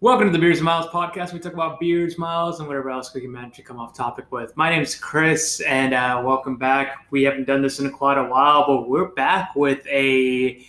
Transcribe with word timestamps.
Welcome 0.00 0.28
to 0.28 0.32
the 0.32 0.38
Beers 0.38 0.58
and 0.58 0.64
Miles 0.64 0.86
podcast. 0.86 1.32
We 1.32 1.40
talk 1.40 1.54
about 1.54 1.80
beers, 1.80 2.18
miles, 2.18 2.60
and 2.60 2.68
whatever 2.68 2.88
else 2.88 3.12
we 3.12 3.20
can 3.20 3.32
manage 3.32 3.56
to 3.56 3.62
come 3.62 3.80
off 3.80 3.96
topic 3.96 4.30
with. 4.30 4.56
My 4.56 4.70
name 4.70 4.80
is 4.80 4.94
Chris, 4.94 5.60
and 5.62 5.92
uh, 5.92 6.22
welcome 6.24 6.56
back. 6.56 7.08
We 7.10 7.24
haven't 7.24 7.48
done 7.48 7.62
this 7.62 7.80
in 7.80 7.90
quite 7.90 8.16
a 8.16 8.22
while, 8.22 8.64
but 8.64 8.88
we're 8.88 9.08
back 9.08 9.56
with 9.56 9.84
a 9.88 10.64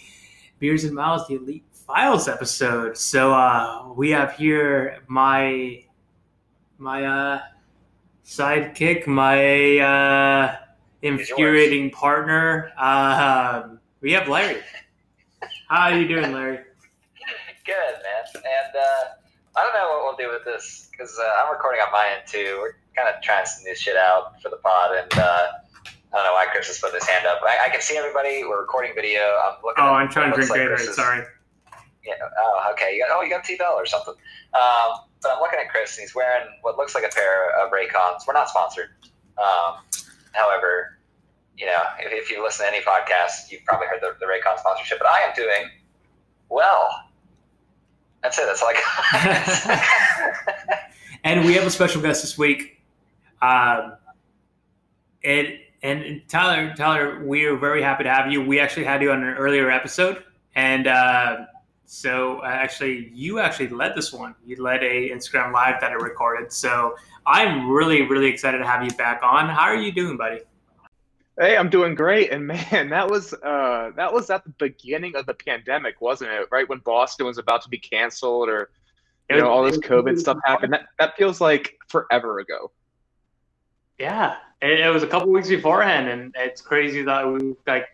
Beers 0.57 0.84
and 0.84 0.96
Miles, 0.96 1.28
the 1.28 1.36
Elite 1.36 1.63
Files 1.71 2.28
episode. 2.28 2.97
So 2.97 3.31
uh, 3.31 3.94
we 3.94 4.10
have 4.10 4.34
here 4.34 5.04
my 5.05 5.84
my 6.80 7.05
uh, 7.05 7.41
sidekick, 8.25 9.05
my 9.05 9.77
uh, 9.77 10.57
infuriating 11.04 11.91
partner. 11.91 12.71
Uh, 12.75 13.75
we 14.02 14.11
have 14.14 14.27
Larry. 14.27 14.61
How 15.68 15.91
are 15.91 16.00
you 16.00 16.07
doing, 16.07 16.34
Larry? 16.34 16.57
Good, 17.64 17.75
man. 17.75 18.43
And 18.43 18.75
uh, 18.75 19.18
I 19.60 19.64
don't 19.64 19.73
know 19.73 19.89
what 19.91 20.02
we'll 20.07 20.16
do 20.28 20.32
with 20.33 20.46
this 20.46 20.88
because 20.92 21.20
uh, 21.20 21.43
I'm 21.43 21.52
recording 21.52 21.82
on 21.82 21.92
my 21.92 22.07
end 22.15 22.24
too. 22.25 22.60
We're 22.61 22.75
kind 22.96 23.14
of 23.14 23.21
trying 23.21 23.46
some 23.46 23.64
new 23.64 23.75
shit 23.75 23.97
out 23.97 24.42
for 24.42 24.47
the 24.50 24.56
pod, 24.57 24.96
and 24.96 25.11
uh, 25.20 25.47
I 25.86 26.16
don't 26.16 26.24
know 26.24 26.32
why 26.33 26.46
Chris 26.52 26.68
has 26.68 26.79
put 26.79 26.93
his 26.93 27.06
hand 27.06 27.25
up. 27.28 27.42
I, 27.43 27.68
I 27.68 27.69
can 27.69 27.82
see 27.82 27.97
everybody. 27.97 28.43
We're 28.46 28.61
recording 28.61 28.93
video. 28.96 29.19
I'm 29.19 29.56
looking. 29.64 29.83
Oh, 29.83 29.88
at 29.88 29.93
I'm 30.00 30.10
trying 30.10 30.32
to 30.32 30.36
drink 30.36 30.50
looks 30.50 30.60
Gatorade. 30.61 30.75
Chris's- 30.78 30.96
Sorry. 30.96 31.24
Yeah. 32.06 32.14
Oh, 32.39 32.72
okay. 32.72 32.95
You 32.95 33.06
got, 33.06 33.17
oh, 33.17 33.22
you 33.22 33.30
got 33.30 33.44
T-Bell 33.44 33.73
or 33.75 33.86
something. 33.86 34.14
Um, 34.53 35.03
but 35.22 35.31
I'm 35.36 35.42
looking 35.42 35.59
at 35.59 35.69
Chris, 35.69 35.97
and 35.97 36.02
he's 36.03 36.16
wearing 36.16 36.47
what 36.61 36.78
looks 36.78 36.95
like 36.95 37.03
a 37.03 37.14
pair 37.14 37.52
of 37.59 37.72
Raycons. 37.72 38.25
We're 38.25 38.33
not 38.33 38.47
sponsored. 38.50 38.91
Um, 39.38 39.83
however, 40.31 40.97
you 41.58 41.66
know, 41.66 41.83
if, 42.00 42.11
if 42.14 42.31
you 42.31 42.41
listen 42.41 42.66
to 42.66 42.72
any 42.73 42.83
podcast, 42.83 43.52
you've 43.52 43.64
probably 43.66 43.88
heard 43.88 44.00
the, 44.02 44.16
the 44.22 44.25
Raycon 44.25 44.58
sponsorship. 44.58 44.97
But 45.00 45.08
I 45.09 45.19
am 45.28 45.33
doing 45.36 45.69
well. 46.47 46.89
That's 48.22 48.38
it. 48.38 48.45
That's 48.45 48.61
like. 48.61 49.80
And 51.23 51.45
we 51.45 51.53
have 51.55 51.66
a 51.66 51.72
special 51.72 52.02
guest 52.02 52.22
this 52.22 52.38
week. 52.38 52.81
Um, 53.41 53.94
and 55.23 55.47
and 55.81 56.21
Tyler, 56.27 56.73
Tyler, 56.75 57.23
we 57.23 57.45
are 57.45 57.55
very 57.55 57.81
happy 57.81 58.03
to 58.03 58.09
have 58.09 58.31
you. 58.31 58.41
We 58.41 58.59
actually 58.59 58.85
had 58.85 59.02
you 59.02 59.11
on 59.11 59.23
an 59.23 59.35
earlier 59.35 59.69
episode, 59.69 60.23
and 60.55 60.88
uh, 60.88 61.45
so 61.85 62.39
uh, 62.39 62.47
actually, 62.47 63.11
you 63.13 63.39
actually 63.39 63.69
led 63.69 63.95
this 63.95 64.11
one. 64.11 64.35
You 64.45 64.61
led 64.61 64.83
a 64.83 65.09
Instagram 65.09 65.53
live 65.53 65.79
that 65.81 65.91
I 65.91 65.95
recorded. 65.95 66.51
So 66.51 66.95
I'm 67.25 67.69
really, 67.69 68.01
really 68.03 68.27
excited 68.27 68.57
to 68.59 68.66
have 68.66 68.83
you 68.83 68.91
back 68.91 69.22
on. 69.23 69.49
How 69.49 69.63
are 69.63 69.75
you 69.75 69.91
doing, 69.91 70.17
buddy? 70.17 70.41
Hey, 71.39 71.55
I'm 71.55 71.69
doing 71.69 71.95
great. 71.95 72.31
And 72.31 72.47
man, 72.47 72.89
that 72.89 73.09
was 73.09 73.33
uh 73.33 73.91
that 73.95 74.13
was 74.13 74.29
at 74.29 74.43
the 74.43 74.51
beginning 74.51 75.15
of 75.15 75.25
the 75.25 75.33
pandemic, 75.33 76.01
wasn't 76.01 76.31
it? 76.31 76.47
Right 76.51 76.67
when 76.67 76.79
Boston 76.79 77.25
was 77.25 77.37
about 77.37 77.63
to 77.63 77.69
be 77.69 77.77
canceled 77.77 78.49
or 78.49 78.69
you 79.29 79.37
know, 79.37 79.47
all 79.47 79.63
this 79.63 79.77
COVID 79.77 80.17
stuff 80.19 80.39
happened. 80.43 80.73
That 80.73 80.87
that 80.97 81.15
feels 81.15 81.39
like 81.39 81.77
forever 81.87 82.39
ago. 82.39 82.71
Yeah, 83.99 84.37
it, 84.59 84.79
it 84.79 84.91
was 84.91 85.03
a 85.03 85.07
couple 85.07 85.29
weeks 85.29 85.49
beforehand, 85.49 86.07
and 86.07 86.33
it's 86.35 86.61
crazy 86.61 87.03
that 87.03 87.31
we 87.31 87.53
like. 87.67 87.87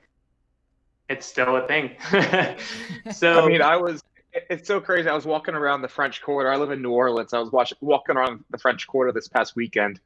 It's 1.09 1.25
still 1.25 1.57
a 1.57 1.67
thing. 1.67 1.91
so 3.11 3.43
I 3.43 3.47
mean, 3.47 3.61
I 3.61 3.75
was 3.75 4.01
it's 4.31 4.65
so 4.65 4.79
crazy. 4.79 5.09
I 5.09 5.13
was 5.13 5.25
walking 5.25 5.55
around 5.55 5.81
the 5.81 5.89
French 5.89 6.21
Quarter. 6.21 6.51
I 6.51 6.55
live 6.55 6.71
in 6.71 6.81
New 6.81 6.91
Orleans. 6.91 7.33
I 7.33 7.39
was 7.39 7.51
watching 7.51 7.77
walking 7.81 8.15
around 8.15 8.45
the 8.49 8.57
French 8.57 8.87
Quarter 8.87 9.11
this 9.11 9.27
past 9.27 9.57
weekend 9.57 9.99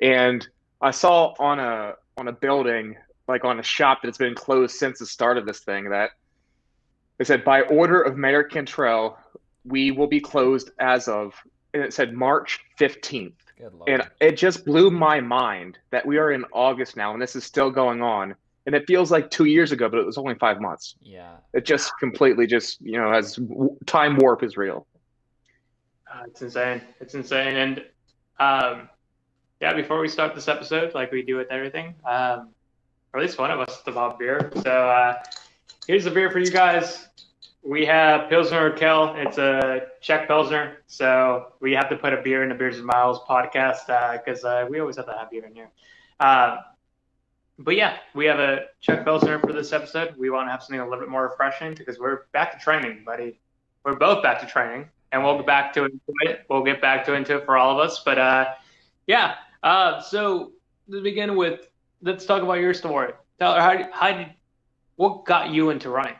and 0.00 0.46
I 0.80 0.90
saw 0.90 1.34
on 1.38 1.58
a 1.58 1.94
on 2.16 2.28
a 2.28 2.32
building, 2.32 2.96
like 3.28 3.44
on 3.44 3.60
a 3.60 3.62
shop 3.62 4.00
that's 4.02 4.18
been 4.18 4.34
closed 4.34 4.76
since 4.76 4.98
the 4.98 5.06
start 5.06 5.36
of 5.36 5.46
this 5.46 5.60
thing 5.60 5.90
that 5.90 6.10
they 7.18 7.24
said 7.24 7.44
by 7.44 7.62
order 7.62 8.00
of 8.00 8.16
Mayor 8.16 8.42
Cantrell, 8.42 9.18
we 9.64 9.90
will 9.90 10.06
be 10.06 10.20
closed 10.20 10.70
as 10.78 11.08
of 11.08 11.34
and 11.74 11.82
it 11.82 11.92
said 11.92 12.14
March 12.14 12.60
15th. 12.80 13.34
Good. 13.58 13.72
And 13.86 14.02
it 14.20 14.36
just 14.36 14.64
blew 14.64 14.90
my 14.90 15.20
mind 15.20 15.78
that 15.90 16.06
we 16.06 16.18
are 16.18 16.32
in 16.32 16.44
August 16.52 16.96
now 16.96 17.12
and 17.12 17.20
this 17.20 17.36
is 17.36 17.44
still 17.44 17.70
going 17.70 18.02
on. 18.02 18.34
And 18.64 18.74
it 18.74 18.86
feels 18.86 19.10
like 19.10 19.30
two 19.30 19.44
years 19.44 19.70
ago, 19.72 19.88
but 19.88 19.98
it 19.98 20.06
was 20.06 20.18
only 20.18 20.34
five 20.34 20.60
months. 20.60 20.96
yeah. 21.02 21.36
It 21.52 21.64
just 21.64 21.92
completely 22.00 22.46
just, 22.46 22.80
you 22.80 22.98
know, 22.98 23.12
as 23.12 23.38
time 23.86 24.16
warp 24.16 24.42
is 24.42 24.56
real. 24.56 24.86
Uh, 26.12 26.24
it's 26.26 26.42
insane. 26.42 26.80
It's 27.00 27.14
insane. 27.14 27.56
And 27.56 27.84
um, 28.40 28.88
yeah, 29.60 29.72
before 29.72 30.00
we 30.00 30.08
start 30.08 30.34
this 30.34 30.48
episode, 30.48 30.94
like 30.94 31.12
we 31.12 31.22
do 31.22 31.36
with 31.36 31.50
everything, 31.50 31.94
um, 32.04 32.50
or 33.12 33.20
at 33.20 33.22
least 33.22 33.38
one 33.38 33.50
of 33.50 33.60
us 33.60 33.78
is 33.78 33.94
Bob 33.94 34.18
beer. 34.18 34.52
So 34.62 34.70
uh, 34.70 35.22
here's 35.86 36.04
the 36.04 36.10
beer 36.10 36.30
for 36.30 36.38
you 36.38 36.50
guys. 36.50 37.08
We 37.62 37.84
have 37.86 38.28
Pilsner 38.28 38.70
Urquell. 38.70 39.16
It's 39.16 39.38
a 39.38 39.88
Czech 40.00 40.28
Pilsner. 40.28 40.78
So 40.86 41.52
we 41.60 41.72
have 41.72 41.88
to 41.88 41.96
put 41.96 42.12
a 42.12 42.22
beer 42.22 42.42
in 42.42 42.50
the 42.50 42.54
Beers 42.54 42.76
and 42.76 42.86
Miles 42.86 43.20
podcast 43.28 43.86
because 44.24 44.44
uh, 44.44 44.66
we 44.68 44.78
always 44.78 44.96
have 44.96 45.06
to 45.06 45.12
have 45.12 45.30
beer 45.30 45.44
in 45.46 45.54
here. 45.54 45.70
Um, 46.20 46.58
but 47.58 47.74
yeah, 47.74 47.96
we 48.14 48.26
have 48.26 48.38
a 48.38 48.66
Czech 48.80 49.04
Pilsner 49.04 49.38
for 49.38 49.52
this 49.52 49.72
episode. 49.72 50.14
We 50.16 50.30
want 50.30 50.46
to 50.48 50.50
have 50.50 50.62
something 50.62 50.80
a 50.80 50.84
little 50.84 51.00
bit 51.00 51.08
more 51.08 51.24
refreshing 51.24 51.74
because 51.74 51.98
we're 51.98 52.24
back 52.32 52.52
to 52.52 52.62
training, 52.62 53.02
buddy. 53.04 53.40
We're 53.84 53.96
both 53.96 54.22
back 54.22 54.40
to 54.40 54.46
training 54.46 54.88
and 55.12 55.24
we'll 55.24 55.38
get 55.38 55.46
back 55.46 55.72
to 55.74 55.84
it. 55.84 56.44
We'll 56.48 56.64
get 56.64 56.80
back 56.82 57.04
to 57.06 57.14
into 57.14 57.36
it 57.36 57.46
for 57.46 57.56
all 57.56 57.72
of 57.72 57.78
us. 57.78 58.02
But 58.04 58.18
uh, 58.18 58.46
yeah, 59.06 59.36
uh, 59.66 60.00
so 60.00 60.52
to 60.90 61.02
begin 61.02 61.36
with, 61.36 61.66
let's 62.00 62.24
talk 62.24 62.42
about 62.42 62.60
your 62.60 62.72
story. 62.72 63.12
Tyler, 63.40 63.60
how, 63.60 63.88
how 63.92 64.16
did 64.16 64.28
what 64.94 65.24
got 65.24 65.50
you 65.50 65.70
into 65.70 65.90
running? 65.90 66.14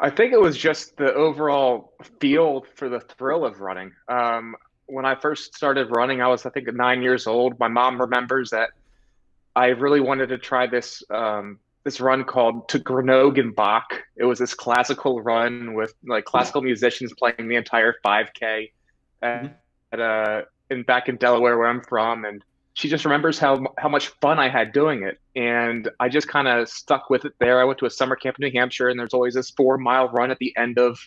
I 0.00 0.10
think 0.10 0.32
it 0.32 0.40
was 0.40 0.56
just 0.58 0.96
the 0.96 1.14
overall 1.14 1.92
feel 2.20 2.66
for 2.74 2.88
the 2.88 3.00
thrill 3.00 3.46
of 3.46 3.60
running. 3.60 3.92
Um, 4.08 4.56
when 4.86 5.04
I 5.04 5.14
first 5.14 5.54
started 5.54 5.88
running, 5.90 6.20
I 6.20 6.26
was, 6.26 6.44
I 6.44 6.50
think, 6.50 6.72
nine 6.74 7.02
years 7.02 7.26
old. 7.26 7.58
My 7.60 7.68
mom 7.68 8.00
remembers 8.00 8.50
that 8.50 8.70
I 9.54 9.68
really 9.68 10.00
wanted 10.00 10.28
to 10.30 10.38
try 10.38 10.66
this 10.66 11.02
um, 11.08 11.60
this 11.84 12.00
run 12.00 12.24
called 12.24 12.68
to 12.70 12.80
Grenoble 12.80 13.40
and 13.40 13.54
Bach. 13.54 14.02
It 14.16 14.24
was 14.24 14.40
this 14.40 14.54
classical 14.54 15.22
run 15.22 15.74
with 15.74 15.94
like 16.04 16.24
classical 16.24 16.60
musicians 16.62 17.12
playing 17.16 17.48
the 17.48 17.54
entire 17.54 17.94
5K 18.04 18.72
at, 19.22 19.62
at 19.92 20.00
uh, 20.00 20.42
in 20.70 20.82
back 20.82 21.08
in 21.08 21.16
Delaware 21.16 21.58
where 21.58 21.68
I'm 21.68 21.82
from, 21.82 22.24
and 22.24 22.42
she 22.74 22.88
just 22.88 23.04
remembers 23.04 23.38
how 23.38 23.64
how 23.78 23.88
much 23.88 24.08
fun 24.20 24.38
I 24.38 24.48
had 24.48 24.72
doing 24.72 25.02
it, 25.02 25.18
and 25.34 25.88
I 26.00 26.08
just 26.08 26.28
kind 26.28 26.48
of 26.48 26.68
stuck 26.68 27.10
with 27.10 27.24
it 27.24 27.34
there. 27.38 27.60
I 27.60 27.64
went 27.64 27.78
to 27.80 27.86
a 27.86 27.90
summer 27.90 28.16
camp 28.16 28.36
in 28.38 28.46
New 28.46 28.58
Hampshire, 28.58 28.88
and 28.88 28.98
there's 28.98 29.14
always 29.14 29.34
this 29.34 29.50
four 29.50 29.78
mile 29.78 30.08
run 30.08 30.30
at 30.30 30.38
the 30.38 30.54
end 30.56 30.78
of 30.78 30.98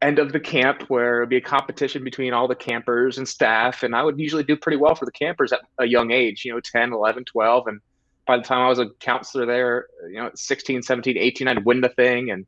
end 0.00 0.18
of 0.18 0.32
the 0.32 0.40
camp 0.40 0.82
where 0.88 1.18
it'd 1.18 1.28
be 1.28 1.36
a 1.36 1.40
competition 1.40 2.04
between 2.04 2.32
all 2.32 2.46
the 2.46 2.54
campers 2.54 3.18
and 3.18 3.26
staff. 3.26 3.82
And 3.82 3.94
i 3.94 4.02
would 4.02 4.18
usually 4.18 4.44
do 4.44 4.56
pretty 4.56 4.76
well 4.76 4.94
for 4.94 5.04
the 5.04 5.12
campers 5.12 5.52
at 5.52 5.60
a 5.78 5.86
young 5.86 6.10
age 6.10 6.44
you 6.44 6.52
know 6.52 6.60
10 6.60 6.92
11 6.92 7.24
12 7.24 7.66
and 7.66 7.80
by 8.26 8.36
the 8.36 8.42
time 8.42 8.60
i 8.60 8.68
was 8.68 8.78
a 8.78 8.90
counselor 9.00 9.44
there 9.44 9.86
you 10.08 10.20
know 10.20 10.30
16 10.34 10.82
17 10.82 11.18
18 11.18 11.48
i'd 11.48 11.64
win 11.64 11.80
the 11.80 11.88
thing. 11.88 12.30
And 12.30 12.46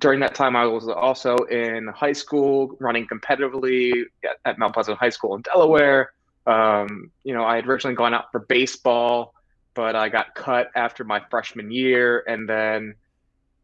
during 0.00 0.20
that 0.20 0.34
time 0.34 0.56
i 0.56 0.66
was 0.66 0.88
also 0.88 1.36
in 1.50 1.86
high 1.88 2.12
school 2.12 2.76
running 2.80 3.06
competitively 3.06 4.04
at, 4.24 4.36
at 4.44 4.58
mount 4.58 4.74
pleasant 4.74 4.98
high 4.98 5.10
school 5.10 5.34
in 5.34 5.42
delaware 5.42 6.12
um, 6.46 7.10
you 7.24 7.34
know 7.34 7.44
i 7.44 7.56
had 7.56 7.66
originally 7.66 7.96
gone 7.96 8.14
out 8.14 8.30
for 8.30 8.40
baseball 8.40 9.34
but 9.74 9.96
i 9.96 10.08
got 10.08 10.34
cut 10.34 10.70
after 10.74 11.04
my 11.04 11.20
freshman 11.30 11.70
year 11.70 12.24
and 12.26 12.48
then 12.48 12.94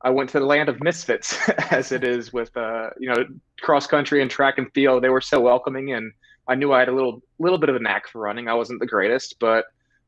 I 0.04 0.10
went 0.10 0.30
to 0.30 0.40
the 0.40 0.46
land 0.46 0.68
of 0.68 0.82
misfits, 0.82 1.38
as 1.70 1.92
it 1.92 2.04
is 2.04 2.32
with 2.32 2.56
uh, 2.56 2.90
you 2.98 3.08
know 3.08 3.24
cross 3.60 3.86
country 3.86 4.20
and 4.20 4.30
track 4.30 4.58
and 4.58 4.72
field. 4.72 5.02
They 5.02 5.08
were 5.08 5.20
so 5.20 5.40
welcoming, 5.40 5.92
and 5.92 6.12
I 6.48 6.54
knew 6.56 6.72
I 6.72 6.80
had 6.80 6.88
a 6.88 6.94
little 6.94 7.22
little 7.38 7.58
bit 7.58 7.68
of 7.68 7.76
a 7.76 7.78
knack 7.78 8.08
for 8.08 8.20
running. 8.20 8.48
I 8.48 8.54
wasn't 8.54 8.80
the 8.80 8.86
greatest, 8.86 9.36
but 9.38 9.66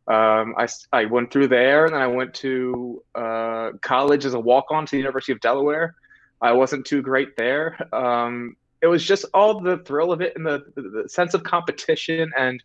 um, 0.09 0.55
I 0.59 0.67
I 0.93 1.05
went 1.05 1.33
through 1.33 1.49
there, 1.49 1.85
and 1.85 1.95
then 1.95 2.03
I 2.03 2.09
went 2.09 2.35
to 2.35 3.03
uh, 3.15 3.71
college 3.81 4.25
as 4.25 4.35
a 4.35 4.41
walk 4.41 4.67
on 4.71 4.85
to 4.87 4.91
the 4.91 4.99
University 4.99 5.33
of 5.33 5.41
Delaware. 5.41 5.95
I 6.41 6.53
wasn't 6.53 6.87
too 6.87 7.03
great 7.03 7.37
there. 7.37 7.89
Um, 7.95 8.57
it 8.83 8.87
was 8.87 9.05
just 9.05 9.25
all 9.33 9.61
the 9.61 9.79
thrill 9.79 10.13
of 10.13 10.21
it 10.21 10.35
and 10.37 10.45
the, 10.45 10.65
the, 10.75 11.09
sense 11.09 11.35
of 11.35 11.43
competition 11.43 12.33
and. 12.37 12.63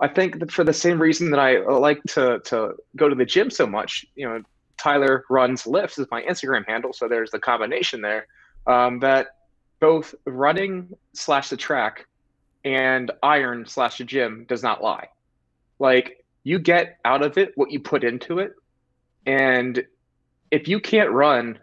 I 0.00 0.08
think 0.08 0.40
that 0.40 0.50
for 0.50 0.64
the 0.64 0.72
same 0.72 1.00
reason 1.00 1.30
that 1.30 1.38
I 1.38 1.58
like 1.60 2.02
to 2.14 2.40
to 2.46 2.74
go 2.96 3.08
to 3.08 3.14
the 3.14 3.26
gym 3.26 3.50
so 3.50 3.68
much, 3.68 4.04
you 4.16 4.28
know, 4.28 4.42
Tyler 4.82 5.24
runs 5.30 5.64
lifts 5.64 5.96
is 5.98 6.08
my 6.10 6.22
Instagram 6.22 6.66
handle. 6.66 6.92
So 6.92 7.06
there's 7.06 7.30
the 7.30 7.38
combination 7.38 8.00
there 8.00 8.26
um, 8.66 8.98
that 8.98 9.36
both 9.78 10.14
running 10.26 10.96
slash 11.12 11.50
the 11.50 11.56
track 11.56 12.06
and 12.64 13.10
iron 13.22 13.64
slash 13.66 13.98
the 13.98 14.04
gym 14.04 14.44
does 14.48 14.62
not 14.62 14.82
lie. 14.82 15.08
Like 15.78 16.24
you 16.42 16.58
get 16.58 16.98
out 17.04 17.22
of 17.22 17.38
it 17.38 17.52
what 17.56 17.70
you 17.70 17.78
put 17.80 18.02
into 18.02 18.38
it. 18.38 18.54
And 19.26 19.84
if 20.50 20.66
you 20.66 20.80
can't 20.80 21.10
run 21.10 21.58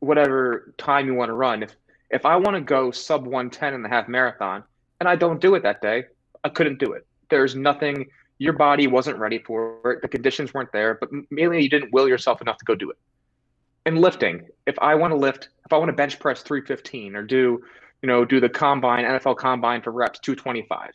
whatever 0.00 0.74
time 0.78 1.06
you 1.06 1.14
want 1.14 1.28
to 1.28 1.34
run, 1.34 1.62
if, 1.62 1.74
if 2.10 2.24
I 2.24 2.36
want 2.36 2.56
to 2.56 2.60
go 2.60 2.90
sub 2.90 3.24
110 3.24 3.74
in 3.74 3.82
the 3.82 3.88
half 3.88 4.08
marathon 4.08 4.64
and 5.00 5.08
I 5.08 5.16
don't 5.16 5.40
do 5.40 5.54
it 5.54 5.62
that 5.62 5.82
day, 5.82 6.04
I 6.44 6.48
couldn't 6.48 6.78
do 6.78 6.92
it. 6.92 7.06
There's 7.28 7.54
nothing 7.54 8.08
your 8.38 8.52
body 8.52 8.86
wasn't 8.86 9.18
ready 9.18 9.38
for 9.38 9.92
it. 9.92 10.02
The 10.02 10.08
conditions 10.08 10.54
weren't 10.54 10.72
there, 10.72 10.94
but 10.94 11.10
mainly 11.30 11.62
you 11.62 11.68
didn't 11.68 11.92
will 11.92 12.08
yourself 12.08 12.40
enough 12.40 12.58
to 12.58 12.64
go 12.64 12.74
do 12.74 12.90
it. 12.90 12.98
And 13.84 14.00
lifting, 14.00 14.46
if 14.66 14.78
I 14.80 14.94
want 14.94 15.12
to 15.12 15.16
lift, 15.16 15.48
if 15.64 15.72
I 15.72 15.78
want 15.78 15.88
to 15.88 15.94
bench 15.94 16.18
press 16.18 16.42
315 16.42 17.16
or 17.16 17.22
do 17.22 17.62
you 18.02 18.06
know, 18.06 18.24
do 18.24 18.40
the 18.40 18.48
combine, 18.48 19.04
NFL 19.04 19.36
combine 19.36 19.82
for 19.82 19.90
reps 19.90 20.18
225. 20.20 20.92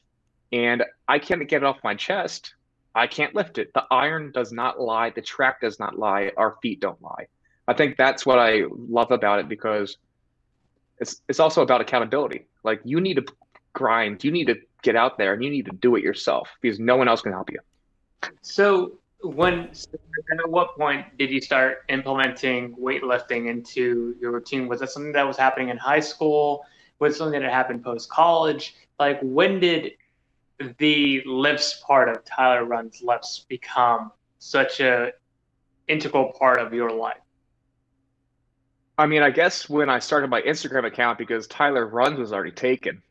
And 0.52 0.84
I 1.08 1.20
can't 1.20 1.48
get 1.50 1.58
it 1.58 1.66
off 1.66 1.78
my 1.84 1.96
chest. 1.96 2.54
I 2.96 3.08
can't 3.08 3.36
lift 3.36 3.58
it. 3.58 3.74
The 3.74 3.86
iron 3.92 4.32
does 4.32 4.52
not 4.52 4.80
lie. 4.80 5.10
The 5.10 5.22
track 5.22 5.62
does 5.62 5.80
not 5.80 5.98
lie. 5.98 6.32
Our 6.38 6.58
feet 6.62 6.80
don't 6.80 7.02
lie. 7.02 7.28
I 7.68 7.74
think 7.74 7.98
that's 7.98 8.26
what 8.26 8.40
I 8.40 8.64
love 8.70 9.12
about 9.12 9.40
it 9.40 9.48
because 9.48 9.98
it's 11.00 11.22
it's 11.30 11.40
also 11.40 11.62
about 11.62 11.82
accountability. 11.82 12.46
Like 12.64 12.82
you 12.84 13.00
need 13.00 13.16
to 13.16 13.26
grind, 13.74 14.24
you 14.24 14.32
need 14.32 14.48
to 14.48 14.56
get 14.82 14.96
out 14.96 15.18
there, 15.18 15.34
and 15.34 15.44
you 15.44 15.50
need 15.50 15.66
to 15.66 15.72
do 15.72 15.96
it 15.96 16.04
yourself 16.04 16.50
because 16.62 16.80
no 16.80 16.96
one 16.98 17.08
else 17.08 17.22
can 17.22 17.32
help 17.32 17.50
you. 17.52 17.60
So 18.42 18.94
when 19.22 19.70
at 20.40 20.50
what 20.50 20.78
point 20.78 21.06
did 21.18 21.30
you 21.30 21.40
start 21.40 21.84
implementing 21.88 22.76
weightlifting 22.76 23.50
into 23.50 24.16
your 24.20 24.32
routine? 24.32 24.68
Was 24.68 24.82
that 24.82 24.90
something 24.90 25.14
that 25.14 25.26
was 25.26 25.38
happening 25.38 25.70
in 25.70 25.78
high 25.78 26.02
school? 26.02 26.66
Was 27.00 27.18
something 27.18 27.42
that 27.42 27.52
happened 27.52 27.84
post 27.84 28.10
college? 28.10 28.76
Like 29.00 29.20
when 29.22 29.60
did 29.60 29.94
the 30.78 31.24
lifts 31.26 31.82
part 31.86 32.10
of 32.10 32.24
Tyler 32.26 32.66
Runs 32.66 33.02
Lifts 33.02 33.46
become 33.48 34.12
such 34.40 34.80
a 34.82 35.12
integral 35.88 36.34
part 36.34 36.60
of 36.60 36.74
your 36.74 36.92
life? 36.92 37.23
I 38.98 39.08
mean, 39.08 39.24
I 39.24 39.32
guess 39.32 39.68
when 39.68 39.90
I 39.90 40.00
started 40.00 40.30
my 40.30 40.42
Instagram 40.42 40.86
account 40.86 41.18
because 41.18 41.48
Tyler 41.48 41.86
Runs 41.86 42.20
was 42.20 42.32
already 42.32 42.52
taken, 42.52 43.02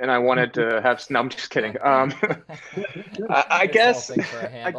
and 0.00 0.10
I 0.10 0.18
wanted 0.18 0.54
to 0.54 0.80
have. 0.82 1.04
No, 1.10 1.20
I'm 1.20 1.28
just 1.28 1.50
kidding. 1.50 1.76
Um, 1.84 2.12
I, 3.30 3.44
I 3.50 3.66
guess. 3.66 4.10
I, 4.18 4.72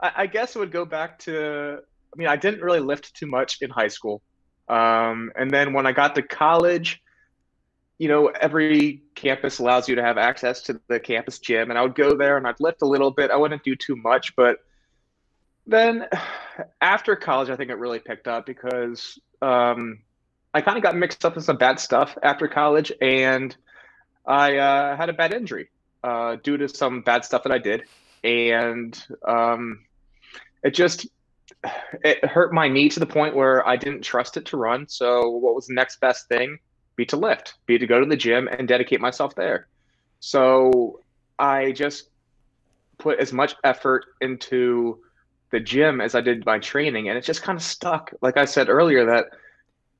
I, 0.00 0.12
I, 0.16 0.26
guess 0.26 0.54
it 0.54 0.58
would 0.58 0.70
go 0.70 0.84
back 0.84 1.18
to. 1.20 1.78
I 2.12 2.16
mean, 2.16 2.28
I 2.28 2.36
didn't 2.36 2.60
really 2.60 2.80
lift 2.80 3.14
too 3.14 3.26
much 3.26 3.60
in 3.60 3.70
high 3.70 3.88
school, 3.88 4.22
um, 4.68 5.32
and 5.36 5.50
then 5.50 5.72
when 5.72 5.86
I 5.86 5.92
got 5.92 6.14
to 6.14 6.22
college, 6.22 7.02
you 7.98 8.08
know, 8.08 8.28
every 8.28 9.02
campus 9.16 9.58
allows 9.58 9.88
you 9.88 9.96
to 9.96 10.02
have 10.02 10.16
access 10.16 10.62
to 10.62 10.80
the 10.86 11.00
campus 11.00 11.40
gym, 11.40 11.70
and 11.70 11.78
I 11.78 11.82
would 11.82 11.96
go 11.96 12.16
there 12.16 12.36
and 12.36 12.46
I'd 12.46 12.60
lift 12.60 12.82
a 12.82 12.86
little 12.86 13.10
bit. 13.10 13.32
I 13.32 13.36
wouldn't 13.36 13.64
do 13.64 13.74
too 13.74 13.96
much, 13.96 14.36
but 14.36 14.58
then 15.66 16.06
after 16.80 17.16
college, 17.16 17.50
I 17.50 17.56
think 17.56 17.70
it 17.70 17.78
really 17.78 17.98
picked 17.98 18.28
up 18.28 18.46
because 18.46 19.18
um, 19.42 20.00
I 20.54 20.60
kind 20.60 20.76
of 20.76 20.82
got 20.82 20.96
mixed 20.96 21.24
up 21.24 21.36
in 21.36 21.42
some 21.42 21.56
bad 21.56 21.80
stuff 21.80 22.16
after 22.22 22.48
college, 22.48 22.92
and 23.00 23.54
I 24.24 24.56
uh, 24.56 24.96
had 24.96 25.08
a 25.08 25.12
bad 25.12 25.34
injury 25.34 25.68
uh, 26.02 26.36
due 26.42 26.56
to 26.56 26.68
some 26.68 27.02
bad 27.02 27.24
stuff 27.24 27.42
that 27.42 27.52
I 27.52 27.58
did, 27.58 27.82
and 28.22 28.96
um, 29.26 29.84
it 30.62 30.74
just 30.74 31.06
it 32.04 32.24
hurt 32.24 32.52
my 32.52 32.68
knee 32.68 32.88
to 32.90 33.00
the 33.00 33.06
point 33.06 33.34
where 33.34 33.66
I 33.66 33.76
didn't 33.76 34.02
trust 34.02 34.36
it 34.36 34.46
to 34.46 34.56
run. 34.56 34.88
So 34.88 35.28
what 35.30 35.54
was 35.54 35.66
the 35.66 35.74
next 35.74 36.00
best 36.00 36.28
thing? 36.28 36.58
Be 36.96 37.04
to 37.06 37.16
lift, 37.16 37.54
be 37.66 37.78
to 37.78 37.86
go 37.86 38.00
to 38.00 38.06
the 38.06 38.16
gym 38.16 38.48
and 38.48 38.66
dedicate 38.66 39.00
myself 39.00 39.34
there. 39.34 39.66
So 40.20 41.00
I 41.38 41.72
just 41.72 42.08
put 42.98 43.18
as 43.18 43.32
much 43.32 43.54
effort 43.64 44.06
into 44.20 45.00
the 45.50 45.60
gym 45.60 46.00
as 46.00 46.14
I 46.14 46.20
did 46.20 46.44
my 46.46 46.58
training, 46.58 47.08
and 47.08 47.16
it 47.16 47.24
just 47.24 47.42
kind 47.42 47.56
of 47.56 47.62
stuck. 47.62 48.12
Like 48.20 48.36
I 48.36 48.44
said 48.44 48.68
earlier, 48.68 49.06
that 49.06 49.26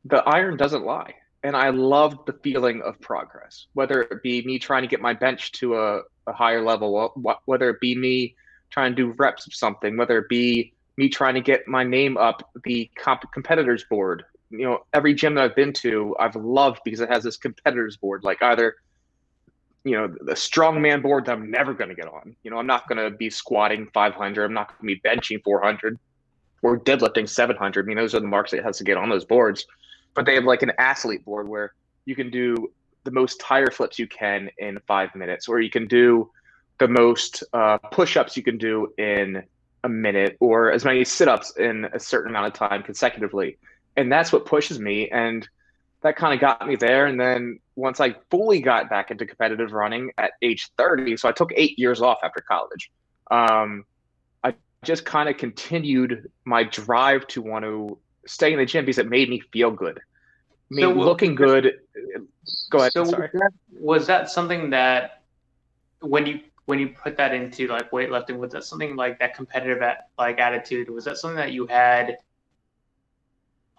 the 0.05 0.19
iron 0.19 0.57
doesn't 0.57 0.85
lie, 0.85 1.15
and 1.43 1.57
I 1.57 1.71
loved 1.71 2.27
the 2.27 2.33
feeling 2.33 2.83
of 2.83 3.01
progress. 3.01 3.67
Whether 3.75 4.03
it 4.03 4.23
be 4.23 4.43
me 4.45 4.59
trying 4.59 4.83
to 4.83 4.89
get 4.89 5.01
my 5.01 5.15
bench 5.15 5.53
to 5.53 5.77
a, 5.77 6.01
a 6.27 6.33
higher 6.33 6.63
level, 6.63 7.13
whether 7.45 7.71
it 7.71 7.81
be 7.81 7.97
me 7.97 8.35
trying 8.71 8.93
to 8.93 8.97
do 8.97 9.15
reps 9.17 9.47
of 9.47 9.55
something, 9.55 9.97
whether 9.97 10.19
it 10.19 10.29
be 10.29 10.73
me 10.97 11.09
trying 11.09 11.35
to 11.35 11.41
get 11.41 11.69
my 11.69 11.85
name 11.85 12.17
up 12.17 12.51
the 12.65 12.91
comp- 12.97 13.31
competitors 13.33 13.85
board. 13.89 14.25
You 14.51 14.65
know, 14.65 14.79
every 14.93 15.15
gym 15.15 15.35
that 15.35 15.45
I've 15.45 15.57
been 15.57 15.73
to, 15.75 16.17
I've 16.19 16.37
loved 16.37 16.81
because 16.85 17.01
it 17.01 17.11
has 17.11 17.25
this 17.25 17.37
competitors 17.37 17.97
board. 17.97 18.25
Like 18.25 18.43
either 18.43 18.77
you 19.87 19.93
know 19.93 20.09
the 20.09 20.33
strongman 20.33 21.01
board 21.01 21.27
that 21.27 21.33
I'm 21.33 21.49
never 21.49 21.73
going 21.73 21.91
to 21.91 21.95
get 21.95 22.09
on. 22.09 22.35
You 22.43 22.51
know, 22.51 22.59
I'm 22.59 22.67
not 22.67 22.89
going 22.89 22.99
to 22.99 23.17
be 23.17 23.31
squatting 23.31 23.87
500. 23.95 24.45
I'm 24.45 24.53
not 24.53 24.69
going 24.69 24.79
to 24.81 25.01
be 25.01 25.09
benching 25.09 25.41
400 25.45 25.97
or 26.63 26.81
deadlifting 26.81 27.29
700. 27.29 27.85
I 27.85 27.87
mean, 27.87 27.97
those 27.97 28.13
are 28.13 28.19
the 28.19 28.27
marks 28.27 28.53
it 28.53 28.65
has 28.65 28.79
to 28.79 28.85
get 28.85 28.97
on 28.97 29.09
those 29.09 29.25
boards. 29.25 29.65
But 30.15 30.27
they 30.27 30.35
have 30.35 30.43
like 30.43 30.63
an 30.63 30.73
athlete 30.79 31.25
board 31.25 31.49
where 31.49 31.73
you 32.05 32.17
can 32.17 32.31
do 32.31 32.73
the 33.05 33.13
most 33.13 33.39
tire 33.39 33.71
flips 33.71 33.97
you 33.97 34.09
can 34.09 34.51
in 34.59 34.81
five 34.89 35.15
minutes, 35.15 35.47
or 35.47 35.61
you 35.61 35.71
can 35.71 35.87
do 35.87 36.33
the 36.81 36.89
most 36.89 37.45
uh, 37.53 37.79
push-ups 37.79 38.37
you 38.37 38.43
can 38.43 38.59
do 38.59 38.93
in 38.99 39.45
a 39.85 39.89
minute, 39.89 40.37
or 40.41 40.73
as 40.73 40.85
many 40.85 41.05
sit-ups 41.05 41.57
in 41.59 41.85
a 41.93 42.01
certain 42.01 42.31
amount 42.31 42.47
of 42.49 42.55
time 42.55 42.83
consecutively. 42.83 43.57
And 43.97 44.11
that's 44.11 44.33
what 44.33 44.47
pushes 44.47 44.81
me. 44.81 45.09
And 45.11 45.49
that 46.07 46.17
kind 46.17 46.33
of 46.33 46.41
got 46.41 46.67
me 46.67 46.77
there. 46.77 47.07
And 47.07 47.19
then 47.21 47.59
once 47.75 48.01
I 48.01 48.15
fully 48.31 48.61
got 48.61 48.89
back 48.89 49.11
into 49.11 49.27
competitive 49.27 49.73
running 49.73 50.13
at 50.19 50.33
age 50.41 50.71
30, 50.79 51.17
so 51.17 51.29
I 51.29 51.33
took 51.33 51.51
eight 51.57 51.79
years 51.79 52.01
off 52.01 52.19
after 52.23 52.41
college. 52.41 52.91
Um, 53.31 53.85
I 54.45 54.55
just 54.85 55.05
kind 55.05 55.29
of 55.29 55.37
continued 55.37 56.31
my 56.45 56.63
drive 56.63 57.27
to 57.29 57.43
want 57.43 57.65
to 57.65 57.99
stay 58.27 58.53
in 58.53 58.59
the 58.59 58.67
gym 58.67 58.85
because 58.85 58.99
it 58.99 59.09
made 59.09 59.29
me 59.29 59.41
feel 59.53 59.73
good. 59.73 59.99
I 59.99 60.75
mean, 60.75 60.85
so, 60.85 60.93
looking 60.93 61.35
good. 61.35 61.81
Go 62.71 62.79
ahead. 62.79 62.93
So 62.93 63.03
was 63.03 63.11
that, 63.11 63.51
was 63.73 64.07
that 64.07 64.31
something 64.31 64.71
that 64.71 65.23
when 66.01 66.27
you 66.27 66.41
when 66.67 66.79
you 66.79 66.89
put 66.89 67.17
that 67.17 67.33
into 67.33 67.69
like 67.69 67.91
weightlifting, 67.91 68.39
was 68.39 68.53
that 68.53 68.65
something 68.65 68.97
like 68.97 69.19
that 69.21 69.35
competitive 69.35 69.83
at, 69.83 70.09
like 70.19 70.39
attitude? 70.41 70.91
Was 70.91 71.05
that 71.05 71.17
something 71.17 71.37
that 71.37 71.53
you 71.53 71.67
had 71.67 72.17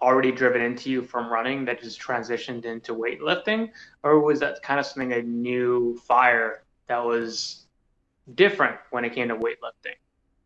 already 0.02 0.32
driven 0.32 0.62
into 0.62 0.90
you 0.90 1.02
from 1.02 1.32
running 1.32 1.66
that 1.66 1.82
just 1.82 2.00
transitioned 2.02 2.66
into 2.66 2.94
weightlifting, 2.94 3.70
or 4.04 4.20
was 4.20 4.40
that 4.40 4.62
kind 4.62 4.80
of 4.80 4.86
something 4.86 5.14
a 5.14 5.22
new 5.22 5.98
fire 6.06 6.64
that 6.88 7.04
was 7.04 7.66
different 8.36 8.78
when 8.92 9.06
it 9.06 9.14
came 9.14 9.28
to 9.28 9.36
weightlifting, 9.36 9.96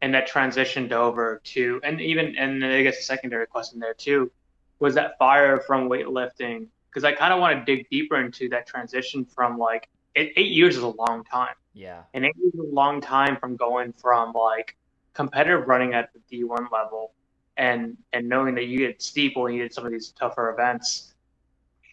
and 0.02 0.14
that 0.14 0.30
transitioned 0.30 0.92
over 0.92 1.42
to 1.44 1.80
and 1.84 2.00
even 2.00 2.36
and 2.38 2.64
I 2.64 2.84
guess 2.84 3.00
a 3.00 3.04
secondary 3.04 3.48
question 3.48 3.80
there 3.80 3.94
too 3.94 4.32
was 4.80 4.96
that 4.96 5.18
fire 5.18 5.60
from 5.60 5.90
weightlifting? 5.90 6.68
Because 6.90 7.04
I 7.04 7.14
kind 7.14 7.34
of 7.34 7.40
want 7.40 7.66
to 7.66 7.76
dig 7.76 7.90
deeper 7.90 8.20
into 8.20 8.50
that 8.50 8.68
transition 8.68 9.24
from 9.24 9.58
like 9.58 9.88
eight, 10.16 10.34
eight 10.36 10.52
years 10.52 10.76
is 10.76 10.84
a 10.84 10.88
long 10.88 11.24
time. 11.24 11.56
Yeah, 11.74 12.02
and 12.14 12.26
eight 12.26 12.36
years 12.38 12.54
is 12.54 12.60
a 12.60 12.74
long 12.74 13.00
time 13.00 13.38
from 13.38 13.56
going 13.56 13.94
from 13.94 14.34
like 14.34 14.76
competitive 15.14 15.68
running 15.68 15.94
at 15.94 16.10
the 16.14 16.20
D1 16.44 16.72
level 16.72 17.14
and 17.58 17.98
and 18.14 18.28
knowing 18.28 18.56
that 18.56 18.66
you 18.66 18.80
did 18.80 19.02
steeple 19.02 19.48
and 19.48 19.56
you 19.56 19.64
did 19.64 19.74
some 19.74 19.86
of 19.86 19.92
these 19.92 20.10
tougher 20.10 20.50
events, 20.52 21.14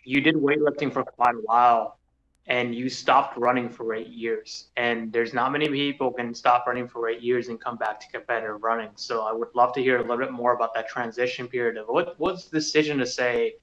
you 0.04 0.20
did 0.20 0.34
weightlifting 0.34 0.92
for 0.92 1.02
quite 1.02 1.34
a 1.34 1.40
while, 1.42 1.98
and 2.46 2.74
you 2.74 2.88
stopped 2.88 3.36
running 3.36 3.68
for 3.68 3.94
eight 3.94 4.08
years. 4.08 4.68
And 4.76 5.12
there's 5.12 5.34
not 5.34 5.52
many 5.52 5.68
people 5.68 6.10
can 6.12 6.34
stop 6.34 6.66
running 6.66 6.88
for 6.88 7.08
eight 7.08 7.20
years 7.20 7.48
and 7.48 7.60
come 7.60 7.76
back 7.76 8.00
to 8.00 8.08
competitive 8.10 8.62
running. 8.62 8.90
So 8.94 9.22
I 9.22 9.32
would 9.32 9.48
love 9.54 9.72
to 9.74 9.82
hear 9.82 9.98
a 9.98 10.00
little 10.00 10.16
bit 10.16 10.32
more 10.32 10.54
about 10.54 10.74
that 10.74 10.88
transition 10.88 11.48
period 11.48 11.76
of 11.76 11.88
what 11.88 12.18
what's 12.18 12.46
the 12.46 12.58
decision 12.58 12.98
to 12.98 13.06
say, 13.06 13.56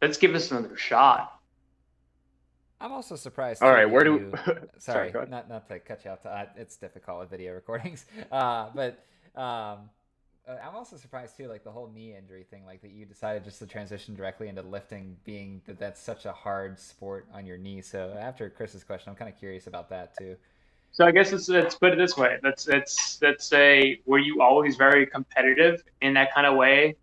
let's 0.00 0.18
give 0.18 0.32
this 0.32 0.50
another 0.50 0.76
shot. 0.76 1.38
I'm 2.80 2.90
also 2.90 3.14
surprised. 3.14 3.62
All 3.62 3.70
right, 3.70 3.88
where 3.88 4.02
do? 4.02 4.14
You... 4.14 4.32
Sorry, 4.78 5.12
Sorry 5.12 5.28
not 5.28 5.48
not 5.48 5.68
to 5.68 5.78
cut 5.78 6.04
you 6.04 6.10
off. 6.10 6.26
Uh, 6.26 6.46
it's 6.56 6.76
difficult 6.76 7.20
with 7.20 7.30
video 7.30 7.54
recordings, 7.54 8.06
uh, 8.32 8.70
but 8.74 9.04
um, 9.40 9.88
uh, 10.48 10.56
I'm 10.66 10.74
also 10.74 10.96
surprised 10.96 11.36
too, 11.36 11.46
like 11.48 11.62
the 11.62 11.70
whole 11.70 11.90
knee 11.94 12.14
injury 12.16 12.44
thing, 12.50 12.64
like 12.66 12.82
that 12.82 12.90
you 12.90 13.04
decided 13.04 13.44
just 13.44 13.58
to 13.60 13.66
transition 13.66 14.14
directly 14.14 14.48
into 14.48 14.62
lifting, 14.62 15.16
being 15.24 15.62
that 15.66 15.78
that's 15.78 16.00
such 16.00 16.26
a 16.26 16.32
hard 16.32 16.78
sport 16.78 17.26
on 17.32 17.46
your 17.46 17.58
knee. 17.58 17.80
So 17.80 18.16
after 18.18 18.50
Chris's 18.50 18.82
question, 18.82 19.10
I'm 19.10 19.16
kind 19.16 19.32
of 19.32 19.38
curious 19.38 19.66
about 19.66 19.88
that 19.90 20.16
too. 20.18 20.36
So 20.90 21.06
I 21.06 21.10
guess 21.12 21.32
let's, 21.32 21.48
let's 21.48 21.74
put 21.76 21.92
it 21.92 21.96
this 21.96 22.16
way: 22.16 22.38
let's 22.42 22.66
let's 22.66 23.18
let's 23.22 23.46
say 23.46 24.00
were 24.04 24.18
you 24.18 24.42
always 24.42 24.76
very 24.76 25.06
competitive 25.06 25.82
in 26.00 26.14
that 26.14 26.34
kind 26.34 26.46
of 26.46 26.56
way 26.56 26.96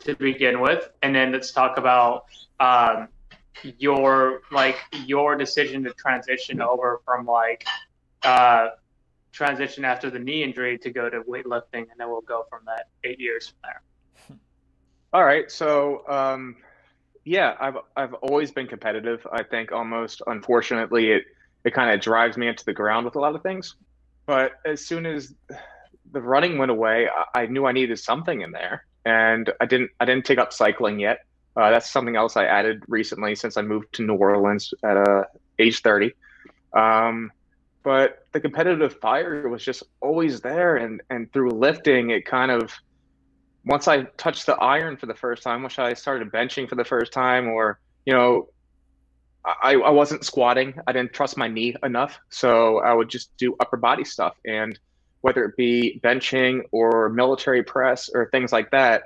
to 0.00 0.14
begin 0.14 0.60
with, 0.60 0.88
and 1.02 1.14
then 1.14 1.32
let's 1.32 1.50
talk 1.50 1.78
about 1.78 2.26
um, 2.60 3.08
your 3.78 4.42
like 4.52 4.78
your 5.04 5.36
decision 5.36 5.82
to 5.84 5.92
transition 5.94 6.60
over 6.60 7.00
from 7.04 7.26
like 7.26 7.66
uh, 8.22 8.68
transition 9.36 9.84
after 9.84 10.10
the 10.10 10.18
knee 10.18 10.42
injury 10.42 10.78
to 10.78 10.90
go 10.90 11.10
to 11.10 11.20
weightlifting, 11.20 11.82
and 11.90 11.98
then 11.98 12.08
we'll 12.08 12.22
go 12.22 12.46
from 12.48 12.60
that 12.66 12.88
eight 13.04 13.20
years 13.20 13.48
from 13.48 13.58
there. 13.64 14.38
All 15.12 15.24
right. 15.24 15.50
So, 15.50 16.08
um, 16.08 16.56
yeah, 17.24 17.54
I've 17.60 17.76
I've 17.96 18.14
always 18.14 18.50
been 18.50 18.66
competitive. 18.66 19.26
I 19.30 19.42
think 19.42 19.72
almost 19.72 20.22
unfortunately 20.26 21.12
it 21.12 21.24
it 21.64 21.74
kind 21.74 21.90
of 21.90 22.00
drives 22.00 22.36
me 22.36 22.48
into 22.48 22.64
the 22.64 22.72
ground 22.72 23.04
with 23.04 23.16
a 23.16 23.20
lot 23.20 23.34
of 23.34 23.42
things. 23.42 23.74
But 24.24 24.52
as 24.64 24.84
soon 24.84 25.06
as 25.06 25.34
the 26.12 26.20
running 26.20 26.58
went 26.58 26.70
away, 26.70 27.08
I, 27.08 27.42
I 27.42 27.46
knew 27.46 27.66
I 27.66 27.72
needed 27.72 27.98
something 27.98 28.40
in 28.40 28.52
there, 28.52 28.86
and 29.04 29.52
I 29.60 29.66
didn't 29.66 29.90
I 30.00 30.06
didn't 30.06 30.24
take 30.24 30.38
up 30.38 30.52
cycling 30.52 30.98
yet. 30.98 31.18
Uh, 31.56 31.70
that's 31.70 31.90
something 31.90 32.16
else 32.16 32.36
I 32.36 32.44
added 32.44 32.82
recently 32.88 33.34
since 33.34 33.56
I 33.56 33.62
moved 33.62 33.92
to 33.94 34.02
New 34.02 34.14
Orleans 34.14 34.74
at 34.84 34.96
uh, 34.96 35.24
age 35.58 35.80
30. 35.80 36.12
Um, 36.74 37.32
but 37.86 38.26
the 38.32 38.40
competitive 38.40 38.98
fire 38.98 39.48
was 39.48 39.64
just 39.64 39.84
always 40.00 40.40
there 40.40 40.74
and 40.74 41.00
and 41.08 41.32
through 41.32 41.52
lifting 41.52 42.10
it 42.10 42.26
kind 42.26 42.50
of 42.50 42.72
once 43.64 43.86
I 43.86 44.02
touched 44.16 44.46
the 44.46 44.56
iron 44.56 44.96
for 44.96 45.06
the 45.06 45.14
first 45.14 45.44
time, 45.44 45.62
once 45.62 45.78
I 45.78 45.94
started 45.94 46.32
benching 46.32 46.68
for 46.68 46.74
the 46.74 46.84
first 46.84 47.12
time, 47.12 47.48
or 47.48 47.78
you 48.04 48.12
know, 48.12 48.48
I, 49.44 49.74
I 49.74 49.90
wasn't 49.90 50.24
squatting. 50.24 50.74
I 50.86 50.92
didn't 50.92 51.12
trust 51.12 51.36
my 51.36 51.46
knee 51.46 51.76
enough, 51.84 52.18
so 52.28 52.78
I 52.78 52.92
would 52.92 53.08
just 53.08 53.36
do 53.36 53.54
upper 53.60 53.76
body 53.76 54.04
stuff, 54.04 54.34
and 54.44 54.78
whether 55.20 55.44
it 55.44 55.56
be 55.56 56.00
benching 56.02 56.62
or 56.72 57.08
military 57.08 57.62
press 57.62 58.10
or 58.12 58.30
things 58.30 58.52
like 58.52 58.72
that. 58.72 59.04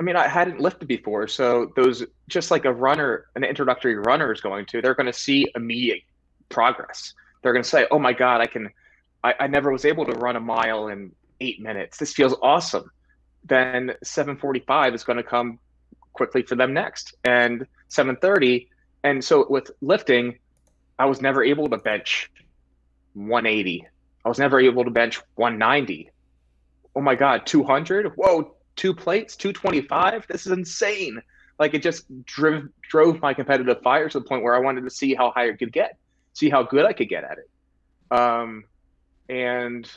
I 0.00 0.02
mean, 0.02 0.16
I 0.16 0.28
hadn't 0.28 0.60
lifted 0.60 0.88
before, 0.88 1.28
so 1.28 1.72
those 1.76 2.04
just 2.28 2.50
like 2.50 2.64
a 2.64 2.72
runner, 2.72 3.26
an 3.36 3.44
introductory 3.44 3.96
runner 3.96 4.32
is 4.32 4.40
going 4.40 4.64
to, 4.66 4.80
they're 4.80 4.94
going 4.94 5.12
to 5.12 5.18
see 5.18 5.46
immediate 5.54 6.02
progress. 6.48 7.14
They're 7.42 7.52
going 7.52 7.62
to 7.62 7.68
say, 7.68 7.86
"Oh 7.90 7.98
my 7.98 8.12
God, 8.12 8.40
I 8.40 8.46
can! 8.46 8.70
I, 9.22 9.34
I 9.40 9.46
never 9.46 9.72
was 9.72 9.84
able 9.84 10.04
to 10.06 10.12
run 10.12 10.36
a 10.36 10.40
mile 10.40 10.88
in 10.88 11.12
eight 11.40 11.60
minutes. 11.60 11.98
This 11.98 12.12
feels 12.12 12.34
awesome." 12.42 12.90
then 13.48 13.92
745 14.02 14.94
is 14.94 15.04
going 15.04 15.16
to 15.16 15.22
come 15.22 15.58
quickly 16.12 16.42
for 16.42 16.56
them 16.56 16.72
next 16.72 17.14
and 17.24 17.66
730 17.88 18.68
and 19.04 19.22
so 19.24 19.46
with 19.48 19.70
lifting 19.80 20.36
i 20.98 21.04
was 21.04 21.20
never 21.20 21.42
able 21.42 21.68
to 21.68 21.78
bench 21.78 22.30
180 23.14 23.86
i 24.24 24.28
was 24.28 24.38
never 24.38 24.58
able 24.58 24.84
to 24.84 24.90
bench 24.90 25.20
190 25.36 26.10
oh 26.96 27.00
my 27.00 27.14
god 27.14 27.46
200 27.46 28.12
whoa 28.16 28.54
two 28.76 28.94
plates 28.94 29.36
225 29.36 30.26
this 30.28 30.46
is 30.46 30.52
insane 30.52 31.20
like 31.58 31.74
it 31.74 31.82
just 31.82 32.04
drove 32.24 32.64
drove 32.82 33.20
my 33.20 33.32
competitive 33.32 33.80
fire 33.82 34.08
to 34.08 34.18
the 34.18 34.24
point 34.24 34.42
where 34.42 34.54
i 34.54 34.58
wanted 34.58 34.82
to 34.82 34.90
see 34.90 35.14
how 35.14 35.30
high 35.30 35.46
it 35.46 35.58
could 35.58 35.72
get 35.72 35.96
see 36.32 36.50
how 36.50 36.62
good 36.62 36.84
i 36.84 36.92
could 36.92 37.08
get 37.08 37.24
at 37.24 37.38
it. 37.38 37.50
Um, 38.10 38.64
and 39.28 39.88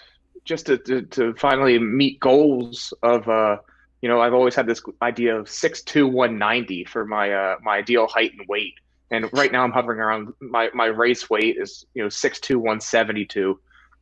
just 0.43 0.65
to, 0.67 0.77
to, 0.77 1.01
to 1.03 1.33
finally 1.35 1.79
meet 1.79 2.19
goals 2.19 2.93
of 3.03 3.27
uh, 3.29 3.57
you 4.01 4.09
know 4.09 4.19
I've 4.19 4.33
always 4.33 4.55
had 4.55 4.67
this 4.67 4.81
idea 5.01 5.37
of 5.37 5.49
six 5.49 5.81
two 5.83 6.07
one 6.07 6.37
ninety 6.37 6.83
for 6.83 7.05
my 7.05 7.31
uh, 7.31 7.55
my 7.61 7.77
ideal 7.77 8.07
height 8.07 8.31
and 8.37 8.47
weight, 8.47 8.73
and 9.11 9.29
right 9.33 9.51
now 9.51 9.63
I'm 9.63 9.71
hovering 9.71 9.99
around 9.99 10.33
my 10.39 10.69
my 10.73 10.85
race 10.85 11.29
weight 11.29 11.57
is 11.57 11.85
you 11.93 12.03
know 12.03 12.09
six 12.09 12.39
two 12.39 12.59
one 12.59 12.81
seventy 12.81 13.25
two, 13.25 13.59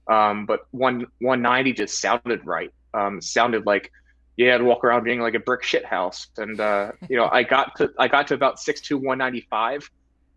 um, 0.08 0.46
but 0.46 0.62
one 0.72 1.08
one 1.20 1.42
ninety 1.42 1.74
just 1.74 2.00
sounded 2.00 2.46
right. 2.46 2.72
Um, 2.94 3.22
sounded 3.22 3.66
like 3.66 3.92
yeah, 4.38 4.56
I'd 4.56 4.62
walk 4.62 4.86
around 4.86 5.04
being 5.04 5.20
like 5.20 5.34
a 5.34 5.40
brick 5.40 5.64
shit 5.64 5.86
house, 5.86 6.28
and 6.38 6.60
uh, 6.60 6.94
you 7.10 7.18
know 7.18 7.28
I 7.30 7.44
got 7.44 7.76
to 7.78 7.92
I 8.00 8.08
got 8.08 8.28
to 8.28 8.36
about 8.36 8.60
six 8.60 8.80
two 8.80 8.98
one 8.98 9.18
ninety 9.18 9.46
five, 9.50 9.90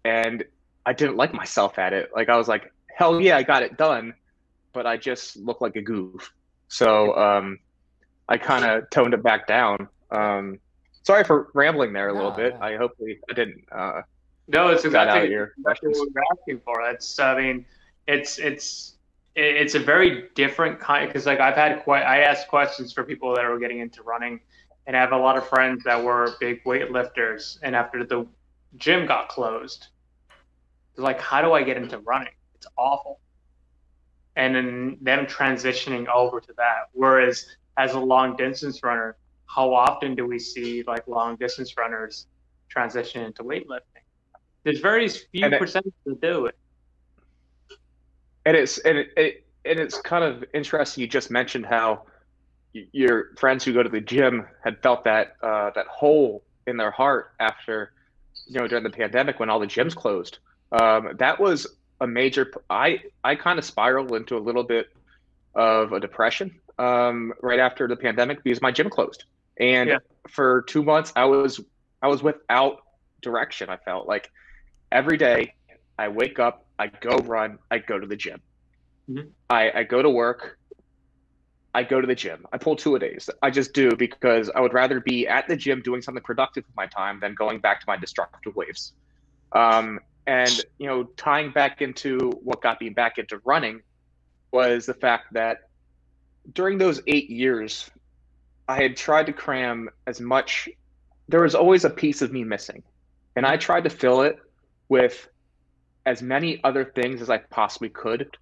and 0.04 0.44
I 0.84 0.92
didn't 0.92 1.16
like 1.16 1.32
myself 1.32 1.78
at 1.78 1.92
it. 1.92 2.10
Like 2.14 2.28
I 2.28 2.36
was 2.36 2.48
like 2.48 2.72
hell 2.94 3.20
yeah, 3.20 3.36
I 3.36 3.42
got 3.42 3.62
it 3.62 3.76
done 3.76 4.14
but 4.72 4.86
I 4.86 4.96
just 4.96 5.36
look 5.36 5.60
like 5.60 5.76
a 5.76 5.82
goof. 5.82 6.32
So 6.68 7.16
um, 7.16 7.58
I 8.28 8.38
kind 8.38 8.64
of 8.64 8.88
toned 8.90 9.14
it 9.14 9.22
back 9.22 9.46
down. 9.46 9.88
Um, 10.10 10.58
sorry 11.02 11.24
for 11.24 11.50
rambling 11.54 11.92
there 11.92 12.08
a 12.08 12.14
little 12.14 12.30
bit. 12.30 12.56
I 12.60 12.76
hopefully 12.76 13.18
I 13.30 13.34
didn't. 13.34 13.64
Uh, 13.70 14.02
no, 14.48 14.68
it's 14.68 14.84
exactly, 14.84 15.30
your 15.30 15.52
exactly 15.58 15.90
what 15.90 16.08
we're 16.14 16.22
asking 16.32 16.60
for. 16.64 16.82
It's 16.90 17.18
I 17.18 17.38
mean, 17.38 17.66
it's 18.06 18.38
it's 18.38 18.94
it's 19.34 19.74
a 19.74 19.78
very 19.78 20.28
different 20.34 20.78
kind 20.80 21.08
because 21.08 21.26
like 21.26 21.40
I've 21.40 21.54
had 21.54 21.82
quite 21.84 22.02
I 22.02 22.20
asked 22.20 22.48
questions 22.48 22.92
for 22.92 23.04
people 23.04 23.34
that 23.34 23.44
are 23.44 23.58
getting 23.58 23.80
into 23.80 24.02
running, 24.02 24.40
and 24.86 24.96
I 24.96 25.00
have 25.00 25.12
a 25.12 25.16
lot 25.16 25.36
of 25.36 25.48
friends 25.48 25.84
that 25.84 26.02
were 26.02 26.34
big 26.40 26.64
weightlifters, 26.64 27.58
and 27.62 27.76
after 27.76 28.04
the 28.04 28.26
gym 28.76 29.06
got 29.06 29.28
closed, 29.28 29.88
they're 29.88 29.91
like, 30.96 31.20
how 31.20 31.42
do 31.42 31.52
I 31.52 31.62
get 31.62 31.76
into 31.76 31.98
running? 31.98 32.32
It's 32.54 32.66
awful 32.76 33.20
and 34.36 34.54
then 34.54 34.96
them 35.00 35.26
transitioning 35.26 36.06
over 36.08 36.40
to 36.40 36.52
that. 36.56 36.88
Whereas 36.92 37.46
as 37.76 37.94
a 37.94 38.00
long 38.00 38.36
distance 38.36 38.82
runner, 38.82 39.16
how 39.46 39.74
often 39.74 40.14
do 40.14 40.26
we 40.26 40.38
see 40.38 40.82
like 40.86 41.06
long 41.06 41.36
distance 41.36 41.76
runners 41.76 42.26
transition 42.68 43.22
into 43.22 43.42
weightlifting? 43.42 43.80
There's 44.64 44.80
very 44.80 45.08
few 45.08 45.44
and 45.44 45.54
percent 45.58 45.92
that 46.06 46.20
do 46.20 46.46
it. 46.46 46.56
And 48.46 48.56
it's 48.56 48.78
and 48.78 48.98
it, 48.98 49.10
it 49.16 49.46
and 49.64 49.78
it's 49.78 50.00
kind 50.00 50.24
of 50.24 50.44
interesting. 50.54 51.02
You 51.02 51.08
just 51.08 51.30
mentioned 51.30 51.66
how 51.66 52.04
your 52.72 53.34
friends 53.36 53.64
who 53.64 53.72
go 53.74 53.82
to 53.82 53.88
the 53.88 54.00
gym 54.00 54.46
had 54.64 54.82
felt 54.82 55.04
that 55.04 55.36
uh, 55.42 55.70
that 55.74 55.86
hole 55.88 56.42
in 56.66 56.76
their 56.76 56.90
heart 56.90 57.32
after 57.38 57.92
you 58.46 58.58
know 58.60 58.66
during 58.66 58.84
the 58.84 58.90
pandemic 58.90 59.38
when 59.38 59.50
all 59.50 59.60
the 59.60 59.66
gyms 59.66 59.94
closed. 59.94 60.38
Um, 60.72 61.16
that 61.18 61.38
was 61.38 61.66
a 62.00 62.06
major. 62.06 62.50
I 62.70 63.00
I 63.22 63.34
kind 63.36 63.58
of 63.58 63.64
spiraled 63.64 64.12
into 64.14 64.36
a 64.36 64.40
little 64.40 64.64
bit 64.64 64.88
of 65.54 65.92
a 65.92 66.00
depression 66.00 66.58
um, 66.78 67.32
right 67.42 67.60
after 67.60 67.86
the 67.86 67.96
pandemic 67.96 68.42
because 68.42 68.62
my 68.62 68.72
gym 68.72 68.90
closed, 68.90 69.24
and 69.58 69.88
yeah. 69.88 69.98
for 70.28 70.62
two 70.62 70.82
months 70.82 71.12
I 71.14 71.26
was 71.26 71.60
I 72.00 72.08
was 72.08 72.22
without 72.22 72.82
direction. 73.20 73.68
I 73.68 73.76
felt 73.76 74.08
like 74.08 74.30
every 74.90 75.16
day 75.16 75.54
I 75.98 76.08
wake 76.08 76.38
up, 76.38 76.64
I 76.78 76.88
go 76.88 77.18
run, 77.18 77.58
I 77.70 77.78
go 77.78 77.98
to 77.98 78.06
the 78.06 78.16
gym. 78.16 78.40
Mm-hmm. 79.08 79.28
I, 79.50 79.70
I 79.70 79.82
go 79.84 80.02
to 80.02 80.10
work, 80.10 80.58
I 81.74 81.82
go 81.82 82.00
to 82.00 82.06
the 82.06 82.14
gym. 82.14 82.46
I 82.52 82.58
pull 82.58 82.76
two 82.76 82.96
a 82.96 82.98
days. 82.98 83.30
I 83.42 83.50
just 83.50 83.72
do 83.72 83.96
because 83.96 84.50
I 84.54 84.60
would 84.60 84.74
rather 84.74 85.00
be 85.00 85.26
at 85.26 85.48
the 85.48 85.56
gym 85.56 85.80
doing 85.82 86.02
something 86.02 86.22
productive 86.22 86.64
with 86.66 86.76
my 86.76 86.86
time 86.86 87.18
than 87.20 87.34
going 87.34 87.60
back 87.60 87.80
to 87.80 87.84
my 87.86 87.96
destructive 87.96 88.54
waves. 88.54 88.92
Um, 89.52 90.00
and 90.26 90.60
you 90.78 90.86
know, 90.86 91.04
tying 91.16 91.50
back 91.50 91.82
into 91.82 92.30
what 92.42 92.62
got 92.62 92.80
me 92.80 92.90
back 92.90 93.18
into 93.18 93.40
running 93.44 93.80
was 94.52 94.86
the 94.86 94.94
fact 94.94 95.32
that 95.32 95.68
during 96.52 96.78
those 96.78 97.00
eight 97.06 97.30
years, 97.30 97.90
I 98.68 98.82
had 98.82 98.96
tried 98.96 99.26
to 99.26 99.32
cram 99.32 99.88
as 100.06 100.20
much. 100.20 100.68
There 101.28 101.42
was 101.42 101.54
always 101.54 101.84
a 101.84 101.90
piece 101.90 102.22
of 102.22 102.32
me 102.32 102.44
missing, 102.44 102.82
and 103.36 103.46
I 103.46 103.56
tried 103.56 103.84
to 103.84 103.90
fill 103.90 104.22
it 104.22 104.38
with 104.88 105.28
as 106.04 106.22
many 106.22 106.62
other 106.64 106.84
things 106.84 107.22
as 107.22 107.30
I 107.30 107.38
possibly 107.38 107.88
could. 107.88 108.36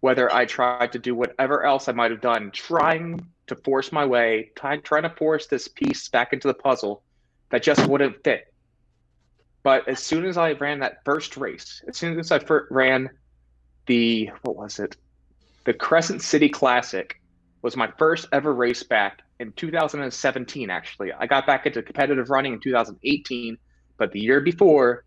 Whether 0.00 0.32
I 0.32 0.46
tried 0.46 0.92
to 0.92 0.98
do 0.98 1.14
whatever 1.14 1.62
else 1.64 1.86
I 1.88 1.92
might 1.92 2.10
have 2.10 2.22
done, 2.22 2.50
trying 2.52 3.26
to 3.48 3.56
force 3.56 3.92
my 3.92 4.06
way, 4.06 4.50
trying 4.54 4.80
to 4.82 5.14
force 5.18 5.46
this 5.46 5.68
piece 5.68 6.08
back 6.08 6.32
into 6.32 6.48
the 6.48 6.54
puzzle 6.54 7.02
that 7.50 7.62
just 7.62 7.86
wouldn't 7.86 8.24
fit 8.24 8.49
but 9.62 9.86
as 9.88 10.00
soon 10.00 10.24
as 10.24 10.36
I 10.36 10.52
ran 10.52 10.80
that 10.80 11.04
first 11.04 11.36
race, 11.36 11.82
as 11.86 11.96
soon 11.96 12.18
as 12.18 12.32
I 12.32 12.40
ran 12.70 13.10
the 13.86 14.30
what 14.42 14.56
was 14.56 14.78
it, 14.78 14.96
the 15.64 15.74
Crescent 15.74 16.22
City 16.22 16.48
Classic, 16.48 17.20
was 17.62 17.76
my 17.76 17.90
first 17.98 18.26
ever 18.32 18.54
race 18.54 18.82
back 18.82 19.20
in 19.38 19.52
2017. 19.52 20.70
Actually, 20.70 21.12
I 21.12 21.26
got 21.26 21.46
back 21.46 21.66
into 21.66 21.82
competitive 21.82 22.30
running 22.30 22.54
in 22.54 22.60
2018, 22.60 23.58
but 23.98 24.12
the 24.12 24.20
year 24.20 24.40
before, 24.40 25.04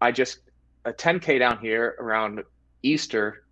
I 0.00 0.12
just 0.12 0.40
a 0.86 0.92
10k 0.92 1.38
down 1.38 1.58
here 1.58 1.96
around 1.98 2.42
Easter. 2.82 3.44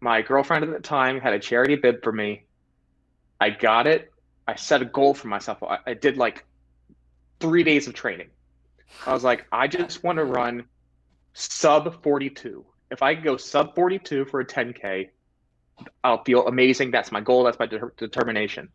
My 0.00 0.22
girlfriend 0.22 0.64
at 0.64 0.70
the 0.70 0.78
time 0.78 1.20
had 1.20 1.32
a 1.32 1.40
charity 1.40 1.74
bib 1.74 2.04
for 2.04 2.12
me. 2.12 2.44
I 3.40 3.50
got 3.50 3.88
it. 3.88 4.12
I 4.46 4.54
set 4.54 4.82
a 4.82 4.84
goal 4.84 5.14
for 5.14 5.26
myself. 5.26 5.60
I, 5.64 5.78
I 5.86 5.94
did 5.94 6.16
like 6.16 6.44
three 7.40 7.64
days 7.64 7.88
of 7.88 7.94
training 7.94 8.28
I 9.06 9.12
was 9.12 9.24
like, 9.24 9.46
I 9.52 9.66
just 9.66 10.02
want 10.02 10.18
to 10.18 10.24
run 10.24 10.64
sub 11.32 12.02
42. 12.02 12.64
If 12.90 13.02
I 13.02 13.14
go 13.14 13.36
sub 13.36 13.74
42 13.74 14.26
for 14.26 14.40
a 14.40 14.46
10K, 14.46 15.08
I'll 16.04 16.22
feel 16.24 16.46
amazing. 16.46 16.90
That's 16.90 17.10
my 17.10 17.20
goal. 17.20 17.44
That's 17.44 17.58
my 17.58 17.66
de- 17.66 17.90
determination. 17.96 18.68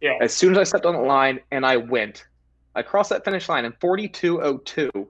Yeah. 0.00 0.18
As 0.20 0.32
soon 0.32 0.52
as 0.52 0.58
I 0.58 0.64
stepped 0.64 0.86
on 0.86 0.94
the 0.94 1.00
line 1.00 1.40
and 1.50 1.66
I 1.66 1.76
went, 1.76 2.26
I 2.74 2.82
crossed 2.82 3.10
that 3.10 3.24
finish 3.24 3.48
line 3.48 3.64
in 3.64 3.72
42.02, 3.72 5.06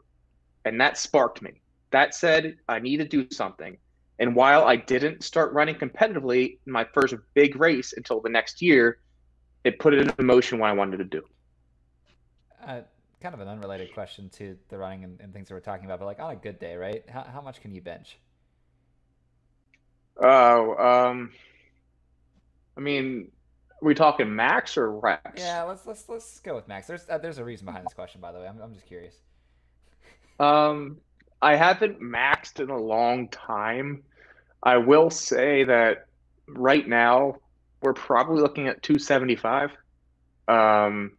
and 0.64 0.81
that 0.81 0.97
sparked 0.97 1.43
me. 1.43 1.61
That 1.90 2.14
said, 2.14 2.57
I 2.69 2.78
need 2.78 2.99
to 2.99 3.05
do 3.05 3.28
something. 3.31 3.76
And 4.19 4.35
while 4.35 4.64
I 4.64 4.76
didn't 4.76 5.23
start 5.23 5.52
running 5.52 5.76
competitively 5.76 6.59
in 6.67 6.73
my 6.73 6.85
first 6.93 7.14
big 7.35 7.57
race 7.57 7.95
until 7.97 8.21
the 8.21 8.28
next 8.28 8.61
year, 8.61 8.99
it 9.64 9.78
put 9.78 9.95
it 9.95 10.00
into 10.00 10.23
motion 10.23 10.59
what 10.59 10.71
I 10.71 10.73
wanted 10.73 10.97
to 10.99 11.05
do. 11.05 11.23
Uh, 12.67 12.81
kind 13.20 13.34
of 13.34 13.40
an 13.40 13.48
unrelated 13.48 13.92
question 13.92 14.28
to 14.30 14.56
the 14.68 14.78
running 14.78 15.04
and, 15.04 15.20
and, 15.20 15.32
things 15.32 15.48
that 15.48 15.54
we're 15.54 15.60
talking 15.60 15.84
about, 15.84 15.98
but 15.98 16.06
like 16.06 16.20
on 16.20 16.30
a 16.30 16.37
good 16.37 16.58
day, 16.58 16.76
right? 16.76 17.02
How, 17.08 17.25
how 17.25 17.40
much 17.40 17.60
can 17.60 17.72
you 17.72 17.80
bench? 17.80 18.18
Oh, 20.20 20.75
um, 20.76 21.32
I 22.76 22.80
mean, 22.80 23.30
are 23.80 23.87
we 23.87 23.94
talking 23.94 24.34
max 24.34 24.76
or 24.76 24.90
reps? 24.90 25.40
Yeah, 25.40 25.62
let's 25.62 25.87
let's 25.87 26.08
let's 26.08 26.40
go 26.40 26.54
with 26.56 26.66
max. 26.66 26.87
There's 26.87 27.06
uh, 27.08 27.18
there's 27.18 27.38
a 27.38 27.44
reason 27.44 27.66
behind 27.66 27.84
this 27.84 27.94
question, 27.94 28.20
by 28.20 28.32
the 28.32 28.40
way. 28.40 28.48
I'm 28.48 28.60
I'm 28.60 28.75
just 28.75 28.87
curious. 28.87 29.14
Um, 30.40 30.98
I 31.40 31.54
haven't 31.54 32.00
maxed 32.00 32.60
in 32.60 32.70
a 32.70 32.78
long 32.78 33.28
time. 33.28 34.02
I 34.62 34.78
will 34.78 35.10
say 35.10 35.64
that 35.64 36.06
right 36.48 36.87
now 36.87 37.37
we're 37.82 37.94
probably 37.94 38.40
looking 38.40 38.66
at 38.66 38.82
275. 38.82 39.70
Um, 40.48 41.12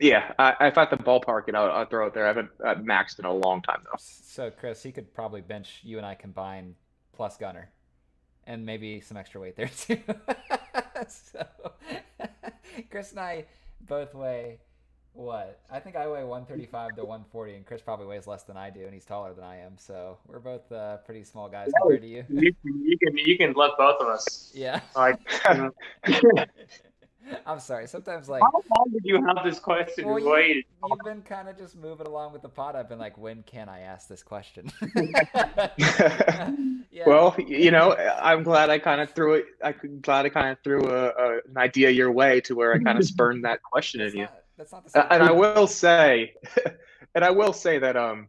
yeah, 0.00 0.32
I, 0.38 0.54
if 0.66 0.78
I 0.78 0.80
have 0.80 0.90
to 0.90 0.96
ballpark 0.96 1.48
it, 1.48 1.54
I'll, 1.54 1.70
I'll 1.70 1.86
throw 1.86 2.06
it 2.06 2.14
there. 2.14 2.24
I 2.24 2.28
haven't 2.28 2.50
uh, 2.64 2.74
maxed 2.74 3.18
in 3.18 3.24
a 3.24 3.32
long 3.32 3.62
time 3.62 3.82
though. 3.84 3.98
So 3.98 4.50
Chris, 4.50 4.82
he 4.82 4.92
could 4.92 5.12
probably 5.14 5.40
bench 5.40 5.80
you 5.82 5.96
and 5.98 6.06
I 6.06 6.14
combine 6.14 6.74
plus 7.12 7.36
Gunner, 7.36 7.70
and 8.46 8.64
maybe 8.64 9.00
some 9.00 9.16
extra 9.16 9.40
weight 9.40 9.56
there 9.56 9.68
too. 9.76 9.98
so, 11.08 11.46
Chris 12.90 13.10
and 13.10 13.20
I 13.20 13.44
both 13.80 14.14
weigh 14.14 14.58
what? 15.16 15.60
I 15.70 15.80
think 15.80 15.96
I 15.96 16.06
weigh 16.06 16.24
135 16.24 16.96
to 16.96 17.02
140, 17.02 17.54
and 17.54 17.66
Chris 17.66 17.80
probably 17.80 18.06
weighs 18.06 18.26
less 18.26 18.42
than 18.42 18.56
I 18.56 18.68
do, 18.70 18.84
and 18.84 18.92
he's 18.92 19.06
taller 19.06 19.32
than 19.32 19.44
I 19.44 19.56
am. 19.60 19.78
So 19.78 20.18
we're 20.26 20.38
both 20.38 20.70
uh, 20.70 20.98
pretty 20.98 21.24
small 21.24 21.48
guys 21.48 21.70
compared 21.80 22.02
to 22.02 22.08
you. 22.08 22.24
You, 22.28 22.54
you 22.64 22.98
can 22.98 23.16
you 23.16 23.38
can 23.38 23.54
lift 23.54 23.78
both 23.78 24.00
of 24.00 24.08
us. 24.08 24.52
Yeah. 24.54 24.80
Like, 24.94 25.18
you 25.48 25.54
know. 26.34 26.44
I'm 27.46 27.60
sorry. 27.60 27.86
Sometimes 27.86 28.28
like 28.28 28.42
how 28.42 28.62
long 28.76 28.90
did 28.92 29.04
you 29.04 29.24
have 29.24 29.44
this 29.44 29.58
question 29.58 30.06
well, 30.06 30.18
you, 30.18 30.28
waited? 30.28 30.64
you've 30.88 30.98
been 31.04 31.22
kind 31.22 31.48
of 31.48 31.56
just 31.56 31.76
moving 31.76 32.06
along 32.06 32.32
with 32.32 32.42
the 32.42 32.48
pod. 32.48 32.76
I've 32.76 32.88
been 32.88 32.98
like, 32.98 33.18
when 33.18 33.42
can 33.42 33.68
I 33.68 33.80
ask 33.80 34.08
this 34.08 34.22
question? 34.22 34.70
yeah. 36.90 37.04
Well, 37.06 37.34
you 37.38 37.70
know, 37.70 37.94
I'm 37.94 38.42
glad 38.42 38.70
I 38.70 38.78
kind 38.78 39.00
of 39.00 39.10
threw 39.10 39.34
it. 39.34 39.46
I'm 39.62 40.00
glad 40.00 40.26
I 40.26 40.28
kind 40.28 40.50
of 40.50 40.58
threw 40.62 40.88
a, 40.88 41.08
a, 41.08 41.40
an 41.48 41.56
idea 41.56 41.90
your 41.90 42.12
way 42.12 42.40
to 42.42 42.54
where 42.54 42.74
I 42.74 42.78
kind 42.78 42.98
of 42.98 43.04
spurned 43.04 43.44
that 43.44 43.62
question 43.62 44.00
that's 44.00 44.12
in 44.12 44.20
you. 44.20 44.24
not, 44.24 44.42
that's 44.56 44.72
not 44.72 44.84
the 44.84 44.90
same. 44.90 45.04
And 45.10 45.22
I 45.22 45.32
will 45.32 45.66
say, 45.66 46.34
and 47.14 47.24
I 47.24 47.30
will 47.30 47.52
say 47.52 47.78
that 47.78 47.96
um, 47.96 48.28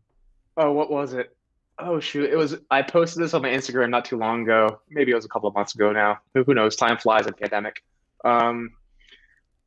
oh, 0.55 0.71
what 0.71 0.91
was 0.91 1.13
it? 1.13 1.33
Oh 1.79 1.99
shoot, 1.99 2.31
it 2.31 2.35
was. 2.35 2.55
I 2.71 2.81
posted 2.81 3.21
this 3.21 3.35
on 3.35 3.43
my 3.43 3.49
Instagram 3.49 3.91
not 3.91 4.03
too 4.03 4.17
long 4.17 4.41
ago. 4.41 4.79
Maybe 4.89 5.11
it 5.11 5.15
was 5.15 5.25
a 5.25 5.29
couple 5.29 5.47
of 5.47 5.53
months 5.53 5.75
ago 5.75 5.91
now. 5.91 6.17
Who, 6.33 6.43
who 6.43 6.55
knows? 6.55 6.75
Time 6.75 6.97
flies 6.97 7.27
in 7.27 7.33
pandemic. 7.33 7.83
Um, 8.25 8.71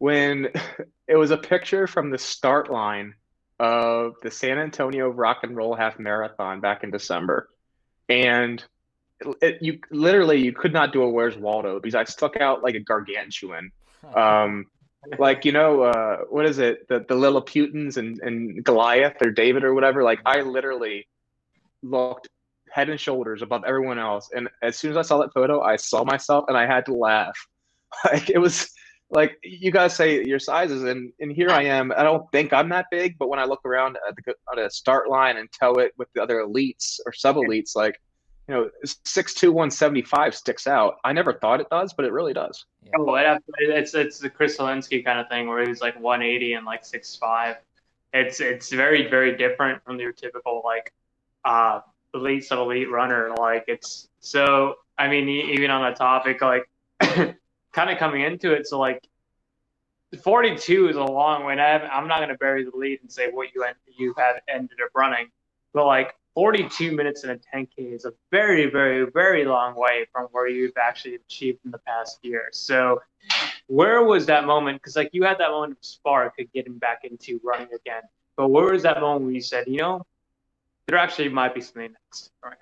when 0.00 0.48
it 1.06 1.14
was 1.16 1.30
a 1.30 1.36
picture 1.36 1.86
from 1.86 2.10
the 2.10 2.18
start 2.18 2.70
line 2.72 3.14
of 3.60 4.14
the 4.22 4.30
San 4.30 4.58
Antonio 4.58 5.08
Rock 5.08 5.40
and 5.44 5.54
Roll 5.54 5.76
Half 5.76 6.00
Marathon 6.00 6.60
back 6.60 6.82
in 6.82 6.90
December, 6.90 7.48
and 8.08 8.64
it, 9.40 9.58
you 9.60 9.78
literally 9.90 10.38
you 10.38 10.52
could 10.52 10.72
not 10.72 10.92
do 10.92 11.02
a 11.02 11.08
Where's 11.08 11.36
Waldo 11.36 11.78
because 11.78 11.94
I 11.94 12.04
stuck 12.04 12.36
out 12.38 12.64
like 12.64 12.74
a 12.74 12.80
gargantuan. 12.80 13.70
Um, 14.16 14.64
like 15.18 15.44
you 15.44 15.52
know 15.52 15.82
uh, 15.82 16.16
what 16.30 16.46
is 16.46 16.58
it 16.58 16.88
the 16.88 17.04
the 17.06 17.14
Lilliputians 17.14 17.98
and 17.98 18.18
and 18.20 18.64
Goliath 18.64 19.20
or 19.20 19.30
David 19.30 19.62
or 19.62 19.74
whatever. 19.74 20.02
Like 20.02 20.20
I 20.24 20.40
literally 20.40 21.06
looked 21.82 22.30
head 22.70 22.88
and 22.88 22.98
shoulders 22.98 23.42
above 23.42 23.64
everyone 23.66 23.98
else, 23.98 24.30
and 24.34 24.48
as 24.62 24.78
soon 24.78 24.90
as 24.90 24.96
I 24.96 25.02
saw 25.02 25.18
that 25.18 25.34
photo, 25.34 25.60
I 25.60 25.76
saw 25.76 26.02
myself 26.02 26.46
and 26.48 26.56
I 26.56 26.66
had 26.66 26.86
to 26.86 26.94
laugh. 26.94 27.36
Like 28.04 28.30
it 28.30 28.38
was 28.38 28.70
like 29.10 29.38
you 29.42 29.70
guys 29.70 29.94
say 29.94 30.24
your 30.24 30.38
sizes 30.38 30.84
and 30.84 31.12
and 31.20 31.32
here 31.32 31.50
i 31.50 31.62
am 31.62 31.92
i 31.96 32.02
don't 32.02 32.30
think 32.32 32.52
i'm 32.52 32.68
that 32.68 32.86
big 32.90 33.18
but 33.18 33.28
when 33.28 33.38
i 33.38 33.44
look 33.44 33.64
around 33.64 33.96
at 34.08 34.14
the 34.16 34.34
at 34.52 34.58
a 34.58 34.70
start 34.70 35.08
line 35.08 35.36
and 35.36 35.50
tell 35.52 35.78
it 35.78 35.92
with 35.98 36.08
the 36.14 36.22
other 36.22 36.36
elites 36.36 37.00
or 37.06 37.12
sub 37.12 37.36
elites 37.36 37.74
like 37.74 38.00
you 38.48 38.54
know 38.54 38.70
62175 38.84 40.34
sticks 40.34 40.66
out 40.66 40.96
i 41.04 41.12
never 41.12 41.32
thought 41.34 41.60
it 41.60 41.68
does 41.70 41.92
but 41.92 42.04
it 42.04 42.12
really 42.12 42.32
does 42.32 42.64
Yeah. 42.84 42.92
Oh, 42.98 43.14
it, 43.14 43.42
it's 43.58 43.94
it's 43.94 44.18
the 44.18 44.30
Chris 44.30 44.56
Zelinsky 44.56 45.04
kind 45.04 45.18
of 45.20 45.28
thing 45.28 45.46
where 45.48 45.66
he's 45.66 45.80
like 45.80 45.98
180 46.00 46.54
and 46.54 46.66
like 46.66 46.82
6'5. 46.82 47.56
It's 48.12 48.40
it's 48.40 48.72
very 48.72 49.08
very 49.08 49.36
different 49.36 49.84
from 49.84 50.00
your 50.00 50.12
typical 50.12 50.62
like 50.64 50.92
uh 51.44 51.80
elite 52.14 52.44
sub 52.44 52.58
elite 52.58 52.90
runner. 52.90 53.32
Like 53.38 53.64
it's 53.68 54.08
so 54.18 54.76
I 54.98 55.08
mean 55.08 55.28
e- 55.28 55.52
even 55.52 55.70
on 55.70 55.88
the 55.90 55.96
topic 55.96 56.40
like 56.42 56.68
kind 57.72 57.90
of 57.90 57.98
coming 57.98 58.22
into 58.22 58.52
it. 58.52 58.66
So 58.66 58.78
like 58.78 59.06
42 60.22 60.88
is 60.88 60.96
a 60.96 61.02
long 61.02 61.44
way. 61.44 61.54
I 61.54 61.78
I'm 61.78 62.08
not 62.08 62.18
going 62.18 62.30
to 62.30 62.38
bury 62.38 62.64
the 62.64 62.76
lead 62.76 63.00
and 63.02 63.10
say 63.10 63.30
what 63.30 63.48
you 63.54 63.64
end, 63.64 63.76
you 63.96 64.14
have 64.18 64.36
ended 64.48 64.78
up 64.84 64.90
running, 64.94 65.28
but 65.72 65.86
like 65.86 66.14
42 66.34 66.92
minutes 66.92 67.24
in 67.24 67.30
a 67.30 67.36
10K 67.36 67.94
is 67.94 68.04
a 68.04 68.12
very, 68.30 68.70
very, 68.70 69.06
very 69.10 69.44
long 69.44 69.74
way 69.74 70.06
from 70.12 70.28
where 70.32 70.48
you've 70.48 70.76
actually 70.80 71.16
achieved 71.16 71.58
in 71.64 71.70
the 71.70 71.78
past 71.78 72.18
year. 72.22 72.48
So, 72.52 73.02
where 73.66 74.02
was 74.02 74.26
that 74.26 74.46
moment? 74.46 74.80
Because 74.80 74.96
like 74.96 75.10
you 75.12 75.24
had 75.24 75.38
that 75.38 75.50
moment 75.50 75.72
of 75.72 75.84
spark 75.84 76.34
of 76.38 76.52
getting 76.52 76.78
back 76.78 77.00
into 77.04 77.40
running 77.44 77.68
again, 77.74 78.02
but 78.36 78.48
where 78.48 78.72
was 78.72 78.82
that 78.84 79.00
moment 79.00 79.26
where 79.26 79.34
you 79.34 79.40
said, 79.40 79.66
you 79.68 79.78
know, 79.78 80.06
there 80.86 80.98
actually 80.98 81.28
might 81.28 81.54
be 81.54 81.60
something 81.60 81.92
next? 81.92 82.30
Right. 82.42 82.56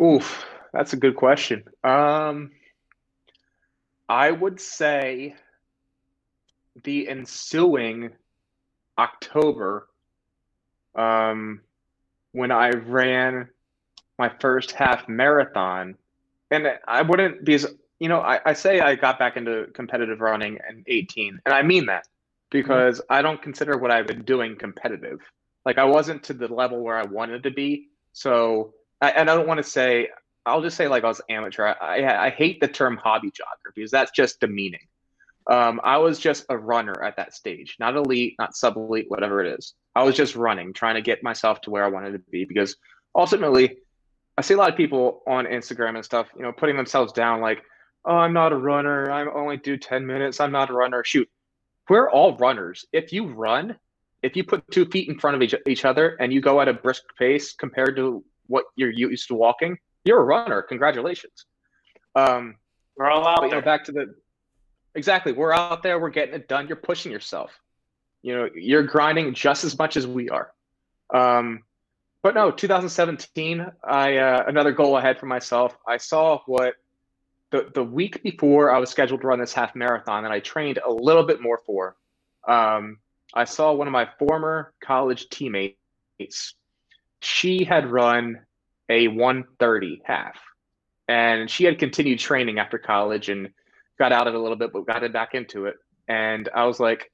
oof 0.00 0.46
that's 0.72 0.92
a 0.92 0.96
good 0.96 1.16
question 1.16 1.64
um 1.84 2.50
i 4.12 4.30
would 4.30 4.60
say 4.60 5.34
the 6.84 7.08
ensuing 7.08 8.10
october 8.98 9.88
um 10.94 11.62
when 12.32 12.50
i 12.50 12.68
ran 12.68 13.48
my 14.18 14.30
first 14.38 14.72
half 14.72 15.08
marathon 15.08 15.94
and 16.50 16.66
i 16.86 17.00
wouldn't 17.00 17.42
because 17.42 17.66
you 18.00 18.08
know 18.10 18.20
I, 18.20 18.38
I 18.44 18.52
say 18.52 18.80
i 18.80 18.94
got 18.96 19.18
back 19.18 19.38
into 19.38 19.68
competitive 19.72 20.20
running 20.20 20.58
in 20.68 20.84
18 20.86 21.40
and 21.46 21.54
i 21.54 21.62
mean 21.62 21.86
that 21.86 22.06
because 22.50 23.00
i 23.08 23.22
don't 23.22 23.40
consider 23.40 23.78
what 23.78 23.90
i've 23.90 24.06
been 24.06 24.24
doing 24.24 24.56
competitive. 24.56 25.20
Like 25.64 25.78
i 25.78 25.84
wasn't 25.84 26.22
to 26.24 26.34
the 26.34 26.48
level 26.48 26.82
where 26.82 26.98
i 26.98 27.06
wanted 27.06 27.44
to 27.44 27.50
be. 27.50 27.88
So 28.12 28.74
I, 29.00 29.12
and 29.12 29.30
i 29.30 29.34
don't 29.34 29.48
want 29.48 29.58
to 29.64 29.70
say 29.78 30.08
i'll 30.46 30.62
just 30.62 30.76
say 30.76 30.88
like 30.88 31.04
i 31.04 31.08
was 31.08 31.20
amateur. 31.28 31.74
I, 31.80 32.26
I, 32.26 32.30
hate 32.30 32.60
the 32.60 32.68
term 32.68 32.96
hobby 32.96 33.28
jogger 33.28 33.72
because 33.74 33.90
that's 33.90 34.10
just 34.10 34.40
demeaning. 34.40 34.86
Um, 35.46 35.80
i 35.82 35.98
was 35.98 36.18
just 36.18 36.46
a 36.48 36.56
runner 36.56 37.02
at 37.02 37.16
that 37.16 37.34
stage 37.34 37.76
not 37.80 37.96
elite 37.96 38.36
not 38.38 38.54
sub 38.54 38.76
elite 38.76 39.06
whatever 39.08 39.44
it 39.44 39.58
is. 39.58 39.74
I 39.94 40.04
was 40.04 40.16
just 40.16 40.36
running 40.36 40.72
trying 40.72 40.94
to 40.94 41.02
get 41.02 41.22
myself 41.22 41.60
to 41.62 41.70
where 41.70 41.84
i 41.84 41.88
wanted 41.88 42.12
to 42.12 42.18
be 42.18 42.44
because 42.44 42.76
ultimately 43.14 43.78
i 44.38 44.42
see 44.42 44.54
a 44.54 44.56
lot 44.56 44.70
of 44.70 44.76
people 44.76 45.22
on 45.26 45.46
instagram 45.46 45.96
and 45.96 46.04
stuff 46.04 46.28
you 46.36 46.42
know 46.42 46.52
putting 46.52 46.76
themselves 46.76 47.12
down 47.12 47.40
like 47.40 47.62
oh 48.04 48.16
i'm 48.16 48.32
not 48.32 48.52
a 48.52 48.56
runner. 48.56 49.10
I 49.10 49.24
only 49.26 49.56
do 49.56 49.76
10 49.76 50.06
minutes. 50.06 50.40
I'm 50.40 50.52
not 50.52 50.70
a 50.70 50.72
runner. 50.72 51.02
Shoot 51.04 51.28
we're 51.88 52.10
all 52.10 52.36
runners. 52.36 52.86
If 52.92 53.12
you 53.12 53.26
run 53.26 53.76
if 54.22 54.36
you 54.36 54.44
put 54.44 54.62
two 54.70 54.86
feet 54.86 55.08
in 55.08 55.18
front 55.18 55.36
of 55.36 55.42
each, 55.42 55.54
each 55.66 55.84
other 55.84 56.16
and 56.20 56.32
you 56.32 56.40
go 56.40 56.60
at 56.60 56.68
a 56.68 56.72
brisk 56.72 57.02
pace 57.18 57.52
compared 57.52 57.96
to 57.96 58.24
what 58.46 58.64
you're 58.76 58.90
used 58.90 59.28
to 59.28 59.34
walking 59.34 59.76
you're 60.04 60.20
a 60.20 60.24
runner. 60.24 60.62
Congratulations. 60.62 61.46
Um, 62.14 62.56
We're 62.96 63.10
all 63.10 63.26
out 63.26 63.38
but 63.40 63.44
you 63.44 63.50
know 63.50 63.56
there. 63.56 63.62
back 63.62 63.84
to 63.84 63.92
the 63.92 64.14
exactly. 64.94 65.32
We're 65.32 65.52
out 65.52 65.82
there. 65.82 65.98
We're 65.98 66.10
getting 66.10 66.34
it 66.34 66.48
done. 66.48 66.66
You're 66.66 66.76
pushing 66.76 67.12
yourself. 67.12 67.50
You 68.22 68.36
know 68.36 68.48
you're 68.54 68.84
grinding 68.84 69.34
just 69.34 69.64
as 69.64 69.78
much 69.78 69.96
as 69.96 70.06
we 70.06 70.28
are. 70.28 70.52
Um, 71.12 71.64
but 72.22 72.34
no 72.34 72.50
2017 72.50 73.66
i 73.84 74.16
uh, 74.16 74.44
another 74.46 74.72
goal 74.72 74.94
i 74.96 75.00
had 75.00 75.18
for 75.18 75.26
myself. 75.26 75.76
I 75.86 75.96
saw 75.96 76.40
what 76.46 76.74
the, 77.50 77.70
the 77.74 77.84
week 77.84 78.22
before 78.22 78.72
i 78.72 78.78
was 78.78 78.88
scheduled 78.88 79.20
to 79.20 79.26
run 79.26 79.38
this 79.38 79.52
half 79.52 79.74
marathon 79.74 80.24
and 80.24 80.32
i 80.32 80.40
trained 80.40 80.78
a 80.78 80.90
little 80.90 81.24
bit 81.24 81.42
more 81.42 81.60
for 81.66 81.96
um, 82.48 82.98
i 83.34 83.44
saw 83.44 83.72
one 83.72 83.86
of 83.86 83.92
my 83.92 84.08
former 84.18 84.72
college 84.80 85.28
teammates. 85.28 86.54
She 87.20 87.64
had 87.64 87.90
run 87.90 88.40
a 88.92 89.08
130 89.08 90.02
half. 90.04 90.38
And 91.08 91.50
she 91.50 91.64
had 91.64 91.78
continued 91.78 92.18
training 92.18 92.58
after 92.58 92.78
college 92.78 93.28
and 93.28 93.50
got 93.98 94.12
out 94.12 94.26
of 94.26 94.34
it 94.34 94.38
a 94.38 94.40
little 94.40 94.56
bit 94.56 94.72
but 94.72 94.86
got 94.86 95.02
it 95.02 95.12
back 95.12 95.34
into 95.34 95.66
it. 95.66 95.76
And 96.08 96.48
i 96.54 96.66
was 96.66 96.78
like 96.78 97.10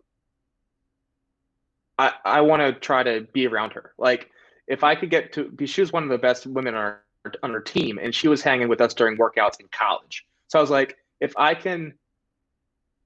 i 1.98 2.12
i 2.24 2.40
want 2.40 2.62
to 2.62 2.72
try 2.72 3.02
to 3.02 3.26
be 3.32 3.46
around 3.46 3.72
her. 3.74 3.92
Like 3.96 4.30
if 4.66 4.82
i 4.82 4.94
could 4.94 5.10
get 5.10 5.32
to 5.34 5.54
she 5.66 5.80
was 5.80 5.92
one 5.92 6.02
of 6.02 6.08
the 6.08 6.18
best 6.18 6.46
women 6.46 6.74
on 6.74 6.80
our 6.80 7.02
on 7.42 7.64
team 7.64 7.98
and 8.02 8.14
she 8.14 8.28
was 8.28 8.42
hanging 8.42 8.68
with 8.68 8.80
us 8.80 8.94
during 8.94 9.16
workouts 9.16 9.60
in 9.60 9.68
college. 9.70 10.26
So 10.48 10.58
i 10.58 10.62
was 10.62 10.70
like 10.70 10.96
if 11.20 11.32
i 11.36 11.54
can 11.54 11.94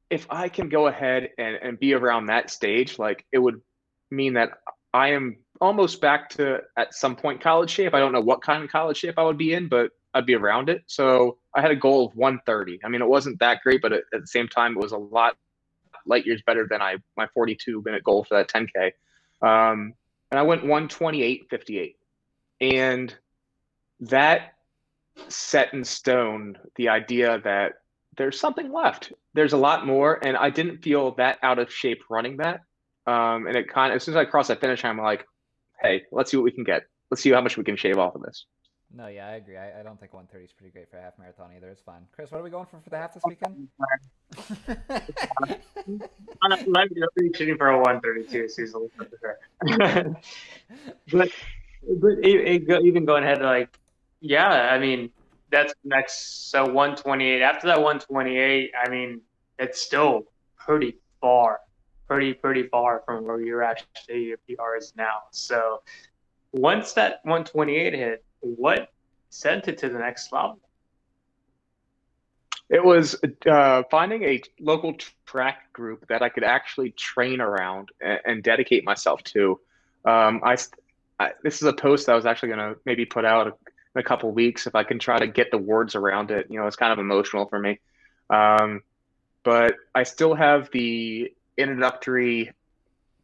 if 0.08 0.26
i 0.30 0.48
can 0.48 0.68
go 0.68 0.86
ahead 0.86 1.30
and, 1.38 1.56
and 1.56 1.78
be 1.78 1.94
around 1.94 2.26
that 2.26 2.50
stage 2.50 2.98
like 2.98 3.24
it 3.32 3.38
would 3.38 3.60
mean 4.10 4.34
that 4.34 4.50
i 4.94 5.08
am 5.08 5.36
almost 5.60 6.00
back 6.00 6.28
to 6.28 6.60
at 6.76 6.94
some 6.94 7.14
point 7.14 7.40
college 7.40 7.70
shape 7.70 7.94
i 7.94 8.00
don't 8.00 8.12
know 8.12 8.20
what 8.20 8.42
kind 8.42 8.64
of 8.64 8.70
college 8.70 8.96
shape 8.96 9.18
i 9.18 9.22
would 9.22 9.38
be 9.38 9.52
in 9.54 9.68
but 9.68 9.90
I'd 10.14 10.26
be 10.26 10.34
around 10.34 10.68
it. 10.68 10.82
So 10.86 11.38
I 11.54 11.60
had 11.60 11.70
a 11.70 11.76
goal 11.76 12.06
of 12.06 12.16
130. 12.16 12.80
I 12.84 12.88
mean, 12.88 13.00
it 13.00 13.08
wasn't 13.08 13.38
that 13.40 13.62
great, 13.62 13.80
but 13.80 13.92
at, 13.92 14.02
at 14.12 14.20
the 14.20 14.26
same 14.26 14.48
time, 14.48 14.72
it 14.72 14.82
was 14.82 14.92
a 14.92 14.98
lot 14.98 15.36
light 16.04 16.26
years 16.26 16.42
better 16.44 16.66
than 16.68 16.82
I 16.82 16.96
my 17.16 17.26
42 17.28 17.82
minute 17.84 18.04
goal 18.04 18.24
for 18.24 18.36
that 18.36 18.48
10k. 18.48 18.92
Um, 19.46 19.94
and 20.30 20.38
I 20.38 20.42
went 20.42 20.64
128.58, 20.64 21.94
and 22.60 23.14
that 24.00 24.54
set 25.28 25.74
in 25.74 25.84
stone 25.84 26.58
the 26.76 26.88
idea 26.88 27.40
that 27.44 27.74
there's 28.16 28.40
something 28.40 28.72
left. 28.72 29.12
There's 29.34 29.52
a 29.52 29.58
lot 29.58 29.86
more, 29.86 30.24
and 30.24 30.36
I 30.36 30.50
didn't 30.50 30.78
feel 30.78 31.12
that 31.12 31.38
out 31.42 31.58
of 31.58 31.72
shape 31.72 32.02
running 32.10 32.38
that. 32.38 32.60
Um, 33.06 33.46
and 33.46 33.56
it 33.56 33.68
kind 33.68 33.92
of 33.92 33.96
as 33.96 34.04
soon 34.04 34.14
as 34.14 34.18
I 34.18 34.24
cross 34.24 34.48
that 34.48 34.60
finish 34.60 34.84
line, 34.84 34.98
I'm 34.98 35.04
like, 35.04 35.26
hey, 35.80 36.02
let's 36.12 36.30
see 36.30 36.36
what 36.36 36.44
we 36.44 36.52
can 36.52 36.64
get. 36.64 36.84
Let's 37.10 37.22
see 37.22 37.30
how 37.30 37.40
much 37.40 37.56
we 37.56 37.64
can 37.64 37.76
shave 37.76 37.98
off 37.98 38.14
of 38.14 38.22
this. 38.22 38.46
No, 38.94 39.06
yeah, 39.06 39.26
I 39.26 39.32
agree. 39.36 39.56
I, 39.56 39.80
I 39.80 39.82
don't 39.82 39.98
think 39.98 40.12
130 40.12 40.44
is 40.44 40.52
pretty 40.52 40.70
great 40.70 40.90
for 40.90 40.98
a 40.98 41.02
half 41.02 41.18
marathon 41.18 41.50
either. 41.56 41.68
It's 41.68 41.80
fun. 41.80 42.06
Chris, 42.14 42.30
what 42.30 42.40
are 42.40 42.44
we 42.44 42.50
going 42.50 42.66
for 42.66 42.78
for 42.80 42.90
the 42.90 42.98
half 42.98 43.14
this 43.14 43.22
weekend? 43.26 43.68
I'm 46.42 46.50
not 46.50 46.60
shooting 47.34 47.56
for 47.56 47.68
a 47.68 47.78
132 47.78 48.48
season 48.48 48.90
but 51.12 51.30
but 52.00 52.24
e- 52.24 52.54
e- 52.54 52.58
go- 52.58 52.80
even 52.80 53.04
going 53.04 53.24
ahead, 53.24 53.40
like, 53.42 53.76
yeah, 54.20 54.70
I 54.72 54.78
mean, 54.78 55.10
that's 55.50 55.74
next. 55.84 56.50
So 56.50 56.64
128. 56.64 57.42
After 57.42 57.68
that 57.68 57.78
128, 57.80 58.72
I 58.84 58.88
mean, 58.88 59.20
it's 59.58 59.80
still 59.80 60.24
pretty 60.56 60.96
far, 61.20 61.60
pretty 62.12 62.34
pretty 62.34 62.62
far 62.64 63.02
from 63.06 63.24
where 63.24 63.40
you're 63.40 63.62
actually 63.62 64.24
your 64.24 64.38
PR 64.38 64.76
is 64.76 64.92
now. 64.96 65.22
So 65.30 65.82
once 66.52 66.92
that 66.94 67.20
128 67.24 67.94
hit, 67.94 68.24
what 68.40 68.92
sent 69.30 69.68
it 69.68 69.78
to 69.78 69.88
the 69.88 69.98
next 69.98 70.30
level? 70.32 70.58
It 72.68 72.84
was 72.84 73.16
uh, 73.46 73.82
finding 73.90 74.24
a 74.24 74.42
local 74.60 74.94
track 75.26 75.72
group 75.72 76.06
that 76.08 76.22
I 76.22 76.28
could 76.28 76.44
actually 76.44 76.90
train 76.90 77.40
around 77.40 77.90
and, 78.00 78.20
and 78.24 78.42
dedicate 78.42 78.84
myself 78.84 79.22
to. 79.24 79.60
Um, 80.04 80.40
I, 80.42 80.56
I, 81.18 81.32
this 81.42 81.56
is 81.56 81.62
a 81.68 81.72
post 81.72 82.08
I 82.08 82.14
was 82.14 82.24
actually 82.26 82.50
going 82.50 82.74
to 82.74 82.80
maybe 82.86 83.04
put 83.04 83.24
out 83.24 83.46
in 83.46 84.00
a 84.00 84.02
couple 84.02 84.30
weeks 84.32 84.66
if 84.66 84.74
I 84.74 84.84
can 84.84 84.98
try 84.98 85.18
to 85.18 85.26
get 85.26 85.50
the 85.50 85.58
words 85.58 85.94
around 85.94 86.30
it. 86.30 86.46
You 86.50 86.60
know, 86.60 86.66
it's 86.66 86.76
kind 86.76 86.92
of 86.92 86.98
emotional 86.98 87.46
for 87.46 87.58
me. 87.58 87.78
Um, 88.30 88.82
but 89.44 89.74
I 89.94 90.04
still 90.04 90.34
have 90.34 90.70
the 90.72 91.32
introductory 91.56 92.52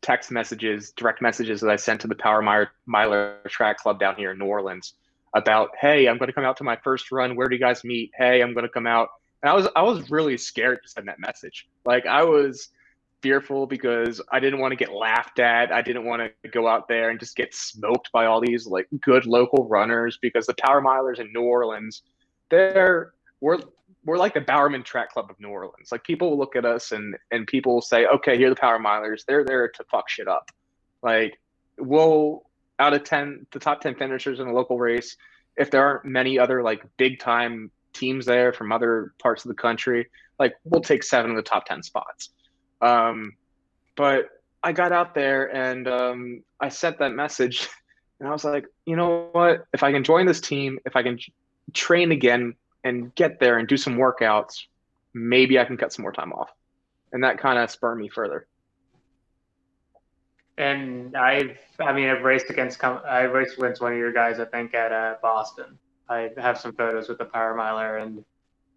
text 0.01 0.31
messages, 0.31 0.93
direct 0.93 1.21
messages 1.21 1.61
that 1.61 1.71
I 1.71 1.77
sent 1.77 2.01
to 2.03 2.09
the 2.09 2.14
Power 2.14 2.43
Miler 2.87 3.41
Track 3.49 3.79
Club 3.79 3.99
down 3.99 4.17
here 4.17 4.33
in 4.33 4.38
New 4.38 4.47
Orleans 4.47 4.95
about, 5.35 5.71
hey, 5.81 6.09
I'm 6.09 6.19
going 6.19 6.29
to 6.29 6.33
come 6.33 6.45
out 6.45 6.57
to 6.59 6.64
my 6.64 6.77
first 6.77 7.11
run. 7.11 7.37
Where 7.37 7.49
do 7.49 7.55
you 7.55 7.61
guys 7.61 7.85
meet? 7.85 8.12
Hey, 8.17 8.41
I'm 8.41 8.55
going 8.55 8.64
to 8.64 8.73
come 8.73 8.87
out 8.87 9.09
and 9.43 9.51
I 9.51 9.55
was 9.55 9.69
I 9.77 9.83
was 9.83 10.11
really 10.11 10.37
scared 10.37 10.81
to 10.83 10.88
send 10.88 11.09
that 11.09 11.21
message. 11.21 11.69
Like 11.85 12.07
I 12.07 12.25
was 12.25 12.69
fearful 13.23 13.67
because 13.67 14.21
I 14.31 14.41
didn't 14.41 14.61
want 14.61 14.73
to 14.73 14.77
get 14.77 14.93
laughed 14.93 15.38
at. 15.38 15.73
I 15.73 15.83
didn't 15.83 16.05
want 16.05 16.23
to 16.43 16.49
go 16.49 16.69
out 16.69 16.88
there 16.88 17.11
and 17.11 17.19
just 17.19 17.37
get 17.37 17.55
smoked 17.55 18.11
by 18.12 18.27
all 18.27 18.41
these 18.41 18.67
like 18.67 18.87
good 19.03 19.27
local 19.27 19.67
runners 19.69 20.19
because 20.21 20.47
the 20.47 20.55
Power 20.55 20.81
Milers 20.81 21.19
in 21.19 21.33
New 21.33 21.43
Orleans, 21.43 22.03
they're 22.51 23.12
we're 23.41 23.59
we're 24.09 24.16
like 24.16 24.33
the 24.33 24.40
Bowerman 24.40 24.83
Track 24.83 25.12
Club 25.12 25.31
of 25.31 25.38
New 25.38 25.51
Orleans. 25.51 25.92
Like 25.92 26.03
people 26.03 26.31
will 26.31 26.38
look 26.38 26.57
at 26.57 26.64
us 26.64 26.92
and 26.92 27.14
and 27.31 27.47
people 27.47 27.75
will 27.75 27.83
say, 27.83 28.07
okay, 28.07 28.38
here 28.38 28.47
are 28.47 28.51
the 28.51 28.57
Power 28.57 28.79
Milers. 28.79 29.27
They're 29.27 29.44
there 29.44 29.68
to 29.68 29.85
fuck 29.85 30.09
shit 30.09 30.27
up. 30.27 30.51
Like 31.03 31.38
we'll 31.79 32.44
out 32.79 32.94
of 32.94 33.05
ten, 33.05 33.47
the 33.53 33.59
top 33.59 33.83
ten 33.83 33.94
finishers 33.94 34.40
in 34.40 34.49
a 34.49 34.53
local 34.53 34.79
race, 34.79 35.16
if 35.59 35.71
there 35.71 35.85
aren't 35.85 36.07
many 36.07 36.38
other 36.38 36.62
like 36.62 36.83
big 36.97 37.18
time 37.18 37.71
teams 37.92 38.25
there 38.25 38.51
from 38.51 38.73
other 38.73 39.12
parts 39.21 39.44
of 39.44 39.51
the 39.51 39.55
country, 39.55 40.07
like 40.38 40.55
we'll 40.64 40.81
take 40.81 41.03
seven 41.03 41.33
of 41.33 41.37
the 41.37 41.42
top 41.42 41.66
10 41.66 41.83
spots. 41.83 42.31
Um, 42.81 43.33
but 43.94 44.31
I 44.62 44.73
got 44.73 44.92
out 44.92 45.14
there 45.14 45.55
and 45.55 45.87
um, 45.87 46.44
I 46.61 46.71
sent 46.71 46.99
that 47.01 47.12
message 47.12 47.68
and 48.21 48.29
I 48.29 48.33
was 48.33 48.44
like, 48.44 48.64
you 48.87 48.97
know 48.97 49.29
what? 49.33 49.66
If 49.75 49.83
I 49.83 49.92
can 49.92 50.05
join 50.05 50.25
this 50.25 50.40
team, 50.40 50.79
if 50.87 50.97
I 50.97 51.03
can 51.03 51.18
train 51.75 52.12
again 52.12 52.55
and 52.88 53.14
get 53.14 53.38
there 53.38 53.59
and 53.59 53.68
do 53.68 53.77
some 53.77 53.96
workouts, 53.96 54.64
maybe 55.14 55.59
I 55.59 55.64
can 55.64 55.77
cut 55.77 55.92
some 55.92 56.03
more 56.03 56.12
time 56.12 56.33
off. 56.33 56.51
And 57.12 57.22
that 57.24 57.38
kind 57.38 57.59
of 57.59 57.70
spurred 57.70 57.98
me 57.98 58.09
further. 58.09 58.46
And 60.57 61.16
I've, 61.16 61.57
I 61.79 61.92
mean, 61.92 62.09
I've 62.09 62.22
raced 62.22 62.51
against, 62.51 62.83
I've 62.83 63.33
raced 63.33 63.59
against 63.59 63.81
one 63.81 63.92
of 63.92 63.98
your 63.98 64.12
guys, 64.12 64.40
I 64.40 64.44
think, 64.44 64.74
at 64.74 64.92
uh, 64.92 65.14
Boston. 65.22 65.79
I 66.09 66.31
have 66.38 66.59
some 66.59 66.72
photos 66.72 67.09
with 67.09 67.18
the 67.18 67.27
Power 67.27 67.55
Miler, 67.55 67.98
and 67.98 68.24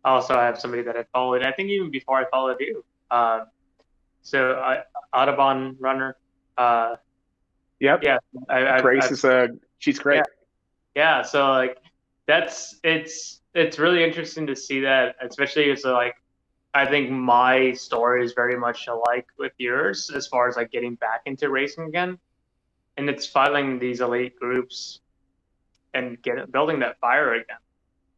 also 0.04 0.36
I 0.36 0.45
have 0.45 0.60
somebody 0.60 0.84
that 0.84 0.97
I 0.97 1.06
followed. 1.13 1.43
I 1.43 1.52
think 1.52 1.69
even 1.69 1.89
before 1.89 2.17
I 2.17 2.30
followed 2.30 2.58
you. 2.60 2.84
Uh, 3.10 3.45
so 4.21 4.54
I, 4.56 4.84
Audubon 5.13 5.76
runner. 5.80 6.17
Uh, 6.58 6.97
yep. 7.80 8.02
Yeah. 8.04 8.17
I, 8.50 8.67
I, 8.67 8.82
Grace 8.82 9.06
I, 9.06 9.08
is 9.08 9.24
a 9.24 9.50
she's 9.80 9.97
great. 9.97 10.24
Yeah. 10.95 11.19
yeah. 11.19 11.21
So 11.24 11.50
like 11.50 11.78
that's 12.28 12.80
it's 12.84 13.40
it's 13.54 13.80
really 13.80 14.04
interesting 14.04 14.48
to 14.48 14.56
see 14.56 14.82
that, 14.82 15.16
especially 15.22 15.72
as 15.72 15.84
like 15.84 16.16
I 16.74 16.86
think 16.86 17.10
my 17.10 17.74
story 17.74 18.24
is 18.24 18.34
very 18.34 18.58
much 18.58 18.88
alike 18.88 19.28
with 19.38 19.52
yours 19.58 20.10
as 20.16 20.28
far 20.28 20.48
as 20.48 20.56
like 20.56 20.72
getting 20.72 20.96
back 20.96 21.22
into 21.26 21.50
racing 21.50 21.86
again. 21.86 22.18
And 22.98 23.10
it's 23.10 23.26
filing 23.26 23.80
these 23.80 24.02
elite 24.02 24.40
groups 24.40 25.02
and 25.94 26.22
get 26.22 26.52
building 26.52 26.80
that 26.80 27.00
fire 27.00 27.34
again. 27.34 27.58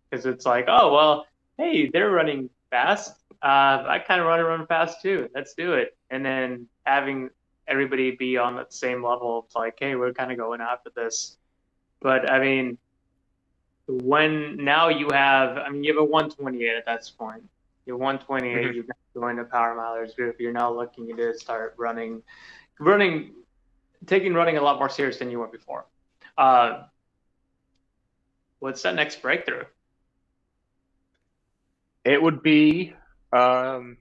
Because 0.10 0.26
it's 0.26 0.46
like, 0.46 0.66
oh 0.68 0.94
well, 0.94 1.26
hey, 1.58 1.90
they're 1.92 2.12
running 2.12 2.50
fast. 2.70 3.16
Uh, 3.42 3.84
I 3.88 4.00
kind 4.06 4.22
of 4.22 4.28
want 4.28 4.40
to 4.40 4.46
run 4.46 4.68
fast 4.68 5.02
too. 5.02 5.30
Let's 5.34 5.54
do 5.54 5.74
it. 5.74 5.98
And 6.10 6.24
then 6.24 6.68
having 6.84 7.30
everybody 7.68 8.12
be 8.12 8.38
on 8.38 8.56
the 8.56 8.68
same 8.70 9.04
level, 9.04 9.46
it's 9.48 9.56
like, 9.56 9.78
hey, 9.80 9.96
we're 9.96 10.14
kind 10.14 10.32
of 10.32 10.38
going 10.38 10.62
after 10.62 10.92
this. 10.96 11.38
But 12.02 12.30
I 12.30 12.40
mean, 12.40 12.78
when 13.88 14.58
now 14.58 14.90
you 14.90 15.10
have, 15.12 15.58
I 15.58 15.70
mean, 15.70 15.84
you 15.84 15.94
have 15.94 16.02
a 16.02 16.06
128 16.06 16.76
at 16.76 16.86
that 16.86 17.10
point. 17.18 17.44
You're 17.86 17.98
128. 17.98 18.56
Mm-hmm. 18.56 18.76
You've 18.76 18.86
joined 19.14 19.40
the 19.40 19.44
Power 19.44 19.76
Milers 19.76 20.16
group. 20.16 20.40
You're 20.40 20.54
now 20.54 20.74
looking 20.74 21.16
to 21.16 21.38
start 21.38 21.76
running, 21.78 22.22
running, 22.80 23.32
taking 24.06 24.34
running 24.34 24.58
a 24.58 24.62
lot 24.62 24.80
more 24.80 24.90
serious 24.90 25.18
than 25.18 25.30
you 25.30 25.40
were 25.40 25.48
before. 25.48 25.86
Uh, 26.38 26.84
what's 28.60 28.82
that 28.84 28.96
next 28.96 29.22
breakthrough? 29.22 29.64
It 32.06 32.22
would 32.22 32.42
be 32.42 32.94
um, 33.32 33.98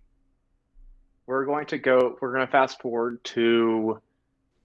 we're 1.27 1.45
going 1.45 1.67
to 1.67 1.79
go 1.79 2.17
we're 2.21 2.33
going 2.33 2.47
to 2.47 2.51
fast 2.51 2.81
forward 2.81 3.23
to 3.25 4.01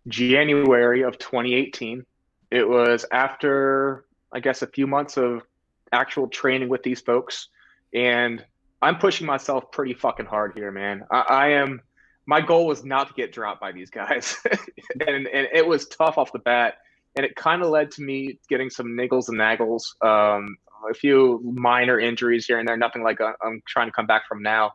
January 0.07 1.03
of 1.03 1.17
2018. 1.17 2.05
It 2.49 2.67
was 2.67 3.05
after 3.11 4.05
I 4.33 4.39
guess 4.39 4.61
a 4.61 4.67
few 4.67 4.87
months 4.87 5.17
of 5.17 5.43
actual 5.91 6.27
training 6.27 6.69
with 6.69 6.83
these 6.83 7.01
folks 7.01 7.49
and 7.93 8.43
I'm 8.81 8.97
pushing 8.97 9.25
myself 9.25 9.71
pretty 9.71 9.93
fucking 9.93 10.25
hard 10.25 10.53
here, 10.53 10.71
man. 10.71 11.05
I, 11.09 11.19
I 11.19 11.47
am 11.49 11.81
my 12.25 12.41
goal 12.41 12.67
was 12.67 12.83
not 12.83 13.07
to 13.07 13.13
get 13.13 13.31
dropped 13.31 13.61
by 13.61 13.71
these 13.71 13.89
guys. 13.89 14.37
and, 15.07 15.27
and 15.27 15.47
it 15.53 15.65
was 15.65 15.87
tough 15.87 16.17
off 16.17 16.31
the 16.33 16.39
bat 16.39 16.79
and 17.15 17.25
it 17.25 17.35
kind 17.35 17.63
of 17.63 17.69
led 17.69 17.89
to 17.91 18.01
me 18.03 18.37
getting 18.49 18.69
some 18.69 18.87
niggles 18.87 19.29
and 19.29 19.37
naggles, 19.37 19.95
um, 20.01 20.57
a 20.89 20.93
few 20.93 21.41
minor 21.43 21.99
injuries 21.99 22.45
here 22.45 22.59
and 22.59 22.67
there. 22.67 22.77
Nothing 22.77 23.01
like 23.01 23.19
I'm 23.21 23.63
trying 23.65 23.87
to 23.87 23.91
come 23.91 24.05
back 24.05 24.27
from 24.27 24.43
now, 24.43 24.73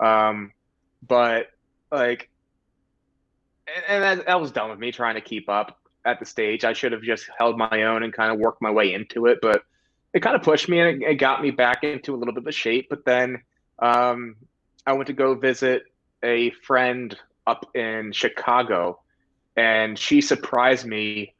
um, 0.00 0.52
but 1.06 1.48
like, 1.90 2.30
and, 3.66 3.84
and 3.88 4.20
that, 4.20 4.26
that 4.26 4.40
was 4.40 4.52
done 4.52 4.70
with 4.70 4.78
me 4.78 4.90
trying 4.90 5.16
to 5.16 5.20
keep 5.20 5.50
up 5.50 5.78
at 6.04 6.18
the 6.18 6.26
stage. 6.26 6.64
I 6.64 6.72
should 6.72 6.92
have 6.92 7.02
just 7.02 7.28
held 7.38 7.58
my 7.58 7.84
own 7.84 8.02
and 8.02 8.12
kind 8.12 8.32
of 8.32 8.38
worked 8.38 8.62
my 8.62 8.70
way 8.70 8.92
into 8.92 9.26
it, 9.26 9.38
but 9.40 9.62
it 10.12 10.20
kind 10.20 10.36
of 10.36 10.42
pushed 10.42 10.68
me 10.68 10.80
and 10.80 11.02
it, 11.02 11.06
it 11.06 11.14
got 11.16 11.42
me 11.42 11.50
back 11.50 11.84
into 11.84 12.14
a 12.14 12.16
little 12.16 12.34
bit 12.34 12.46
of 12.46 12.54
shape. 12.54 12.88
But 12.90 13.04
then 13.04 13.42
um, 13.78 14.36
I 14.86 14.92
went 14.92 15.06
to 15.08 15.12
go 15.12 15.34
visit 15.34 15.84
a 16.22 16.50
friend 16.50 17.16
up 17.46 17.74
in 17.74 18.12
Chicago, 18.12 19.00
and 19.56 19.98
she 19.98 20.20
surprised 20.20 20.86
me 20.86 21.34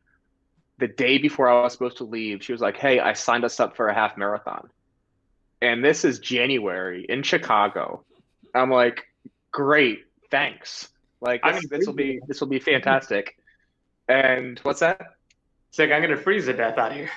the 0.79 0.88
day 0.88 1.18
before 1.18 1.48
I 1.48 1.62
was 1.62 1.72
supposed 1.72 1.98
to 1.98 2.05
leave, 2.05 2.42
she 2.42 2.51
was 2.51 2.61
like, 2.61 2.77
"Hey, 2.77 2.98
I 2.98 3.12
signed 3.12 3.44
us 3.44 3.61
up 3.61 3.77
for 3.77 3.87
a 3.87 3.94
half 3.94 4.16
marathon." 4.16 4.68
And 5.61 5.85
this 5.85 6.05
is 6.05 6.18
January 6.18 7.07
in 7.09 7.22
Chicago. 7.22 8.05
I'm 8.53 8.70
like, 8.70 9.05
"Great, 9.53 10.01
thanks." 10.31 10.88
Like 11.20 11.40
this, 11.44 11.68
this 11.68 11.87
will 11.87 11.94
be 11.94 12.20
this 12.27 12.40
will 12.40 12.48
be 12.48 12.59
fantastic. 12.59 13.37
And 14.09 14.59
what's 14.61 14.81
that? 14.81 15.01
It's 15.71 15.79
like 15.79 15.91
I'm 15.91 16.03
gonna 16.03 16.17
freeze 16.17 16.47
to 16.47 16.53
death 16.53 16.79
out 16.79 16.93
here. 16.93 17.11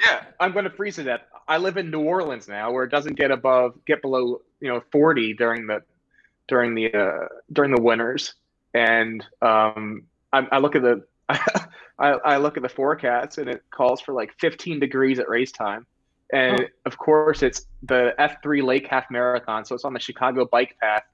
Yeah, 0.00 0.24
I'm 0.40 0.52
gonna 0.52 0.70
freeze 0.70 0.96
to 0.96 1.04
death. 1.04 1.20
I 1.46 1.58
live 1.58 1.76
in 1.76 1.90
New 1.90 2.02
Orleans 2.02 2.48
now, 2.48 2.72
where 2.72 2.84
it 2.84 2.90
doesn't 2.90 3.14
get 3.14 3.30
above 3.30 3.74
get 3.84 4.02
below 4.02 4.40
you 4.60 4.68
know 4.68 4.82
40 4.92 5.34
during 5.34 5.66
the 5.66 5.82
during 6.48 6.74
the 6.74 6.94
uh, 6.94 7.28
during 7.52 7.74
the 7.74 7.80
winters, 7.80 8.34
and 8.74 9.24
um, 9.42 10.04
I, 10.32 10.46
I 10.52 10.58
look 10.58 10.76
at 10.76 10.82
the 10.82 11.04
I, 11.98 12.12
I 12.24 12.36
look 12.38 12.56
at 12.56 12.62
the 12.62 12.68
forecast 12.68 13.38
and 13.38 13.48
it 13.48 13.62
calls 13.70 14.00
for 14.00 14.12
like 14.12 14.32
15 14.38 14.80
degrees 14.80 15.18
at 15.18 15.28
race 15.28 15.52
time. 15.52 15.86
And 16.32 16.62
oh. 16.62 16.66
of 16.86 16.98
course, 16.98 17.42
it's 17.42 17.66
the 17.82 18.14
F3 18.18 18.62
Lake 18.62 18.86
Half 18.88 19.10
Marathon. 19.10 19.64
So 19.64 19.74
it's 19.74 19.84
on 19.84 19.92
the 19.92 20.00
Chicago 20.00 20.46
bike 20.46 20.76
path 20.80 21.04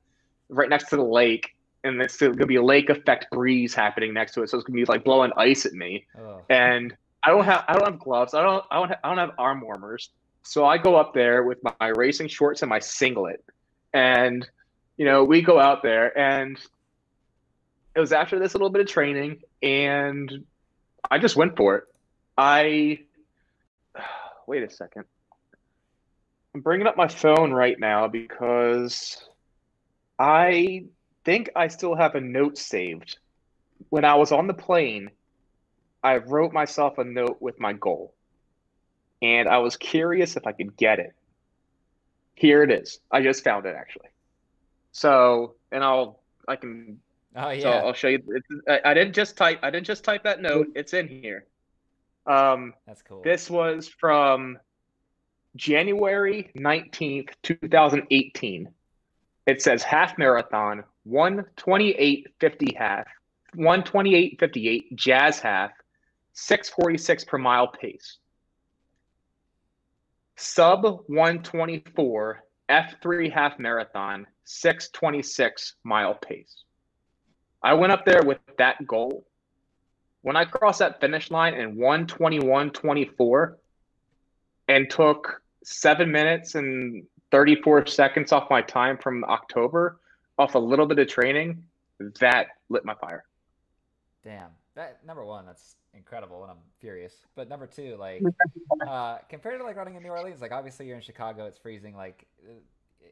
right 0.49 0.69
next 0.69 0.89
to 0.91 0.97
the 0.97 1.05
lake. 1.05 1.55
And 1.85 2.01
it's 2.03 2.17
going 2.17 2.37
to 2.37 2.47
be 2.47 2.57
a 2.57 2.63
lake 2.63 2.91
effect 2.91 3.31
breeze 3.31 3.75
happening 3.75 4.13
next 4.13 4.33
to 4.33 4.43
it. 4.43 4.51
So 4.51 4.59
it's 4.59 4.65
going 4.65 4.79
to 4.79 4.87
be 4.87 4.91
like 4.91 5.05
blowing 5.05 5.31
ice 5.37 5.65
at 5.65 5.73
me. 5.73 6.07
Oh. 6.19 6.43
And 6.51 6.97
I 7.23 7.31
don't 7.31 7.45
have 7.45 7.65
I 7.69 7.75
don't 7.75 7.85
have 7.85 7.99
gloves. 8.01 8.35
I 8.35 8.43
don't 8.43 8.65
I 8.71 8.77
don't 8.77 8.89
have, 8.89 8.99
I 9.05 9.09
don't 9.09 9.19
have 9.19 9.33
arm 9.39 9.61
warmers. 9.61 10.11
So 10.43 10.65
I 10.65 10.79
go 10.79 10.97
up 10.97 11.15
there 11.15 11.43
with 11.45 11.59
my 11.63 11.89
racing 11.89 12.29
shorts 12.29 12.63
and 12.63 12.69
my 12.69 12.79
singlet. 12.79 13.45
And 13.93 14.49
you 14.97 15.05
know, 15.05 15.25
we 15.25 15.43
go 15.43 15.61
out 15.61 15.83
there 15.83 16.17
and 16.19 16.59
it 17.95 18.01
was 18.01 18.13
after 18.13 18.39
this 18.39 18.55
little 18.55 18.71
bit 18.71 18.81
of 18.81 18.89
training 18.89 19.41
and 19.63 20.45
I 21.11 21.19
just 21.19 21.37
went 21.37 21.57
for 21.57 21.77
it. 21.77 21.85
I 22.37 23.01
wait 24.47 24.63
a 24.63 24.71
second. 24.71 25.05
I'm 26.55 26.61
bringing 26.61 26.87
up 26.87 26.97
my 26.97 27.09
phone 27.09 27.53
right 27.53 27.79
now 27.79 28.09
because 28.09 29.23
I 30.19 30.85
think 31.29 31.51
I 31.55 31.69
still 31.69 31.95
have 31.95 32.15
a 32.15 32.23
note 32.23 32.57
saved. 32.57 33.19
When 33.91 34.07
I 34.07 34.15
was 34.15 34.33
on 34.33 34.47
the 34.47 34.55
plane, 34.55 35.11
I 36.03 36.17
wrote 36.17 36.55
myself 36.55 36.97
a 36.97 37.05
note 37.05 37.37
with 37.41 37.61
my 37.61 37.75
goal. 37.75 38.15
and 39.21 39.47
I 39.47 39.59
was 39.59 39.77
curious 39.77 40.37
if 40.39 40.47
I 40.47 40.53
could 40.53 40.75
get 40.75 41.01
it. 41.01 41.13
Here 42.35 42.63
it 42.63 42.71
is. 42.71 43.01
I 43.11 43.21
just 43.21 43.45
found 43.45 43.67
it 43.67 43.77
actually. 43.77 44.09
So, 44.93 45.57
and 45.71 45.85
I'll 45.85 46.21
I 46.47 46.57
can. 46.57 46.99
Oh 47.37 47.51
yeah. 47.51 47.63
So 47.63 47.71
I'll 47.73 47.93
show 47.93 48.09
you. 48.09 48.23
I, 48.67 48.81
I 48.87 48.95
didn't 48.95 49.13
just 49.13 49.37
type. 49.37 49.59
I 49.63 49.71
didn't 49.71 49.87
just 49.87 50.05
type 50.05 50.23
that 50.23 50.41
note. 50.41 50.69
It's 50.75 50.95
in 50.95 51.09
here. 51.09 51.45
Um, 52.27 52.73
That's 52.87 53.03
cool. 53.03 53.21
this 53.23 53.51
was 53.51 53.87
from 53.87 54.59
January 55.57 56.51
19th, 56.57 57.31
2018. 57.43 58.69
It 59.47 59.63
says 59.63 59.83
half 59.83 60.17
marathon, 60.17 60.85
128.50 61.09 62.77
half, 62.77 63.07
128.58 63.57 64.95
jazz 64.95 65.39
half, 65.41 65.71
646 66.33 67.25
per 67.25 67.39
mile 67.39 67.69
pace. 67.69 68.19
Sub 70.37 70.85
124 71.07 72.45
F3 72.69 73.33
half 73.33 73.59
marathon, 73.59 74.27
626 74.45 75.75
mile 75.85 76.15
pace. 76.15 76.65
I 77.63 77.75
went 77.75 77.93
up 77.93 78.05
there 78.05 78.23
with 78.23 78.39
that 78.59 78.87
goal. 78.87 79.27
When 80.23 80.37
I 80.37 80.45
crossed 80.45 80.81
that 80.81 81.01
finish 81.01 81.31
line 81.31 81.55
in 81.55 81.77
121.24 81.77 83.55
and 84.69 84.91
took 84.91 85.43
seven 85.65 86.13
minutes 86.13 86.55
and 86.55 87.05
34 87.31 87.87
seconds 87.87 88.33
off 88.33 88.51
my 88.51 88.63
time 88.63 88.99
from 88.99 89.25
October, 89.25 89.99
off 90.39 90.55
a 90.55 90.59
little 90.59 90.87
bit 90.87 90.99
of 90.99 91.09
training, 91.09 91.65
that 92.21 92.49
lit 92.69 92.85
my 92.85 92.95
fire. 92.95 93.25
Damn. 94.25 94.51
That 94.75 95.05
number 95.05 95.25
one, 95.25 95.45
that's 95.45 95.77
incredible, 95.95 96.43
and 96.43 96.53
I'm 96.53 96.59
furious. 96.81 97.15
But 97.35 97.49
number 97.49 97.67
two, 97.67 97.97
like 97.97 98.23
uh, 98.89 99.19
compared 99.29 99.59
to 99.59 99.65
like 99.65 99.77
running 99.77 99.97
in 99.97 100.03
New 100.03 100.11
Orleans, 100.11 100.41
like 100.41 100.53
obviously 100.53 100.87
you're 100.87 100.97
in 100.97 101.03
Chicago, 101.03 101.47
it's 101.47 101.59
freezing. 101.59 101.97
Like 101.97 102.27
uh, 102.49 102.53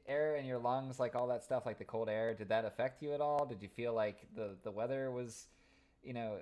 air 0.07 0.37
in 0.37 0.47
your 0.47 0.59
lungs, 0.59 1.01
like 1.01 1.17
all 1.17 1.27
that 1.29 1.43
stuff, 1.43 1.67
like 1.67 1.79
the 1.79 1.85
cold 1.85 2.09
air. 2.09 2.35
Did 2.35 2.49
that 2.51 2.65
affect 2.65 3.03
you 3.03 3.13
at 3.13 3.21
all? 3.21 3.47
Did 3.47 3.63
you 3.63 3.69
feel 3.69 3.93
like 3.95 4.27
the 4.35 4.57
the 4.63 4.71
weather 4.71 5.11
was, 5.11 5.47
you 6.05 6.13
know, 6.13 6.37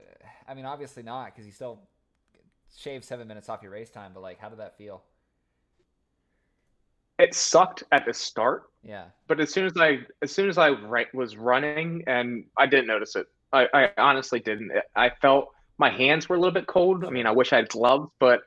I 0.47 0.53
mean, 0.53 0.67
obviously 0.67 1.03
not 1.03 1.27
because 1.27 1.47
you 1.47 1.53
still 1.53 1.81
shaved 2.77 3.05
seven 3.05 3.27
minutes 3.27 3.49
off 3.49 3.63
your 3.63 3.73
race 3.73 3.91
time. 3.91 4.13
But 4.13 4.23
like, 4.23 4.39
how 4.39 4.51
did 4.51 4.59
that 4.59 4.77
feel? 4.77 5.03
It 7.19 7.35
sucked 7.35 7.85
at 7.93 8.05
the 8.07 8.13
start, 8.13 8.65
Yeah. 8.83 9.05
but 9.29 9.41
as 9.41 9.53
soon 9.53 9.67
as 9.67 9.73
I 9.77 10.01
as 10.23 10.33
soon 10.33 10.49
as 10.49 10.59
I 10.59 10.71
right, 10.71 11.13
was 11.15 11.37
running 11.37 12.03
and 12.07 12.45
I 12.57 12.67
didn't 12.67 12.87
notice 12.89 13.15
it. 13.17 13.27
I, 13.53 13.69
I 13.73 13.91
honestly 13.99 14.41
didn't. 14.41 14.73
I 14.97 15.11
felt 15.11 15.51
my 15.79 15.91
hands 15.91 16.29
were 16.29 16.37
a 16.37 16.39
little 16.41 16.53
bit 16.55 16.67
cold. 16.67 17.05
I 17.05 17.11
mean, 17.11 17.27
I 17.27 17.31
wish 17.31 17.53
I 17.53 17.57
had 17.57 17.69
gloves, 17.69 18.11
but 18.19 18.43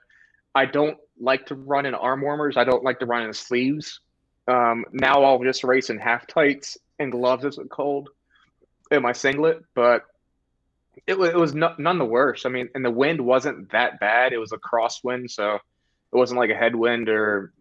I 0.53 0.65
don't 0.65 0.97
like 1.19 1.45
to 1.47 1.55
run 1.55 1.85
in 1.85 1.93
arm 1.95 2.21
warmers. 2.21 2.57
I 2.57 2.65
don't 2.65 2.83
like 2.83 2.99
to 2.99 3.05
run 3.05 3.23
in 3.23 3.33
sleeves. 3.33 4.01
Um, 4.49 4.85
now 4.91 5.23
I'll 5.23 5.41
just 5.43 5.63
race 5.63 5.89
in 5.89 5.97
half 5.97 6.27
tights 6.27 6.77
and 6.99 7.11
gloves 7.11 7.45
if 7.45 7.57
it's 7.57 7.69
cold 7.69 8.09
in 8.91 9.01
my 9.01 9.11
singlet, 9.13 9.63
but 9.75 10.05
it 11.05 11.17
was 11.17 11.29
it 11.29 11.37
was 11.37 11.53
no, 11.53 11.73
none 11.77 11.99
the 11.99 12.05
worse. 12.05 12.45
I 12.45 12.49
mean, 12.49 12.69
and 12.75 12.83
the 12.83 12.91
wind 12.91 13.21
wasn't 13.21 13.71
that 13.71 13.99
bad. 13.99 14.33
It 14.33 14.39
was 14.39 14.51
a 14.51 14.57
crosswind, 14.57 15.29
so 15.31 15.55
it 15.55 15.61
wasn't 16.17 16.39
like 16.39 16.49
a 16.49 16.55
headwind 16.55 17.07
or 17.07 17.53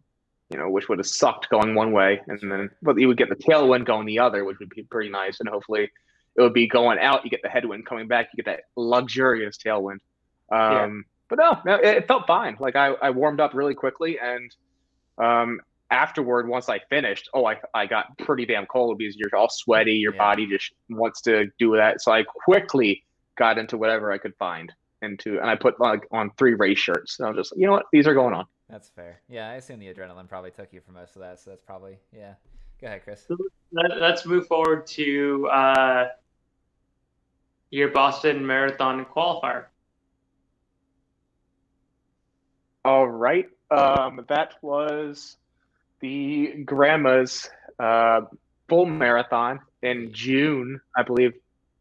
you 0.51 0.59
know, 0.59 0.71
which 0.71 0.89
would 0.89 0.99
have 0.99 1.07
sucked 1.07 1.49
going 1.51 1.75
one 1.75 1.93
way, 1.93 2.21
and 2.29 2.39
then 2.51 2.71
but 2.83 2.99
you 2.99 3.09
would 3.09 3.17
get 3.17 3.29
the 3.29 3.37
tailwind 3.37 3.85
going 3.85 4.07
the 4.07 4.19
other, 4.19 4.45
which 4.45 4.59
would 4.61 4.71
be 4.71 4.85
pretty 4.85 5.11
nice, 5.11 5.41
and 5.41 5.49
hopefully 5.49 5.91
it 6.37 6.43
would 6.43 6.53
be 6.55 6.69
going 6.69 6.99
out. 6.99 7.25
You 7.25 7.31
get 7.31 7.41
the 7.43 7.49
headwind 7.49 7.87
coming 7.87 8.07
back. 8.09 8.29
You 8.33 8.43
get 8.43 8.51
that 8.53 8.65
luxurious 8.77 9.57
tailwind. 9.59 9.99
Um, 10.53 10.73
Yeah. 10.73 10.89
But 11.29 11.39
no, 11.41 11.59
no, 11.67 11.75
it, 11.75 11.97
it 11.97 12.07
felt 12.07 12.27
fine. 12.29 12.57
Like 12.61 12.77
I, 12.77 12.89
I 13.03 13.11
warmed 13.11 13.41
up 13.41 13.53
really 13.55 13.75
quickly, 13.75 14.19
and 14.21 14.55
um, 15.19 15.61
afterward, 15.91 16.47
once 16.49 16.69
I 16.69 16.79
finished, 16.89 17.29
oh, 17.35 17.45
I, 17.47 17.57
I 17.75 17.87
got 17.87 18.17
pretty 18.19 18.47
damn 18.47 18.67
cold 18.67 18.99
because 18.99 19.17
you're 19.17 19.35
all 19.35 19.49
sweaty. 19.51 19.95
Your 19.95 20.13
Yeah. 20.15 20.19
body 20.19 20.47
just 20.47 20.73
wants 20.89 21.23
to 21.23 21.47
do 21.59 21.75
that. 21.77 22.01
So 22.01 22.13
I 22.13 22.23
quickly 22.23 23.03
got 23.37 23.59
into 23.59 23.77
whatever 23.77 24.13
I 24.13 24.19
could 24.19 24.35
find 24.39 24.73
into, 25.03 25.41
and 25.41 25.51
I 25.51 25.57
put 25.57 25.81
like 25.81 26.07
on 26.13 26.31
three 26.39 26.55
race 26.55 26.79
shirts. 26.79 27.19
And 27.19 27.27
I 27.27 27.31
was 27.33 27.49
just, 27.49 27.59
you 27.59 27.67
know 27.67 27.73
what, 27.73 27.87
these 27.93 28.07
are 28.07 28.15
going 28.15 28.35
on. 28.35 28.47
That's 28.69 28.89
fair. 28.89 29.21
Yeah, 29.29 29.49
I 29.49 29.55
assume 29.55 29.79
the 29.79 29.93
adrenaline 29.93 30.29
probably 30.29 30.51
took 30.51 30.73
you 30.73 30.81
for 30.81 30.93
most 30.93 31.15
of 31.17 31.23
that, 31.23 31.39
so 31.39 31.51
that's 31.51 31.63
probably 31.63 31.99
yeah. 32.13 32.35
Go 32.81 32.89
ahead, 32.89 33.05
Chris. 33.05 33.27
Let, 33.73 34.01
let's 34.01 34.27
move 34.27 34.47
forward 34.47 34.87
to 34.89 35.49
uh, 35.49 36.09
your 37.71 37.89
Boston 37.89 38.47
Marathon 38.47 39.07
qualifier. 39.07 39.67
All 42.85 43.09
right. 43.09 43.49
Um, 43.71 44.25
that 44.29 44.55
was 44.63 45.39
the 46.01 46.63
grandma's 46.65 47.49
uh, 47.81 48.23
full 48.69 48.87
marathon 48.87 49.61
in 49.83 50.13
June, 50.13 50.81
I 50.97 51.03
believe, 51.03 51.33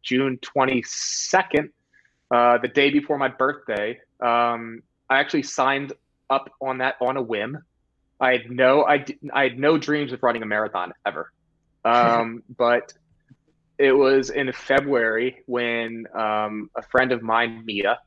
June 0.02 0.38
22nd, 0.38 1.70
uh, 2.30 2.58
the 2.58 2.68
day 2.68 2.90
before 2.90 3.18
my 3.18 3.28
birthday. 3.28 4.00
Um, 4.20 4.82
I 5.08 5.18
actually 5.20 5.42
signed 5.42 5.92
up 6.30 6.50
on 6.60 6.78
that 6.78 6.96
on 7.00 7.16
a 7.16 7.22
whim. 7.22 7.58
I 8.20 8.32
had 8.32 8.50
no, 8.50 8.84
I, 8.84 8.98
did, 8.98 9.18
I 9.32 9.44
had 9.44 9.58
no 9.58 9.76
dreams 9.76 10.12
of 10.12 10.22
running 10.22 10.42
a 10.42 10.46
marathon 10.46 10.92
ever. 11.04 11.32
Um, 11.84 12.42
but 12.56 12.92
it 13.78 13.92
was 13.92 14.30
in 14.30 14.50
February 14.52 15.42
when 15.46 16.06
um, 16.14 16.70
a 16.74 16.82
friend 16.82 17.12
of 17.12 17.22
mine, 17.22 17.64
Mia, 17.64 17.98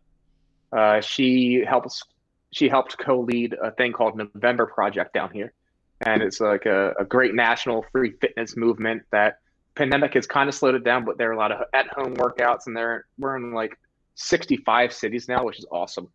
uh, 0.71 1.01
she 1.01 1.63
helps 1.67 2.03
she 2.51 2.67
helped 2.67 2.97
co-lead 2.97 3.55
a 3.61 3.71
thing 3.71 3.93
called 3.93 4.17
November 4.17 4.65
Project 4.65 5.13
down 5.13 5.31
here, 5.31 5.53
and 6.01 6.23
it's 6.23 6.39
like 6.39 6.65
a, 6.65 6.93
a 6.99 7.05
great 7.05 7.35
national 7.35 7.85
free 7.91 8.13
fitness 8.19 8.57
movement 8.57 9.03
that 9.11 9.39
pandemic 9.75 10.15
has 10.15 10.25
kind 10.25 10.49
of 10.49 10.55
slowed 10.55 10.75
it 10.75 10.83
down, 10.83 11.05
but 11.05 11.17
there 11.17 11.29
are 11.29 11.33
a 11.33 11.37
lot 11.37 11.51
of 11.51 11.61
at-home 11.73 12.15
workouts, 12.15 12.65
and 12.65 12.75
they're 12.75 13.05
we're 13.19 13.37
in 13.37 13.53
like 13.53 13.77
65 14.15 14.91
cities 14.91 15.27
now, 15.27 15.43
which 15.43 15.59
is 15.59 15.65
awesome, 15.71 16.09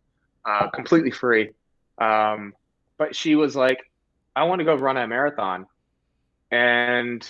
uh, 0.45 0.69
completely 0.69 1.11
free. 1.11 1.51
Um, 1.97 2.53
but 2.97 3.15
she 3.15 3.35
was 3.35 3.55
like, 3.55 3.79
"I 4.35 4.43
want 4.43 4.59
to 4.59 4.65
go 4.65 4.75
run 4.75 4.97
a 4.97 5.07
marathon," 5.07 5.65
and 6.51 7.27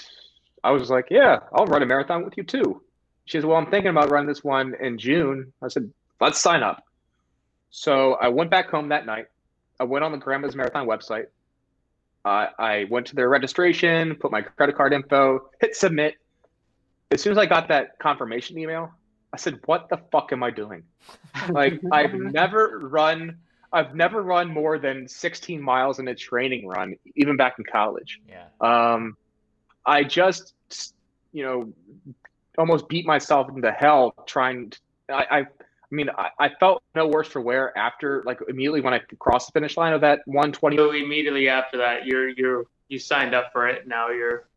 I 0.64 0.72
was 0.72 0.90
like, 0.90 1.08
"Yeah, 1.10 1.40
I'll 1.54 1.66
run 1.66 1.84
a 1.84 1.86
marathon 1.86 2.24
with 2.24 2.38
you 2.38 2.44
too." 2.44 2.82
She 3.26 3.38
said, 3.38 3.46
"Well, 3.46 3.58
I'm 3.58 3.70
thinking 3.72 3.90
about 3.90 4.10
running 4.10 4.28
this 4.28 4.44
one 4.44 4.76
in 4.80 4.98
June." 4.98 5.54
I 5.62 5.68
said, 5.68 5.92
"Let's 6.20 6.40
sign 6.40 6.64
up." 6.64 6.84
So 7.70 8.14
I 8.14 8.30
went 8.30 8.50
back 8.50 8.70
home 8.70 8.90
that 8.90 9.06
night. 9.06 9.26
I 9.80 9.84
went 9.84 10.06
on 10.06 10.12
the 10.12 10.18
Grandma's 10.18 10.56
Marathon 10.56 10.88
website. 10.88 11.26
Uh, 12.24 12.48
I 12.58 12.86
went 12.90 13.08
to 13.08 13.16
their 13.16 13.30
registration, 13.30 14.16
put 14.16 14.32
my 14.32 14.42
credit 14.42 14.76
card 14.76 14.94
info, 14.94 15.50
hit 15.60 15.76
submit. 15.76 16.16
As 17.12 17.22
soon 17.22 17.32
as 17.32 17.38
I 17.38 17.46
got 17.46 17.68
that 17.68 18.00
confirmation 18.00 18.58
email, 18.58 18.92
I 19.32 19.38
said, 19.38 19.60
"What 19.66 19.90
the 19.90 19.98
fuck 20.12 20.32
am 20.32 20.42
I 20.42 20.50
doing?" 20.50 20.84
Like 21.50 21.80
I've 21.92 22.14
never 22.14 22.80
run. 22.82 23.40
I've 23.76 23.94
never 23.94 24.24
run 24.24 24.50
more 24.50 24.80
than 24.80 25.06
16 25.06 25.62
miles 25.62 26.00
in 26.00 26.08
a 26.08 26.16
training 26.16 26.66
run, 26.66 26.96
even 27.18 27.36
back 27.36 27.56
in 27.60 27.66
college. 27.66 28.22
Yeah. 28.30 28.46
Um, 28.62 29.18
I 29.86 30.06
just, 30.06 30.54
you 31.34 31.44
know, 31.44 31.74
almost 32.58 32.88
beat 32.88 33.06
myself 33.06 33.50
into 33.54 33.70
hell 33.72 34.16
trying. 34.26 34.70
To, 34.70 34.80
I, 35.10 35.14
I, 35.14 35.40
I 35.40 35.46
mean, 35.92 36.10
I, 36.10 36.30
I 36.40 36.50
felt 36.58 36.84
no 36.96 37.08
worse 37.08 37.28
for 37.28 37.42
wear 37.42 37.78
after, 37.78 38.24
like, 38.26 38.40
immediately 38.48 38.80
when 38.80 38.94
I 38.94 39.02
crossed 39.20 39.48
the 39.48 39.60
finish 39.60 39.76
line 39.76 39.92
of 39.92 40.00
that 40.02 40.22
120. 40.24 40.78
So 40.78 40.92
immediately 40.92 41.50
after 41.50 41.78
that, 41.80 42.06
you're 42.06 42.30
you're 42.30 42.68
you 42.88 42.98
signed 42.98 43.36
up 43.36 43.52
for 43.52 43.68
it. 43.68 43.90
Now 43.90 44.10
you're 44.10 44.48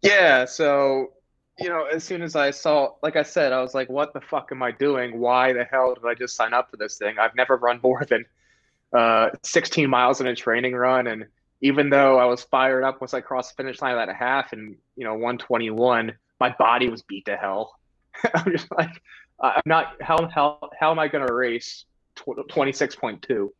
Yeah, 0.00 0.46
so 0.46 1.12
you 1.60 1.68
know, 1.68 1.84
as 1.84 2.04
soon 2.04 2.22
as 2.22 2.36
I 2.36 2.50
saw, 2.50 2.94
like 3.02 3.16
I 3.16 3.22
said, 3.22 3.52
I 3.52 3.60
was 3.60 3.74
like, 3.74 3.88
"What 3.90 4.14
the 4.14 4.20
fuck 4.20 4.50
am 4.50 4.62
I 4.62 4.70
doing? 4.70 5.18
Why 5.20 5.52
the 5.52 5.64
hell 5.64 5.94
did 5.94 6.06
I 6.06 6.14
just 6.14 6.34
sign 6.34 6.54
up 6.54 6.70
for 6.70 6.76
this 6.78 6.96
thing? 6.96 7.18
I've 7.18 7.34
never 7.34 7.56
run 7.56 7.80
more 7.82 8.04
than 8.08 8.24
uh, 8.96 9.30
16 9.42 9.88
miles 9.88 10.20
in 10.20 10.26
a 10.26 10.34
training 10.34 10.74
run, 10.74 11.06
and 11.06 11.26
even 11.60 11.90
though 11.90 12.18
I 12.18 12.24
was 12.24 12.42
fired 12.42 12.84
up 12.84 13.00
once 13.00 13.12
I 13.12 13.20
crossed 13.20 13.56
the 13.56 13.62
finish 13.62 13.82
line 13.82 13.98
at 13.98 14.08
a 14.08 14.14
half 14.14 14.52
and 14.52 14.76
you 14.96 15.04
know 15.04 15.12
121, 15.12 16.12
my 16.40 16.54
body 16.58 16.88
was 16.88 17.02
beat 17.02 17.26
to 17.26 17.36
hell. 17.36 17.78
I'm 18.34 18.50
just 18.50 18.70
like, 18.76 19.02
I'm 19.40 19.62
not. 19.66 19.96
How 20.00 20.28
how 20.28 20.70
how 20.78 20.90
am 20.90 20.98
I 20.98 21.08
going 21.08 21.26
to 21.26 21.32
race 21.32 21.84
26.2? 22.16 23.50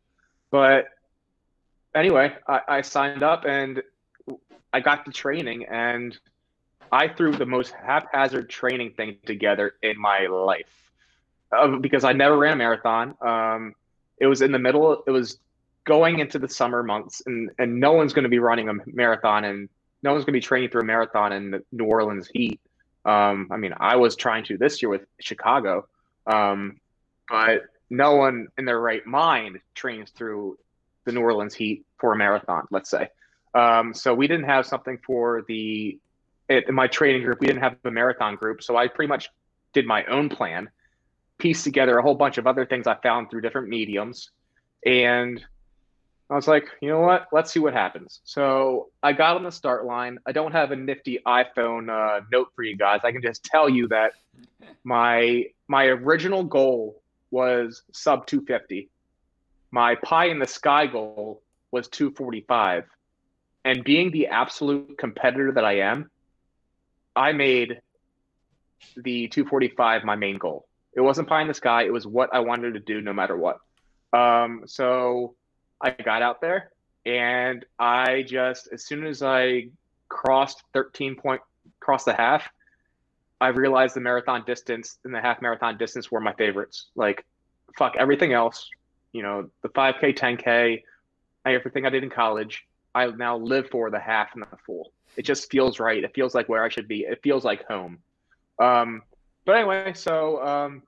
But 0.49 0.85
anyway, 1.93 2.33
I, 2.47 2.61
I 2.67 2.81
signed 2.81 3.21
up 3.21 3.45
and 3.45 3.81
I 4.73 4.79
got 4.79 5.05
the 5.05 5.11
training 5.11 5.65
and 5.65 6.17
I 6.91 7.07
threw 7.07 7.31
the 7.31 7.45
most 7.45 7.71
haphazard 7.71 8.49
training 8.49 8.91
thing 8.91 9.17
together 9.25 9.73
in 9.81 9.99
my 9.99 10.27
life 10.27 10.91
uh, 11.51 11.77
because 11.77 12.03
I 12.03 12.13
never 12.13 12.37
ran 12.37 12.53
a 12.53 12.57
marathon. 12.57 13.15
Um, 13.21 13.75
it 14.17 14.27
was 14.27 14.41
in 14.41 14.51
the 14.51 14.59
middle. 14.59 15.03
It 15.07 15.11
was 15.11 15.37
going 15.83 16.19
into 16.19 16.37
the 16.37 16.49
summer 16.49 16.83
months, 16.83 17.21
and 17.25 17.51
and 17.57 17.79
no 17.79 17.93
one's 17.93 18.13
going 18.13 18.23
to 18.23 18.29
be 18.29 18.39
running 18.39 18.69
a 18.69 18.73
marathon, 18.85 19.45
and 19.45 19.69
no 20.03 20.11
one's 20.11 20.25
going 20.25 20.33
to 20.33 20.37
be 20.37 20.41
training 20.41 20.69
through 20.69 20.81
a 20.81 20.85
marathon 20.85 21.31
in 21.31 21.51
the 21.51 21.63
New 21.71 21.85
Orleans 21.85 22.29
heat. 22.31 22.59
Um, 23.05 23.47
I 23.51 23.57
mean, 23.57 23.73
I 23.77 23.95
was 23.95 24.15
trying 24.15 24.43
to 24.45 24.57
this 24.57 24.81
year 24.81 24.89
with 24.89 25.05
Chicago, 25.19 25.87
um, 26.27 26.79
but 27.29 27.63
no 27.89 28.15
one 28.15 28.47
in 28.57 28.65
their 28.65 28.79
right 28.79 29.05
mind 29.05 29.59
trains 29.73 30.11
through 30.11 30.57
the 31.05 31.11
New 31.11 31.21
Orleans 31.21 31.53
heat 31.53 31.85
for 31.97 32.13
a 32.13 32.17
marathon, 32.17 32.67
let's 32.69 32.89
say. 32.89 33.09
Um, 33.53 33.93
so 33.93 34.13
we 34.13 34.27
didn't 34.27 34.45
have 34.45 34.65
something 34.65 34.99
for 35.05 35.43
the 35.47 35.99
in 36.57 36.75
my 36.75 36.87
training 36.87 37.23
group. 37.23 37.39
We 37.39 37.47
didn't 37.47 37.61
have 37.61 37.77
a 37.83 37.91
marathon 37.91 38.35
group, 38.35 38.63
so 38.63 38.77
I 38.77 38.87
pretty 38.87 39.09
much 39.09 39.29
did 39.73 39.85
my 39.85 40.03
own 40.05 40.29
plan, 40.29 40.69
pieced 41.37 41.63
together 41.63 41.97
a 41.97 42.01
whole 42.01 42.15
bunch 42.15 42.37
of 42.37 42.47
other 42.47 42.65
things 42.65 42.87
I 42.87 42.95
found 42.95 43.29
through 43.29 43.41
different 43.41 43.69
mediums, 43.69 44.31
and 44.85 45.43
I 46.29 46.35
was 46.35 46.47
like, 46.47 46.69
you 46.81 46.87
know 46.87 47.01
what? 47.01 47.27
Let's 47.33 47.51
see 47.51 47.59
what 47.59 47.73
happens. 47.73 48.21
So 48.23 48.89
I 49.03 49.11
got 49.11 49.35
on 49.35 49.43
the 49.43 49.51
start 49.51 49.85
line. 49.85 50.17
I 50.25 50.31
don't 50.31 50.53
have 50.53 50.71
a 50.71 50.75
nifty 50.77 51.19
iPhone 51.27 51.89
uh, 51.89 52.21
note 52.31 52.53
for 52.55 52.63
you 52.63 52.77
guys. 52.77 53.01
I 53.03 53.11
can 53.11 53.21
just 53.21 53.43
tell 53.43 53.67
you 53.67 53.89
that 53.89 54.13
my 54.85 55.47
my 55.67 55.85
original 55.85 56.45
goal 56.45 57.01
was 57.31 57.83
sub 57.91 58.27
250. 58.27 58.89
My 59.71 59.95
pie 59.95 60.27
in 60.27 60.39
the 60.39 60.47
sky 60.47 60.87
goal 60.87 61.41
was 61.71 61.89
245. 61.89 62.85
And 63.65 63.83
being 63.83 64.11
the 64.11 64.27
absolute 64.27 64.97
competitor 64.97 65.51
that 65.51 65.65
I 65.65 65.79
am, 65.79 66.09
I 67.15 67.33
made 67.33 67.81
the 68.95 69.27
245 69.27 70.03
my 70.03 70.15
main 70.15 70.37
goal. 70.37 70.67
It 70.93 71.01
wasn't 71.01 71.27
pie 71.27 71.41
in 71.41 71.47
the 71.47 71.53
sky. 71.53 71.83
It 71.83 71.93
was 71.93 72.05
what 72.05 72.33
I 72.33 72.39
wanted 72.39 72.73
to 72.73 72.79
do 72.79 73.01
no 73.01 73.13
matter 73.13 73.37
what. 73.37 73.57
Um, 74.13 74.63
so 74.65 75.35
I 75.79 75.91
got 75.91 76.21
out 76.21 76.41
there 76.41 76.71
and 77.05 77.65
I 77.79 78.23
just, 78.23 78.69
as 78.71 78.85
soon 78.85 79.05
as 79.05 79.23
I 79.23 79.69
crossed 80.09 80.63
13 80.73 81.15
point, 81.15 81.41
crossed 81.79 82.05
the 82.05 82.13
half, 82.13 82.49
I 83.39 83.47
realized 83.47 83.95
the 83.95 84.01
marathon 84.01 84.43
distance 84.45 84.97
and 85.03 85.13
the 85.13 85.21
half 85.21 85.41
marathon 85.41 85.77
distance 85.77 86.11
were 86.11 86.19
my 86.19 86.33
favorites. 86.33 86.87
Like, 86.95 87.25
fuck 87.77 87.95
everything 87.97 88.33
else. 88.33 88.69
You 89.13 89.23
know, 89.23 89.49
the 89.63 89.69
5K, 89.69 90.17
10K, 90.17 90.83
everything 91.45 91.85
I 91.85 91.89
did 91.89 92.03
in 92.03 92.09
college. 92.09 92.65
I 92.93 93.07
now 93.07 93.37
live 93.37 93.69
for 93.69 93.89
the 93.89 93.99
half 93.99 94.29
and 94.33 94.43
the 94.43 94.57
full. 94.65 94.91
It 95.17 95.23
just 95.23 95.51
feels 95.51 95.79
right. 95.79 96.03
It 96.03 96.13
feels 96.13 96.33
like 96.33 96.47
where 96.49 96.63
I 96.63 96.69
should 96.69 96.87
be. 96.87 97.01
It 97.01 97.19
feels 97.21 97.43
like 97.43 97.65
home. 97.67 97.99
Um, 98.59 99.03
but 99.45 99.55
anyway, 99.55 99.93
so 99.93 100.41
um, 100.45 100.83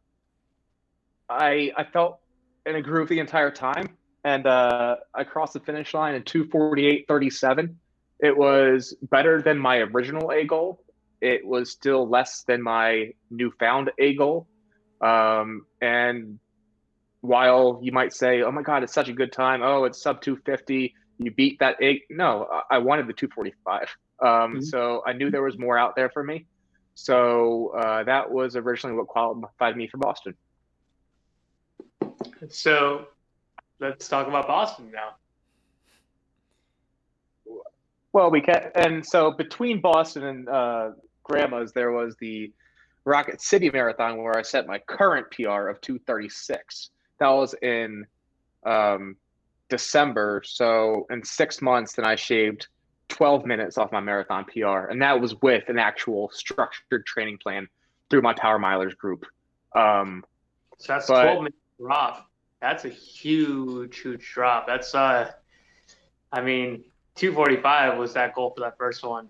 I 1.30 1.72
I 1.76 1.84
felt 1.84 2.20
in 2.66 2.76
a 2.76 2.82
groove 2.82 3.10
the 3.10 3.20
entire 3.20 3.52
time, 3.52 3.98
and 4.24 4.46
uh, 4.48 4.98
I 5.14 5.24
crossed 5.24 5.54
the 5.54 5.60
finish 5.60 5.94
line 5.94 6.16
in 6.16 6.24
248.37. 6.24 7.76
It 8.20 8.38
was 8.38 8.96
better 9.10 9.42
than 9.42 9.58
my 9.58 9.78
original 9.78 10.32
A 10.32 10.46
goal. 10.46 10.84
It 11.20 11.46
was 11.46 11.72
still 11.72 12.08
less 12.08 12.44
than 12.44 12.62
my 12.62 13.12
newfound 13.30 13.92
A 14.00 14.14
goal. 14.16 14.48
Um, 15.02 15.66
and 15.82 16.40
while 17.22 17.80
you 17.82 17.92
might 17.92 18.14
say, 18.14 18.42
"Oh 18.42 18.52
my 18.52 18.62
God, 18.62 18.84
it's 18.84 18.94
such 18.94 19.10
a 19.10 19.14
good 19.14 19.32
time," 19.32 19.62
oh, 19.64 19.84
it's 19.86 20.02
sub 20.02 20.22
250 20.22 20.94
you 21.26 21.32
beat 21.32 21.60
that 21.60 21.78
eight. 21.82 22.04
No, 22.10 22.48
I 22.70 22.78
wanted 22.78 23.08
the 23.08 23.14
245. 23.14 23.82
Um, 24.20 24.28
mm-hmm. 24.28 24.62
So 24.62 25.04
I 25.06 25.14
knew 25.14 25.30
there 25.30 25.44
was 25.44 25.58
more 25.58 25.78
out 25.78 25.96
there 25.96 26.10
for 26.10 26.24
me. 26.24 26.46
So 26.96 27.70
uh, 27.78 28.04
that 28.04 28.32
was 28.32 28.56
originally 28.56 28.96
what 28.96 29.08
qualified 29.08 29.76
me 29.76 29.88
for 29.88 29.98
Boston. 29.98 30.36
So 32.50 33.08
let's 33.80 34.08
talk 34.08 34.28
about 34.28 34.48
Boston 34.48 34.92
now. 34.92 35.16
Well, 38.12 38.30
we 38.30 38.42
can, 38.42 38.70
and 38.76 39.04
so 39.04 39.32
between 39.32 39.82
Boston 39.82 40.24
and 40.26 40.50
uh, 40.50 40.92
Grandma's, 41.24 41.74
there 41.74 41.92
was 41.92 42.16
the 42.20 42.52
Rocket 43.06 43.42
City 43.42 43.72
Marathon 43.72 44.22
where 44.22 44.38
I 44.38 44.44
set 44.44 44.68
my 44.68 44.78
current 44.80 45.32
PR 45.32 45.68
of 45.68 45.82
236. 45.82 46.92
That 47.20 47.30
was 47.30 47.56
in 47.62 48.06
um, 48.66 49.16
December. 49.74 50.44
So 50.46 51.08
in 51.10 51.24
six 51.24 51.60
months, 51.60 51.94
then 51.94 52.06
I 52.06 52.16
shaved 52.16 52.68
12 53.08 53.44
minutes 53.44 53.76
off 53.80 53.92
my 53.92 54.00
marathon 54.00 54.46
PR. 54.46 54.92
And 54.92 55.02
that 55.02 55.20
was 55.20 55.42
with 55.42 55.68
an 55.68 55.80
actual 55.80 56.30
structured 56.32 57.08
training 57.08 57.40
plan 57.40 57.68
through 58.12 58.22
my 58.22 58.36
Power 58.36 58.60
Milers 58.60 58.96
group. 58.96 59.26
Um, 59.76 60.24
so 60.78 60.94
that's 60.94 61.08
but, 61.08 61.24
12 61.24 61.38
minutes 61.40 61.58
drop. 61.80 62.30
That's 62.62 62.86
a 62.86 62.90
huge, 62.90 63.98
huge 63.98 64.32
drop. 64.32 64.68
That's, 64.68 64.94
uh, 64.94 65.32
I 66.32 66.42
mean, 66.42 66.84
245 67.16 67.98
was 67.98 68.14
that 68.14 68.36
goal 68.36 68.54
for 68.56 68.62
that 68.62 68.78
first 68.78 69.04
one. 69.04 69.28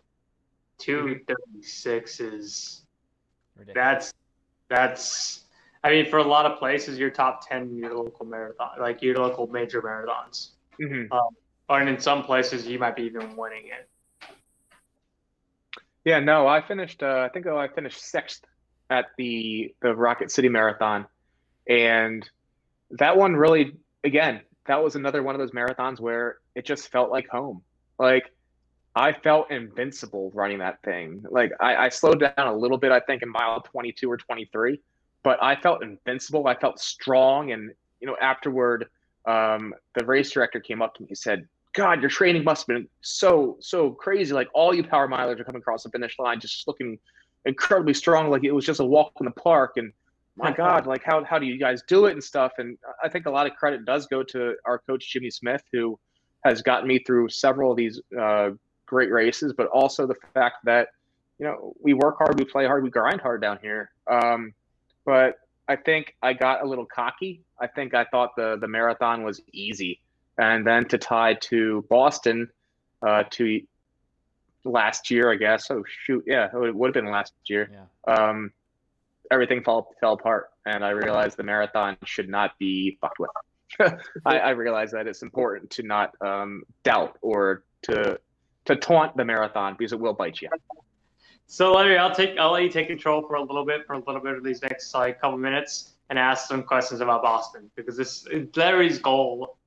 236 0.80 2.20
is, 2.20 2.82
Ridiculous. 3.56 3.74
that's, 3.76 4.14
that's, 4.68 5.46
I 5.84 5.92
mean, 5.92 6.10
for 6.10 6.20
a 6.20 6.24
lot 6.24 6.46
of 6.46 6.58
places, 6.60 6.98
you're 6.98 7.10
top 7.10 7.48
ten 7.48 7.64
in 7.64 7.78
your 7.78 7.94
local 7.96 8.26
marathon, 8.26 8.70
like 8.80 9.02
your 9.02 9.18
local 9.18 9.48
major 9.48 9.82
marathons. 9.82 10.52
Mm-hmm. 10.82 11.12
Um, 11.12 11.30
and 11.70 11.90
in 11.90 12.00
some 12.00 12.24
places, 12.24 12.66
you 12.66 12.80
might 12.80 12.96
be 12.96 13.04
even 13.04 13.36
winning 13.36 13.68
it. 13.68 13.90
Yeah, 16.06 16.20
no, 16.20 16.48
I 16.48 16.62
finished. 16.62 17.04
Uh, 17.04 17.26
I 17.26 17.30
think 17.30 17.48
oh, 17.48 17.58
I 17.58 17.68
finished 17.68 18.02
sixth 18.02 18.46
at 18.90 19.08
the 19.18 19.76
the 19.82 19.94
Rocket 19.94 20.32
City 20.32 20.50
Marathon, 20.50 21.06
and 21.68 22.28
that 22.92 23.18
one 23.18 23.36
really, 23.36 23.76
again, 24.04 24.42
that 24.68 24.84
was 24.84 24.96
another 24.96 25.22
one 25.22 25.36
of 25.36 25.40
those 25.40 25.52
marathons 25.52 26.00
where 26.00 26.38
it 26.56 26.66
just 26.66 26.92
felt 26.92 27.12
like 27.12 27.28
home. 27.28 27.62
Like 28.00 28.32
I 28.96 29.12
felt 29.12 29.52
invincible 29.52 30.32
running 30.34 30.60
that 30.60 30.82
thing. 30.84 31.24
Like 31.30 31.52
I, 31.60 31.76
I 31.76 31.90
slowed 31.90 32.20
down 32.20 32.48
a 32.48 32.56
little 32.56 32.78
bit, 32.78 32.92
I 32.92 33.00
think, 33.02 33.22
in 33.22 33.30
mile 33.30 33.62
twenty 33.62 33.92
two 33.92 34.10
or 34.10 34.18
twenty 34.18 34.50
three 34.52 34.80
but 35.24 35.42
I 35.42 35.56
felt 35.56 35.84
invincible. 35.84 36.48
I 36.48 36.56
felt 36.56 36.80
strong. 36.80 37.52
And, 37.52 37.72
you 38.00 38.08
know, 38.08 38.16
afterward, 38.22 38.90
um, 39.26 39.74
the 39.96 40.06
race 40.06 40.32
director 40.32 40.60
came 40.60 40.82
up 40.82 40.96
to 40.96 41.04
me 41.04 41.10
and 41.10 41.18
said, 41.18 41.48
God, 41.74 42.02
your 42.02 42.10
training 42.10 42.44
must 42.44 42.68
have 42.68 42.76
been 42.76 42.88
so, 43.02 43.58
so 43.60 43.92
crazy. 43.92 44.34
Like 44.34 44.50
all 44.54 44.76
you 44.76 44.84
power 44.84 45.08
milers 45.08 45.40
are 45.40 45.44
coming 45.44 45.62
across 45.62 45.84
the 45.84 45.90
finish 45.90 46.20
line 46.20 46.40
just 46.40 46.68
looking 46.68 47.00
incredibly 47.46 47.94
strong. 47.94 48.30
Like 48.30 48.44
it 48.44 48.52
was 48.52 48.66
just 48.66 48.80
a 48.80 48.86
walk 48.86 49.14
in 49.20 49.26
the 49.26 49.32
park. 49.32 49.74
And 49.78 49.92
my 50.36 50.52
God, 50.52 50.86
like 50.86 51.04
how, 51.04 51.24
how 51.24 51.40
do 51.40 51.46
you 51.46 51.58
guys 51.58 51.82
do 51.88 52.06
it 52.06 52.12
and 52.12 52.24
stuff? 52.24 52.54
And 52.58 52.78
I 53.04 53.10
think 53.10 53.26
a 53.26 53.32
lot 53.32 53.48
of 53.48 53.56
credit 53.56 53.86
does 53.86 54.08
go 54.08 54.24
to 54.24 54.56
our 54.66 54.80
coach, 54.80 55.12
Jimmy 55.12 55.32
Smith, 55.32 55.64
who 55.72 55.98
has 56.44 56.62
gotten 56.62 56.88
me 56.88 57.00
through 57.00 57.30
several 57.30 57.72
of 57.72 57.78
these 57.78 58.02
uh, 58.20 58.50
great 58.86 59.12
races, 59.12 59.54
but 59.56 59.68
also 59.68 60.06
the 60.06 60.16
fact 60.34 60.58
that, 60.66 60.90
you 61.40 61.46
know, 61.46 61.74
we 61.82 61.94
work 61.94 62.18
hard, 62.18 62.38
we 62.38 62.46
play 62.46 62.66
hard, 62.66 62.84
we 62.84 62.90
grind 62.90 63.22
hard 63.22 63.42
down 63.42 63.58
here. 63.62 63.92
Um, 64.12 64.54
but 65.06 65.38
I 65.68 65.76
think 65.76 66.16
I 66.22 66.34
got 66.34 66.64
a 66.64 66.68
little 66.68 66.86
cocky. 66.86 67.42
I 67.60 67.68
think 67.68 67.94
I 67.94 68.06
thought 68.06 68.36
the 68.36 68.58
the 68.60 68.68
marathon 68.68 69.24
was 69.24 69.42
easy, 69.52 70.02
and 70.38 70.66
then 70.66 70.86
to 70.90 70.98
tie 70.98 71.36
to 71.36 71.86
Boston, 71.90 72.50
uh, 73.06 73.24
to 73.32 73.62
last 74.66 75.10
year, 75.10 75.32
I 75.32 75.36
guess. 75.36 75.70
Oh 75.72 75.84
shoot, 75.88 76.24
yeah, 76.28 76.50
it 76.54 76.76
would 76.76 76.88
have 76.88 76.94
been 76.94 77.12
last 77.12 77.34
year. 77.46 77.70
Yeah. 77.72 78.14
Um, 78.14 78.52
everything 79.32 79.64
fell 79.64 79.94
fell 80.00 80.14
apart, 80.14 80.50
and 80.66 80.84
I 80.84 80.90
realized 80.90 81.38
the 81.38 81.44
marathon 81.44 81.98
should 82.04 82.30
not 82.30 82.58
be 82.60 82.98
fucked 83.02 83.20
with. 83.20 83.30
I, 84.26 84.40
I 84.40 84.50
realized 84.52 84.94
that 84.94 85.08
it's 85.08 85.24
important 85.24 85.72
to 85.72 85.84
not 85.84 86.14
um, 86.22 86.64
doubt 86.84 87.18
or 87.22 87.64
to 87.84 88.20
to 88.66 88.76
taunt 88.76 89.18
the 89.18 89.26
marathon 89.26 89.76
because 89.78 89.94
it 89.94 90.00
will 90.00 90.14
bite 90.14 90.42
you. 90.42 90.50
So 91.48 91.74
Larry, 91.74 91.98
I'll 91.98 92.14
take 92.14 92.38
I'll 92.38 92.52
let 92.52 92.64
you 92.64 92.70
take 92.70 92.88
control 92.88 93.22
for 93.28 93.36
a 93.36 93.42
little 93.42 93.66
bit 93.66 93.86
for 93.86 93.94
a 93.94 94.00
little 94.00 94.22
bit 94.22 94.36
of 94.36 94.44
these 94.44 94.62
next 94.62 94.94
like 94.94 95.22
couple 95.22 95.38
minutes 95.38 95.94
and 96.10 96.20
ask 96.20 96.48
some 96.48 96.64
questions 96.64 97.02
about 97.02 97.22
Boston 97.22 97.70
because 97.76 97.98
this 97.98 98.28
Larry's 98.56 99.00
goal, 99.00 99.58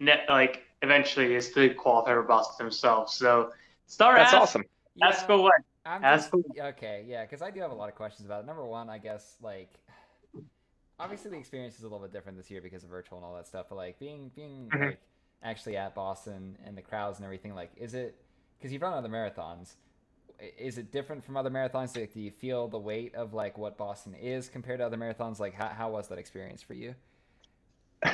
net, 0.00 0.26
like 0.28 0.62
eventually, 0.82 1.34
is 1.34 1.50
to 1.52 1.74
qualify 1.74 2.12
for 2.12 2.22
Boston 2.22 2.66
himself. 2.66 3.10
So 3.10 3.52
start. 3.86 4.18
That's 4.18 4.32
ask, 4.32 4.42
awesome. 4.42 4.64
Ask 5.02 5.28
yeah, 5.28 5.34
away. 5.34 5.50
I'm 5.86 6.04
ask 6.04 6.30
just, 6.30 6.60
okay, 6.60 7.04
yeah, 7.06 7.22
because 7.22 7.40
I 7.40 7.50
do 7.50 7.60
have 7.60 7.70
a 7.70 7.74
lot 7.74 7.88
of 7.88 7.94
questions 7.94 8.26
about 8.26 8.42
it. 8.42 8.46
Number 8.46 8.66
one, 8.66 8.90
I 8.90 8.98
guess 8.98 9.36
like 9.42 9.70
obviously 11.00 11.30
the 11.30 11.38
experience 11.38 11.76
is 11.78 11.82
a 11.82 11.88
little 11.88 12.00
bit 12.00 12.12
different 12.12 12.36
this 12.36 12.50
year 12.50 12.60
because 12.60 12.84
of 12.84 12.90
virtual 12.90 13.18
and 13.18 13.24
all 13.24 13.34
that 13.36 13.46
stuff. 13.46 13.66
But 13.68 13.76
like 13.76 13.98
being 13.98 14.30
being 14.34 14.68
mm-hmm. 14.72 14.84
like 14.84 15.00
actually 15.42 15.76
at 15.76 15.94
Boston 15.94 16.56
and 16.66 16.76
the 16.76 16.82
crowds 16.82 17.18
and 17.18 17.24
everything, 17.24 17.54
like 17.54 17.70
is 17.76 17.94
it 17.94 18.16
because 18.58 18.72
you've 18.72 18.82
run 18.82 18.92
other 18.92 19.08
marathons? 19.08 19.74
Is 20.58 20.78
it 20.78 20.92
different 20.92 21.24
from 21.24 21.36
other 21.36 21.50
marathons? 21.50 21.96
Like, 21.96 22.12
do 22.12 22.20
you 22.20 22.30
feel 22.30 22.68
the 22.68 22.78
weight 22.78 23.14
of 23.14 23.34
like 23.34 23.58
what 23.58 23.76
Boston 23.76 24.14
is 24.14 24.48
compared 24.48 24.78
to 24.78 24.86
other 24.86 24.96
marathons? 24.96 25.38
Like, 25.38 25.54
how, 25.54 25.68
how 25.68 25.90
was 25.90 26.08
that 26.08 26.18
experience 26.18 26.62
for 26.62 26.74
you? 26.74 26.94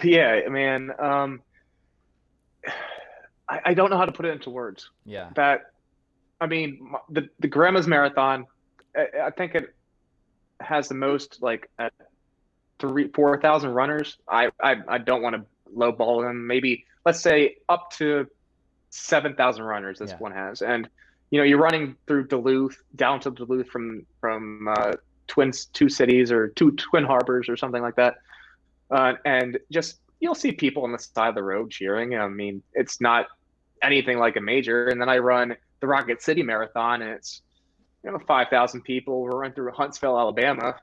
Yeah, 0.03 0.49
man. 0.49 0.93
Um, 0.99 1.43
I, 3.47 3.61
I 3.67 3.75
don't 3.75 3.91
know 3.91 3.99
how 3.99 4.07
to 4.07 4.13
put 4.13 4.25
it 4.25 4.31
into 4.31 4.49
words. 4.49 4.89
Yeah. 5.05 5.29
That, 5.35 5.73
I 6.41 6.47
mean, 6.47 6.95
the 7.11 7.29
the 7.39 7.49
Grandma's 7.49 7.87
Marathon, 7.87 8.47
I, 8.97 9.27
I 9.27 9.31
think 9.31 9.55
it 9.55 9.75
has 10.61 10.89
the 10.89 10.95
most 10.95 11.43
like 11.43 11.69
at 11.79 11.93
three 12.79 13.09
four 13.09 13.39
thousand 13.41 13.71
runners. 13.71 14.17
I, 14.27 14.51
I 14.59 14.77
I 14.89 14.99
don't 14.99 15.21
want 15.21 15.37
to 15.37 15.45
lowball 15.77 16.27
them. 16.27 16.47
Maybe 16.47 16.87
let's 17.05 17.21
say 17.21 17.57
up 17.69 17.91
to 17.99 18.27
seven 18.89 19.35
thousand 19.35 19.65
runners. 19.65 19.99
This 19.99 20.13
yeah. 20.13 20.19
one 20.19 20.33
has, 20.33 20.63
and 20.63 20.89
you 21.35 21.41
know, 21.41 21.45
you're 21.45 21.59
running 21.59 21.97
through 22.07 22.29
Duluth 22.29 22.81
down 22.95 23.19
to 23.19 23.31
Duluth 23.33 23.67
from 23.67 24.07
from 24.21 24.69
uh, 24.69 24.93
twin 25.27 25.51
two 25.73 25.89
cities 25.89 26.31
or 26.31 26.47
two 26.47 26.71
twin 26.77 27.03
harbors 27.03 27.49
or 27.49 27.57
something 27.57 27.83
like 27.83 27.97
that. 27.97 28.19
uh, 28.93 29.15
and 29.25 29.59
just 29.73 29.99
you'll 30.21 30.37
see 30.37 30.53
people 30.53 30.85
on 30.85 30.93
the 30.93 30.99
side 30.99 31.31
of 31.31 31.35
the 31.35 31.43
road 31.43 31.73
cheering. 31.73 32.17
I 32.17 32.29
mean, 32.29 32.63
it's 32.75 33.01
not 33.01 33.27
anything 33.83 34.19
like 34.19 34.37
a 34.37 34.41
major. 34.41 34.87
And 34.87 35.01
then 35.01 35.09
I 35.09 35.19
run 35.19 35.57
the 35.81 35.89
Rocket 35.89 36.23
City 36.23 36.45
Marathon, 36.45 37.03
and 37.03 37.11
it's 37.11 37.43
you 38.05 38.13
know 38.13 38.21
five 38.29 38.47
thousand 38.47 38.83
people. 38.83 39.21
We're 39.23 39.41
running 39.41 39.57
through 39.57 39.73
Huntsville, 39.73 40.17
Alabama, 40.17 40.77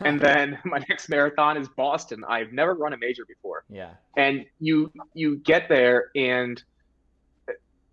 and 0.00 0.18
then 0.18 0.58
my 0.64 0.82
next 0.88 1.10
marathon 1.10 1.58
is 1.58 1.68
Boston. 1.68 2.24
I've 2.26 2.52
never 2.52 2.72
run 2.72 2.94
a 2.94 2.96
major 2.96 3.26
before. 3.26 3.64
Yeah. 3.68 3.90
And 4.16 4.46
you 4.60 4.90
you 5.12 5.36
get 5.36 5.68
there 5.68 6.06
and 6.16 6.62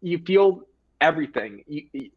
you 0.02 0.20
feel 0.20 0.64
everything. 1.02 1.64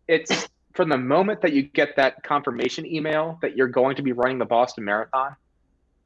It's 0.06 0.48
from 0.74 0.88
the 0.88 0.98
moment 0.98 1.40
that 1.42 1.52
you 1.52 1.62
get 1.62 1.96
that 1.96 2.22
confirmation 2.22 2.86
email 2.86 3.38
that 3.42 3.56
you're 3.56 3.68
going 3.68 3.96
to 3.96 4.02
be 4.02 4.12
running 4.12 4.38
the 4.38 4.44
Boston 4.44 4.84
Marathon 4.84 5.34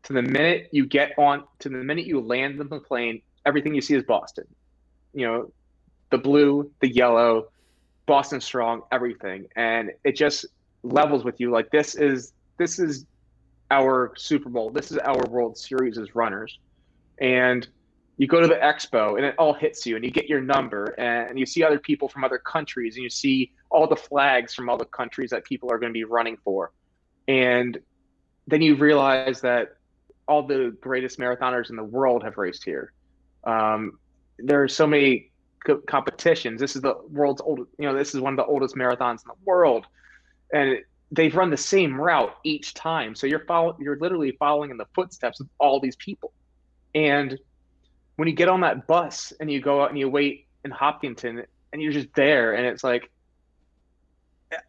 to 0.04 0.12
the 0.12 0.22
minute 0.22 0.68
you 0.72 0.86
get 0.86 1.12
on 1.18 1.44
to 1.58 1.68
the 1.68 1.76
minute 1.76 2.06
you 2.06 2.20
land 2.20 2.60
in 2.60 2.68
the 2.68 2.80
plane, 2.80 3.20
everything 3.44 3.74
you 3.74 3.80
see 3.80 3.94
is 3.94 4.04
Boston. 4.04 4.46
You 5.12 5.26
know, 5.26 5.52
the 6.10 6.18
blue, 6.18 6.70
the 6.80 6.88
yellow, 6.88 7.48
Boston 8.06 8.40
strong, 8.40 8.82
everything. 8.92 9.46
And 9.56 9.90
it 10.04 10.16
just 10.16 10.46
levels 10.82 11.24
with 11.24 11.40
you 11.40 11.50
like 11.50 11.70
this 11.70 11.94
is 11.94 12.32
this 12.58 12.78
is 12.78 13.04
our 13.70 14.12
Super 14.16 14.48
Bowl. 14.48 14.70
This 14.70 14.90
is 14.90 14.98
our 14.98 15.22
World 15.28 15.58
Series 15.58 15.98
as 15.98 16.14
runners. 16.14 16.58
And 17.20 17.66
you 18.18 18.26
go 18.26 18.40
to 18.40 18.48
the 18.48 18.56
expo 18.56 19.16
and 19.16 19.24
it 19.24 19.34
all 19.38 19.54
hits 19.54 19.86
you 19.86 19.94
and 19.94 20.04
you 20.04 20.10
get 20.10 20.28
your 20.28 20.40
number 20.40 20.86
and 20.98 21.38
you 21.38 21.46
see 21.46 21.62
other 21.62 21.78
people 21.78 22.08
from 22.08 22.24
other 22.24 22.38
countries 22.38 22.96
and 22.96 23.04
you 23.04 23.08
see 23.08 23.52
all 23.70 23.86
the 23.86 23.96
flags 23.96 24.52
from 24.52 24.68
all 24.68 24.76
the 24.76 24.84
countries 24.84 25.30
that 25.30 25.44
people 25.44 25.70
are 25.70 25.78
going 25.78 25.90
to 25.90 25.94
be 25.96 26.04
running 26.04 26.36
for. 26.44 26.72
And 27.28 27.78
then 28.48 28.60
you 28.60 28.74
realize 28.74 29.40
that 29.42 29.76
all 30.26 30.42
the 30.42 30.76
greatest 30.80 31.18
marathoners 31.18 31.70
in 31.70 31.76
the 31.76 31.84
world 31.84 32.24
have 32.24 32.36
raced 32.38 32.64
here. 32.64 32.92
Um, 33.44 33.98
there 34.38 34.64
are 34.64 34.68
so 34.68 34.86
many 34.86 35.30
co- 35.64 35.78
competitions. 35.86 36.60
This 36.60 36.74
is 36.74 36.82
the 36.82 36.96
world's 37.08 37.40
old, 37.40 37.68
you 37.78 37.86
know, 37.86 37.96
this 37.96 38.16
is 38.16 38.20
one 38.20 38.32
of 38.32 38.36
the 38.36 38.46
oldest 38.46 38.74
marathons 38.74 39.22
in 39.22 39.28
the 39.28 39.44
world. 39.44 39.86
And 40.52 40.78
they've 41.12 41.34
run 41.34 41.50
the 41.50 41.56
same 41.56 42.00
route 42.00 42.34
each 42.42 42.74
time. 42.74 43.14
So 43.14 43.28
you're 43.28 43.44
follow, 43.44 43.76
you're 43.78 43.98
literally 43.98 44.32
following 44.32 44.72
in 44.72 44.76
the 44.76 44.86
footsteps 44.92 45.38
of 45.38 45.48
all 45.58 45.78
these 45.78 45.96
people. 45.96 46.32
And 46.96 47.38
when 48.18 48.26
you 48.26 48.34
get 48.34 48.48
on 48.48 48.62
that 48.62 48.88
bus 48.88 49.32
and 49.38 49.48
you 49.48 49.60
go 49.60 49.80
out 49.80 49.90
and 49.90 49.98
you 49.98 50.10
wait 50.10 50.48
in 50.64 50.72
Hopkinton 50.72 51.44
and 51.72 51.80
you're 51.80 51.92
just 51.92 52.12
there 52.16 52.54
and 52.54 52.66
it's 52.66 52.82
like 52.82 53.12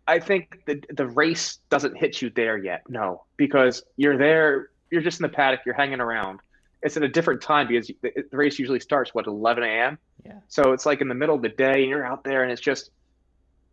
I 0.08 0.20
think 0.20 0.62
the 0.68 0.84
the 0.96 1.08
race 1.08 1.58
doesn't 1.70 1.98
hit 1.98 2.22
you 2.22 2.30
there 2.30 2.58
yet. 2.58 2.84
No, 2.90 3.24
because 3.38 3.82
you're 3.98 4.18
there, 4.18 4.70
you're 4.92 5.02
just 5.02 5.20
in 5.20 5.24
the 5.24 5.30
paddock, 5.30 5.62
you're 5.66 5.74
hanging 5.74 6.00
around. 6.00 6.42
It's 6.84 6.96
at 6.96 7.02
a 7.02 7.08
different 7.08 7.42
time 7.42 7.68
because 7.68 7.88
the, 7.88 8.12
the 8.30 8.38
race 8.38 8.60
usually 8.60 8.82
starts 8.82 9.16
what 9.16 9.26
11 9.26 9.64
a.m. 9.64 9.98
Yeah. 10.24 10.34
So 10.48 10.74
it's 10.74 10.86
like 10.86 11.02
in 11.02 11.08
the 11.08 11.16
middle 11.16 11.36
of 11.36 11.42
the 11.42 11.50
day 11.50 11.82
and 11.82 11.90
you're 11.90 12.06
out 12.06 12.24
there 12.24 12.44
and 12.44 12.52
it's 12.52 12.62
just 12.62 12.92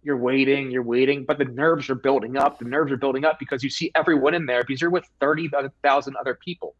you're 0.03 0.17
waiting, 0.17 0.71
you're 0.71 0.85
waiting, 0.85 1.25
but 1.25 1.37
the 1.37 1.45
nerves 1.45 1.91
are 1.91 1.97
building 1.97 2.39
up. 2.39 2.61
The 2.61 2.65
nerves 2.65 2.93
are 2.93 2.97
building 2.97 3.27
up 3.27 3.39
because 3.39 3.63
you 3.63 3.69
see 3.69 3.91
everyone 3.95 4.33
in 4.33 4.47
there 4.47 4.63
because 4.63 4.81
you're 4.81 4.91
with 4.91 5.05
30,000 5.21 6.17
other 6.17 6.35
people 6.35 6.77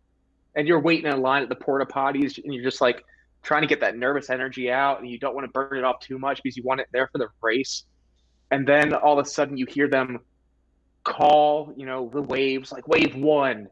and 0.57 0.67
you're 0.67 0.81
waiting 0.81 1.11
in 1.11 1.21
line 1.21 1.43
at 1.43 1.49
the 1.49 1.55
porta 1.55 1.87
potties 1.87 2.43
and 2.43 2.53
you're 2.53 2.65
just 2.65 2.81
like 2.81 3.05
trying 3.43 3.61
to 3.61 3.69
get 3.69 3.81
that 3.81 3.97
nervous 3.97 4.31
energy 4.31 4.71
out 4.71 5.01
and 5.01 5.09
you 5.09 5.19
don't 5.19 5.35
want 5.35 5.47
to 5.47 5.53
burn 5.53 5.79
it 5.79 5.85
off 5.85 6.01
too 6.01 6.19
much 6.19 6.43
because 6.43 6.57
you 6.57 6.63
want 6.65 6.81
it 6.81 6.89
there 6.93 7.09
for 7.13 7.19
the 7.19 7.29
race. 7.43 7.85
And 8.51 8.67
then 8.67 8.93
all 8.95 9.19
of 9.19 9.25
a 9.25 9.29
sudden 9.29 9.57
you 9.57 9.67
hear 9.67 9.89
them 9.89 10.21
call, 11.05 11.73
you 11.77 11.87
know, 11.87 12.11
the 12.13 12.23
waves 12.23 12.73
like 12.73 12.89
wave 12.89 13.15
one, 13.15 13.69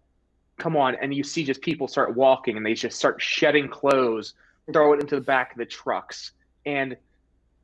come 0.59 0.77
on. 0.77 0.95
And 1.01 1.13
you 1.13 1.25
see 1.25 1.43
just 1.43 1.63
people 1.63 1.89
start 1.89 2.15
walking 2.15 2.57
and 2.57 2.65
they 2.65 2.75
just 2.75 2.99
start 2.99 3.21
shedding 3.21 3.69
clothes, 3.69 4.35
throw 4.73 4.93
it 4.93 5.01
into 5.01 5.17
the 5.17 5.23
back 5.23 5.53
of 5.53 5.59
the 5.59 5.67
trucks. 5.67 6.33
And 6.67 6.97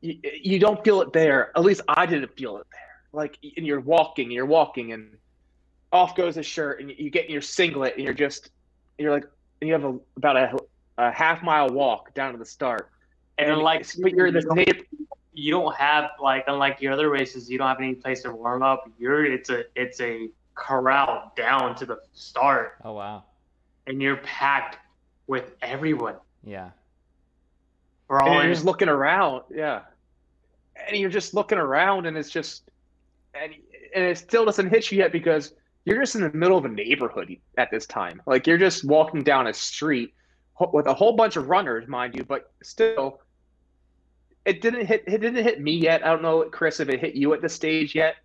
you, 0.01 0.19
you 0.23 0.59
don't 0.59 0.83
feel 0.83 1.03
it 1.03 1.13
there. 1.13 1.53
At 1.57 1.63
least 1.63 1.83
I 1.87 2.07
didn't 2.07 2.35
feel 2.37 2.57
it 2.57 2.67
there. 2.73 2.81
Like, 3.13 3.39
and 3.57 3.67
you're 3.67 3.81
walking, 3.81 4.31
you're 4.31 4.47
walking, 4.47 4.93
and 4.93 5.17
off 5.93 6.15
goes 6.15 6.37
a 6.37 6.43
shirt, 6.43 6.81
and 6.81 6.91
you 6.91 7.11
get 7.11 7.27
in 7.27 7.33
your 7.33 7.43
singlet, 7.43 7.95
and 7.97 8.05
you're 8.05 8.15
just, 8.15 8.51
you're 9.05 9.13
like, 9.13 9.27
and 9.61 9.69
you 9.69 9.73
have 9.73 9.85
a, 9.85 9.99
about 10.17 10.37
a, 10.37 10.57
a 10.99 11.11
half 11.11 11.43
mile 11.43 11.69
walk 11.71 12.15
down 12.15 12.33
to 12.33 12.39
the 12.39 12.45
start, 12.45 12.91
and, 13.39 13.51
and 13.51 13.63
like, 13.63 13.87
but 14.01 14.13
you're 14.13 14.31
this 14.31 14.47
native. 14.53 14.85
You 15.33 15.53
don't 15.53 15.75
have 15.77 16.11
like 16.21 16.45
unlike 16.49 16.81
your 16.81 16.93
other 16.93 17.09
races, 17.09 17.51
you 17.51 17.59
don't 17.59 17.69
have 17.69 17.79
any 17.79 17.95
place 17.95 18.23
to 18.23 18.33
warm 18.33 18.63
up. 18.63 18.91
You're 18.99 19.25
it's 19.25 19.49
a 19.51 19.65
it's 19.75 20.01
a 20.01 20.29
corral 20.55 21.33
down 21.37 21.75
to 21.77 21.87
the 21.87 22.01
start. 22.13 22.77
Oh 22.85 22.93
wow! 22.93 23.25
And 23.87 24.03
you're 24.03 24.17
packed 24.19 24.79
with 25.27 25.55
everyone. 25.63 26.17
Yeah. 26.45 26.71
We're 28.09 28.21
all 28.21 28.29
and 28.33 28.45
you're 28.45 28.53
just 28.53 28.65
looking 28.65 28.89
around, 28.89 29.43
yeah. 29.55 29.83
And 30.89 30.97
you're 30.97 31.11
just 31.11 31.33
looking 31.33 31.59
around, 31.59 32.07
and 32.07 32.19
it's 32.19 32.29
just, 32.29 32.65
and 33.35 33.55
and 33.95 34.05
it 34.05 34.19
still 34.19 34.45
doesn't 34.45 34.69
hit 34.69 34.91
you 34.91 34.99
yet 34.99 35.13
because 35.13 35.55
you're 35.85 36.01
just 36.01 36.15
in 36.15 36.23
the 36.23 36.33
middle 36.33 36.59
of 36.59 36.65
a 36.65 36.69
neighborhood 36.69 37.37
at 37.57 37.71
this 37.71 37.87
time. 37.87 38.21
Like 38.27 38.47
you're 38.47 38.59
just 38.59 38.85
walking 38.85 39.23
down 39.23 39.47
a 39.47 39.55
street 39.55 40.15
with 40.73 40.87
a 40.87 40.95
whole 40.95 41.15
bunch 41.15 41.37
of 41.37 41.49
runners, 41.49 41.89
mind 41.89 42.15
you, 42.15 42.25
but 42.25 42.53
still, 42.63 43.21
it 44.45 44.61
didn't 44.61 44.87
hit. 44.87 45.05
It 45.07 45.21
didn't 45.21 45.43
hit 45.43 45.61
me 45.61 45.73
yet. 45.73 46.05
I 46.05 46.11
don't 46.11 46.23
know, 46.23 46.43
Chris, 46.45 46.81
if 46.81 46.89
it 46.89 47.01
hit 47.01 47.15
you 47.15 47.33
at 47.33 47.43
this 47.43 47.55
stage 47.55 47.95
yet. 47.95 48.17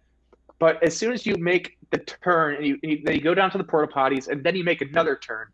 But 0.59 0.81
as 0.83 0.95
soon 0.95 1.11
as 1.11 1.25
you 1.25 1.35
make 1.37 1.77
the 1.91 1.97
turn 1.97 2.55
and 2.55 2.65
you, 2.65 2.79
you, 2.81 3.01
then 3.03 3.15
you 3.15 3.21
go 3.21 3.33
down 3.33 3.51
to 3.51 3.57
the 3.57 3.63
porta 3.63 3.91
potties 3.91 4.29
and 4.29 4.43
then 4.43 4.55
you 4.55 4.63
make 4.63 4.81
another 4.81 5.15
turn, 5.15 5.47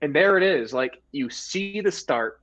and 0.00 0.14
there 0.14 0.36
it 0.38 0.42
is. 0.42 0.72
Like 0.72 1.02
you 1.12 1.28
see 1.28 1.80
the 1.80 1.92
start, 1.92 2.40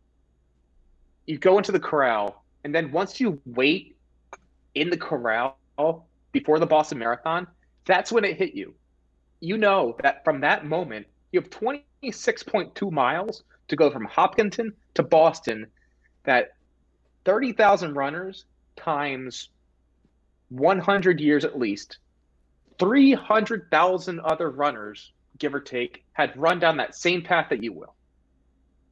you 1.25 1.37
go 1.37 1.57
into 1.57 1.71
the 1.71 1.79
corral, 1.79 2.43
and 2.63 2.73
then 2.73 2.91
once 2.91 3.19
you 3.19 3.41
wait 3.45 3.97
in 4.75 4.89
the 4.89 4.97
corral 4.97 5.57
before 6.31 6.59
the 6.59 6.65
Boston 6.67 6.99
Marathon, 6.99 7.47
that's 7.85 8.11
when 8.11 8.23
it 8.23 8.37
hit 8.37 8.53
you. 8.53 8.73
You 9.45 9.57
know 9.57 9.95
that 10.01 10.23
from 10.23 10.41
that 10.41 10.65
moment, 10.65 11.05
you 11.31 11.39
have 11.39 11.51
26.2 11.51 12.91
miles 12.91 13.43
to 13.67 13.75
go 13.75 13.91
from 13.91 14.05
Hopkinton 14.05 14.73
to 14.95 15.03
Boston. 15.03 15.67
That 16.23 16.55
30,000 17.25 17.93
runners 17.93 18.45
times 18.75 19.49
100 20.49 21.19
years 21.19 21.45
at 21.45 21.59
least, 21.59 21.99
300,000 22.79 24.19
other 24.21 24.49
runners, 24.49 25.11
give 25.37 25.53
or 25.53 25.59
take, 25.59 26.03
had 26.13 26.35
run 26.35 26.57
down 26.57 26.77
that 26.77 26.95
same 26.95 27.21
path 27.21 27.47
that 27.49 27.61
you 27.61 27.71
will. 27.71 27.93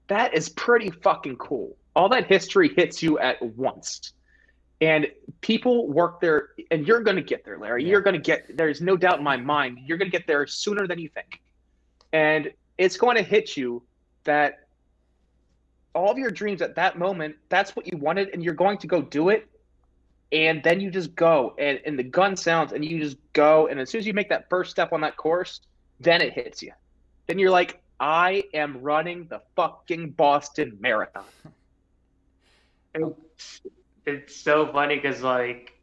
That 0.07 0.35
is 0.35 0.49
pretty 0.49 0.91
fucking 0.91 1.37
cool 1.37 1.75
all 1.95 2.09
that 2.09 2.27
history 2.27 2.73
hits 2.75 3.03
you 3.03 3.19
at 3.19 3.41
once 3.41 4.13
and 4.83 5.07
people 5.39 5.87
work 5.87 6.19
there 6.19 6.49
and 6.69 6.85
you're 6.85 6.99
going 7.01 7.15
to 7.15 7.23
get 7.23 7.45
there 7.45 7.57
larry. 7.57 7.83
Yeah. 7.83 7.91
you're 7.91 8.01
going 8.01 8.15
to 8.15 8.21
get 8.21 8.57
there's 8.57 8.81
no 8.81 8.97
doubt 8.97 9.17
in 9.17 9.23
my 9.23 9.37
mind 9.37 9.79
you're 9.85 9.97
going 9.97 10.11
to 10.11 10.17
get 10.17 10.27
there 10.27 10.45
sooner 10.45 10.87
than 10.87 10.99
you 10.99 11.09
think. 11.09 11.41
And 12.11 12.51
it's 12.77 12.97
going 12.97 13.15
to 13.15 13.23
hit 13.23 13.55
you 13.55 13.81
that 14.25 14.67
all 15.95 16.11
of 16.11 16.17
your 16.17 16.31
dreams 16.31 16.61
at 16.61 16.75
that 16.75 16.97
moment 16.99 17.35
that's 17.47 17.75
what 17.75 17.87
you 17.87 17.97
wanted 17.97 18.29
and 18.33 18.43
you're 18.43 18.53
going 18.53 18.77
to 18.79 18.87
go 18.87 19.01
do 19.01 19.29
it 19.29 19.47
and 20.33 20.61
then 20.63 20.81
you 20.81 20.91
just 20.91 21.15
go. 21.15 21.55
And, 21.57 21.79
and 21.85 21.97
the 21.97 22.03
gun 22.03 22.35
sounds 22.35 22.73
and 22.73 22.83
you 22.83 22.99
just 22.99 23.17
go. 23.33 23.67
And 23.67 23.79
as 23.79 23.89
soon 23.89 23.99
as 23.99 24.07
you 24.07 24.13
make 24.13 24.29
that 24.29 24.49
first 24.49 24.71
step 24.71 24.91
on 24.91 25.01
that 25.01 25.15
course 25.15 25.61
then 26.01 26.21
it 26.21 26.33
hits 26.33 26.61
you. 26.61 26.73
Then 27.27 27.39
you're 27.39 27.51
like 27.51 27.79
i 28.01 28.43
am 28.53 28.81
running 28.81 29.27
the 29.29 29.41
fucking 29.55 30.11
boston 30.11 30.77
marathon. 30.81 31.23
Oh. 32.95 33.17
It's, 33.33 33.59
it's 34.05 34.35
so 34.35 34.67
funny 34.71 34.95
because 34.95 35.21
like 35.21 35.73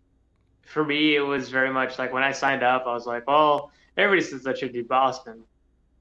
for 0.62 0.84
me 0.84 1.16
it 1.16 1.20
was 1.20 1.48
very 1.48 1.72
much 1.72 1.98
like 1.98 2.12
when 2.12 2.22
I 2.22 2.32
signed 2.32 2.62
up 2.62 2.86
I 2.86 2.92
was 2.92 3.06
like 3.06 3.26
well 3.26 3.72
everybody 3.96 4.26
says 4.26 4.46
I 4.46 4.54
should 4.54 4.72
do 4.72 4.84
Boston. 4.84 5.42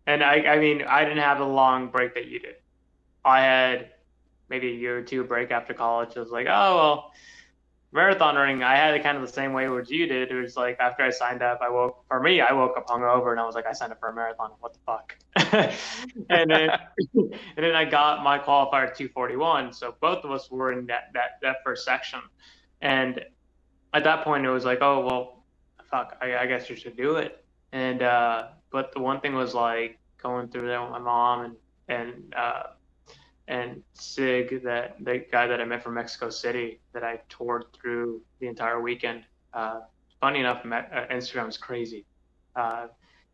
And 0.07 0.23
I 0.23 0.41
I 0.41 0.59
mean 0.59 0.83
I 0.83 1.03
didn't 1.03 1.19
have 1.19 1.39
a 1.39 1.45
long 1.45 1.89
break 1.89 2.13
that 2.15 2.27
you 2.27 2.39
did. 2.39 2.55
I 3.23 3.41
had 3.41 3.91
maybe 4.49 4.69
a 4.69 4.75
year 4.75 4.97
or 4.97 5.01
two 5.01 5.23
break 5.23 5.51
after 5.51 5.73
college. 5.73 6.15
I 6.15 6.19
was 6.19 6.31
like 6.31 6.47
oh 6.49 6.75
well 6.75 7.11
marathon 7.91 8.35
running, 8.35 8.63
I 8.63 8.75
had 8.75 8.93
it 8.93 9.03
kind 9.03 9.17
of 9.17 9.25
the 9.25 9.31
same 9.31 9.53
way 9.53 9.65
as 9.65 9.89
you 9.89 10.05
did. 10.05 10.31
It 10.31 10.35
was 10.35 10.55
like 10.55 10.79
after 10.79 11.03
I 11.03 11.09
signed 11.09 11.41
up, 11.41 11.59
I 11.61 11.69
woke 11.69 12.03
for 12.07 12.19
me, 12.21 12.41
I 12.41 12.53
woke 12.53 12.77
up 12.77 12.87
hungover 12.87 13.31
and 13.31 13.39
I 13.39 13.45
was 13.45 13.55
like, 13.55 13.65
I 13.65 13.73
signed 13.73 13.91
up 13.91 13.99
for 13.99 14.09
a 14.09 14.15
marathon. 14.15 14.51
What 14.59 14.73
the 14.73 14.79
fuck? 14.85 15.15
and 16.29 16.51
then 16.51 16.69
and 17.15 17.33
then 17.57 17.75
I 17.75 17.85
got 17.85 18.23
my 18.23 18.37
qualifier 18.37 18.95
241. 18.95 19.73
So 19.73 19.95
both 19.99 20.23
of 20.23 20.31
us 20.31 20.49
were 20.51 20.71
in 20.71 20.85
that 20.87 21.11
that 21.13 21.39
that 21.41 21.57
first 21.63 21.85
section, 21.85 22.19
and 22.81 23.21
at 23.93 24.03
that 24.03 24.23
point 24.23 24.45
it 24.45 24.51
was 24.51 24.65
like, 24.65 24.79
oh 24.81 25.05
well, 25.05 25.43
fuck, 25.89 26.17
I, 26.21 26.37
I 26.37 26.45
guess 26.45 26.69
you 26.69 26.75
should 26.75 26.95
do 26.95 27.15
it. 27.15 27.43
And 27.71 28.03
uh, 28.03 28.49
but 28.71 28.91
the 28.93 28.99
one 28.99 29.19
thing 29.19 29.33
was 29.33 29.53
like 29.53 29.97
going 30.21 30.49
through 30.49 30.67
that 30.67 30.81
with 30.81 30.91
my 30.91 30.99
mom 30.99 31.45
and 31.45 31.55
and 31.87 32.33
uh, 32.35 32.63
and 33.49 33.81
Sig, 33.93 34.63
that 34.63 34.95
the 35.03 35.25
guy 35.31 35.47
that 35.47 35.59
I 35.59 35.65
met 35.65 35.83
from 35.83 35.95
Mexico 35.95 36.29
City, 36.29 36.79
that 36.93 37.03
I 37.03 37.19
toured 37.29 37.65
through 37.73 38.21
the 38.39 38.47
entire 38.47 38.79
weekend. 38.79 39.23
Uh, 39.53 39.81
funny 40.21 40.39
enough, 40.39 40.63
met, 40.63 40.89
uh, 40.93 41.11
Instagram 41.13 41.49
is 41.49 41.57
crazy. 41.57 42.05
Uh, 42.55 42.87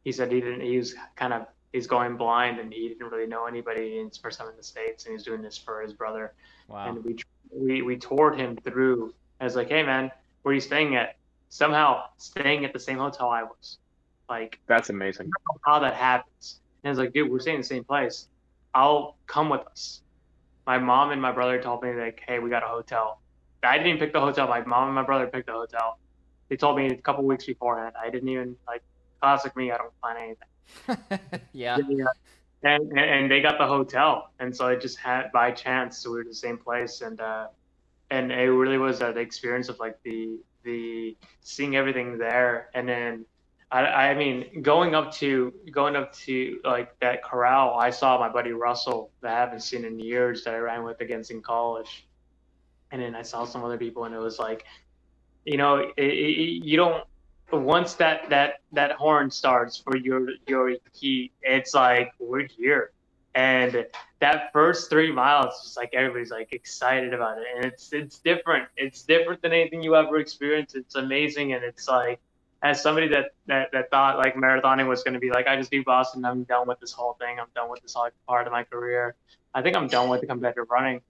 he 0.06 0.14
said 0.14 0.32
he 0.32 0.40
didn't. 0.40 0.62
He 0.62 0.78
was 0.78 0.96
kind 1.18 1.34
of 1.34 1.48
he's 1.74 1.86
going 1.86 2.16
blind 2.16 2.60
and 2.60 2.72
he 2.72 2.88
didn't 2.88 3.12
really 3.12 3.28
know 3.28 3.46
anybody. 3.46 4.00
And 4.00 4.08
it's 4.08 4.18
first 4.18 4.40
time 4.40 4.48
in 4.48 4.56
the 4.56 4.64
states, 4.64 5.06
and 5.06 5.12
he's 5.12 5.24
doing 5.24 5.42
this 5.42 5.58
for 5.58 5.82
his 5.82 5.94
brother. 5.94 6.34
Wow. 6.70 6.90
And 6.90 7.04
we 7.04 7.18
we 7.52 7.82
we 7.82 7.98
toured 7.98 8.40
him 8.40 8.56
through. 8.56 9.14
I 9.42 9.44
was 9.44 9.58
like, 9.58 9.68
hey 9.68 9.84
man, 9.84 10.12
where 10.44 10.52
are 10.52 10.56
you 10.56 10.62
staying 10.62 10.96
at? 10.96 11.18
Somehow 11.50 12.06
staying 12.18 12.64
at 12.64 12.72
the 12.72 12.80
same 12.80 13.00
hotel 13.00 13.30
I 13.30 13.44
was. 13.44 13.80
Like 14.30 14.60
That's 14.66 14.90
amazing. 14.90 15.30
how 15.66 15.80
that 15.80 15.94
happens. 15.94 16.62
And 16.84 16.90
I 16.90 16.92
was 16.92 17.00
like, 17.00 17.14
dude, 17.14 17.30
we're 17.30 17.40
staying 17.40 17.56
in 17.56 17.62
the 17.62 17.68
same 17.68 17.84
place. 17.84 18.30
I'll 18.74 19.18
come 19.28 19.50
with 19.50 19.62
us. 19.68 20.02
My 20.66 20.78
mom 20.78 21.12
and 21.12 21.22
my 21.22 21.32
brother 21.32 21.62
told 21.62 21.84
me 21.84 21.94
like, 21.94 22.22
hey, 22.28 22.40
we 22.40 22.50
got 22.50 22.64
a 22.64 22.68
hotel. 22.68 23.22
I 23.64 23.78
didn't 23.78 23.88
even 23.88 24.00
pick 24.00 24.14
the 24.14 24.20
hotel. 24.20 24.48
My 24.48 24.64
mom 24.64 24.88
and 24.88 24.96
my 24.96 25.04
brother 25.04 25.28
picked 25.28 25.48
the 25.48 25.54
hotel. 25.54 26.00
They 26.50 26.56
told 26.56 26.78
me 26.78 26.88
a 26.88 26.96
couple 26.98 27.24
weeks 27.24 27.46
beforehand. 27.46 27.96
I 28.00 28.10
didn't 28.10 28.30
even 28.30 28.56
like 28.68 28.84
classic 29.22 29.56
me. 29.56 29.72
I 29.72 29.78
don't 29.78 29.94
plan 30.02 30.18
anything. 30.18 31.30
yeah. 31.54 31.78
And, 32.64 32.92
and 32.92 33.00
and 33.00 33.32
they 33.32 33.42
got 33.42 33.58
the 33.60 33.68
hotel, 33.68 34.32
and 34.40 34.56
so 34.56 34.68
it 34.68 34.82
just 34.82 34.98
had 34.98 35.32
by 35.32 35.52
chance. 35.52 36.00
So 36.00 36.10
we 36.10 36.16
were 36.16 36.22
in 36.22 36.28
the 36.30 36.34
same 36.34 36.58
place, 36.58 37.02
and 37.02 37.20
uh, 37.22 37.48
and 38.10 38.32
it 38.32 38.50
really 38.50 38.80
was 38.80 39.02
uh, 39.02 39.12
the 39.12 39.20
experience 39.20 39.70
of 39.70 39.80
like 39.80 40.02
the 40.04 40.40
the 40.64 41.16
seeing 41.42 41.76
everything 41.76 42.18
there, 42.18 42.70
and 42.74 42.90
then 42.90 43.26
I, 43.72 43.82
I 43.82 44.16
mean 44.16 44.62
going 44.62 44.96
up 44.96 45.12
to 45.16 45.54
going 45.72 45.96
up 45.96 46.14
to 46.14 46.60
like 46.64 46.98
that 47.00 47.24
corral. 47.24 47.76
I 47.80 47.90
saw 47.90 48.20
my 48.20 48.30
buddy 48.30 48.52
Russell 48.52 49.12
that 49.22 49.36
I 49.36 49.40
haven't 49.40 49.62
seen 49.62 49.86
in 49.86 50.00
years 50.00 50.44
that 50.44 50.54
I 50.54 50.60
ran 50.60 50.84
with 50.84 51.02
against 51.02 51.32
in 51.32 51.42
college, 51.42 52.08
and 52.92 53.02
then 53.02 53.16
I 53.16 53.24
saw 53.24 53.46
some 53.46 53.64
other 53.64 53.78
people, 53.78 54.06
and 54.06 54.14
it 54.14 54.20
was 54.20 54.40
like, 54.40 54.66
you 55.46 55.58
know, 55.58 55.78
it, 55.78 55.94
it, 55.98 56.64
you 56.64 56.78
don't 56.78 57.04
once 57.52 57.94
that 57.96 58.30
that 58.30 58.62
that 58.72 58.92
horn 58.94 59.32
starts 59.32 59.78
for 59.78 59.98
your 59.98 60.30
your 60.48 60.76
heat, 60.94 61.32
it's 61.42 61.74
like 61.74 62.12
we're 62.20 62.48
here, 62.48 62.92
and 63.34 63.86
that 64.20 64.52
first 64.54 64.90
three 64.90 65.12
miles, 65.12 65.62
just 65.64 65.78
like 65.78 65.94
everybody's 65.94 66.32
like 66.32 66.54
excited 66.54 67.14
about 67.14 67.38
it, 67.38 67.46
and 67.56 67.66
it's 67.66 67.94
it's 67.94 68.20
different. 68.20 68.68
It's 68.78 69.04
different 69.04 69.42
than 69.42 69.54
anything 69.54 69.84
you 69.84 69.96
ever 69.96 70.18
experienced. 70.18 70.76
It's 70.76 70.96
amazing, 70.96 71.54
and 71.54 71.64
it's 71.64 71.88
like 71.88 72.20
as 72.66 72.82
somebody 72.82 73.08
that 73.08 73.26
that, 73.46 73.72
that 73.72 73.92
thought 73.92 74.18
like 74.18 74.36
marathoning 74.36 74.88
was 74.88 75.04
going 75.04 75.14
to 75.14 75.20
be 75.20 75.30
like 75.30 75.48
I 75.48 75.56
just 75.56 75.70
do 75.70 75.84
Boston, 75.84 76.26
I'm 76.26 76.44
done 76.46 76.68
with 76.68 76.80
this 76.80 76.92
whole 76.92 77.14
thing. 77.14 77.40
I'm 77.40 77.48
done 77.54 77.70
with 77.70 77.82
this 77.82 77.94
whole 77.94 78.10
part 78.28 78.48
of 78.48 78.54
my 78.54 78.64
career. 78.64 79.16
I 79.54 79.62
think 79.62 79.78
I'm 79.78 79.88
done 79.88 80.10
with 80.10 80.22
the 80.22 80.28
competitive 80.28 80.66
running. 80.70 81.02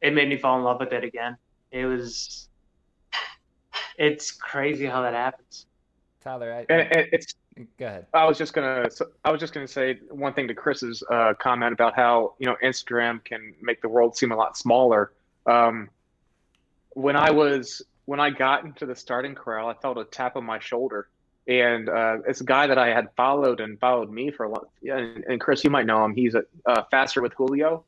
It 0.00 0.14
made 0.14 0.30
me 0.30 0.38
fall 0.38 0.56
in 0.58 0.64
love 0.64 0.80
with 0.80 0.92
it 0.92 1.04
again. 1.04 1.36
It 1.70 1.84
was. 1.84 2.48
It's 3.98 4.32
crazy 4.32 4.86
how 4.86 5.02
that 5.02 5.12
happens. 5.12 5.66
Tyler, 6.22 6.52
I, 6.52 6.72
And 6.72 6.80
it, 6.90 7.10
it's 7.12 7.34
go 7.78 7.86
ahead. 7.86 8.06
I 8.14 8.24
was 8.24 8.38
just 8.38 8.54
gonna 8.54 8.88
I 9.24 9.30
was 9.30 9.40
just 9.40 9.52
gonna 9.52 9.68
say 9.68 10.00
one 10.10 10.32
thing 10.32 10.48
to 10.48 10.54
Chris's 10.54 11.02
uh, 11.12 11.34
comment 11.38 11.74
about 11.74 11.94
how 11.94 12.34
you 12.38 12.46
know 12.46 12.56
Instagram 12.64 13.22
can 13.24 13.54
make 13.60 13.82
the 13.82 13.90
world 13.90 14.16
seem 14.16 14.32
a 14.32 14.36
lot 14.36 14.56
smaller. 14.56 15.12
Um, 15.46 15.90
when 16.94 17.14
I 17.14 17.30
was 17.30 17.82
when 18.06 18.20
I 18.20 18.30
got 18.30 18.64
into 18.64 18.86
the 18.86 18.94
starting 18.94 19.34
corral, 19.34 19.68
I 19.68 19.74
felt 19.74 19.98
a 19.98 20.04
tap 20.04 20.36
on 20.36 20.44
my 20.44 20.58
shoulder, 20.58 21.08
and 21.46 21.88
uh, 21.88 22.18
it's 22.26 22.40
a 22.40 22.44
guy 22.44 22.66
that 22.66 22.78
I 22.78 22.88
had 22.88 23.08
followed 23.16 23.60
and 23.60 23.78
followed 23.78 24.10
me 24.10 24.30
for 24.30 24.44
a 24.44 24.48
long. 24.50 24.66
And, 24.82 25.24
and 25.24 25.40
Chris, 25.40 25.64
you 25.64 25.70
might 25.70 25.86
know 25.86 26.04
him. 26.04 26.14
He's 26.14 26.34
a 26.34 26.44
uh, 26.66 26.82
faster 26.90 27.22
with 27.22 27.34
Julio. 27.34 27.84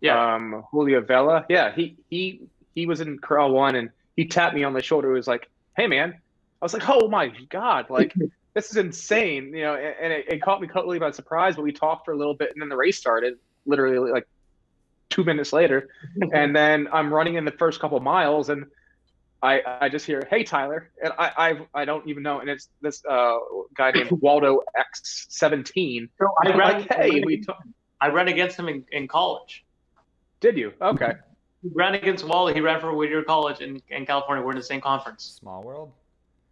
Yeah. 0.00 0.34
Um, 0.34 0.64
Julio 0.70 1.00
Vela. 1.00 1.44
Yeah, 1.48 1.74
he 1.74 1.96
he 2.08 2.42
he 2.74 2.86
was 2.86 3.00
in 3.00 3.18
corral 3.18 3.50
one, 3.50 3.74
and 3.74 3.90
he 4.16 4.26
tapped 4.26 4.54
me 4.54 4.64
on 4.64 4.72
the 4.72 4.82
shoulder. 4.82 5.08
He 5.08 5.14
was 5.14 5.28
like, 5.28 5.48
"Hey, 5.76 5.86
man." 5.86 6.14
I 6.60 6.64
was 6.64 6.74
like, 6.74 6.88
"Oh 6.88 7.08
my 7.08 7.28
god!" 7.50 7.88
Like 7.88 8.14
this 8.54 8.70
is 8.70 8.76
insane, 8.76 9.54
you 9.54 9.62
know, 9.62 9.74
and, 9.74 9.94
and 10.00 10.12
it, 10.12 10.24
it, 10.28 10.42
caught 10.42 10.60
me 10.60 10.68
totally 10.68 10.98
by 10.98 11.10
surprise. 11.10 11.56
But 11.56 11.62
we 11.62 11.72
talked 11.72 12.04
for 12.04 12.12
a 12.12 12.16
little 12.16 12.34
bit, 12.34 12.52
and 12.52 12.60
then 12.60 12.68
the 12.68 12.76
race 12.76 12.98
started, 12.98 13.38
literally 13.66 14.10
like 14.10 14.26
two 15.10 15.24
minutes 15.24 15.52
later, 15.52 15.88
and 16.32 16.54
then 16.54 16.88
I'm 16.92 17.12
running 17.12 17.34
in 17.34 17.44
the 17.44 17.52
first 17.52 17.80
couple 17.80 17.98
miles, 18.00 18.48
and 18.48 18.66
I 19.42 19.62
I 19.80 19.88
just 19.88 20.04
hear, 20.06 20.26
"Hey, 20.30 20.42
Tyler," 20.42 20.90
and 21.02 21.12
I 21.18 21.32
I, 21.74 21.82
I 21.82 21.84
don't 21.84 22.06
even 22.08 22.22
know, 22.22 22.40
and 22.40 22.50
it's 22.50 22.68
this 22.80 23.04
uh, 23.08 23.38
guy 23.76 23.92
named 23.92 24.10
Waldo 24.20 24.60
X 24.76 25.26
seventeen. 25.28 26.08
So 26.18 26.26
I 26.44 26.50
I'm 26.50 26.58
ran, 26.58 26.80
like, 26.80 26.92
"Hey, 26.92 27.22
we 27.24 27.38
t- 27.38 27.52
I 28.00 28.08
ran 28.08 28.28
against 28.28 28.58
him 28.58 28.68
in, 28.68 28.84
in 28.92 29.08
college. 29.08 29.64
did 30.40 30.56
you? 30.56 30.72
Okay, 30.80 31.12
He 31.62 31.70
ran 31.74 31.94
against 31.94 32.24
Waldo. 32.26 32.52
He 32.54 32.60
ran 32.60 32.80
for 32.80 32.92
Whittier 32.94 33.22
College 33.22 33.60
in, 33.60 33.80
in 33.90 34.06
California. 34.06 34.44
We're 34.44 34.52
in 34.52 34.56
the 34.58 34.62
same 34.62 34.80
conference. 34.80 35.36
Small 35.40 35.62
world. 35.62 35.92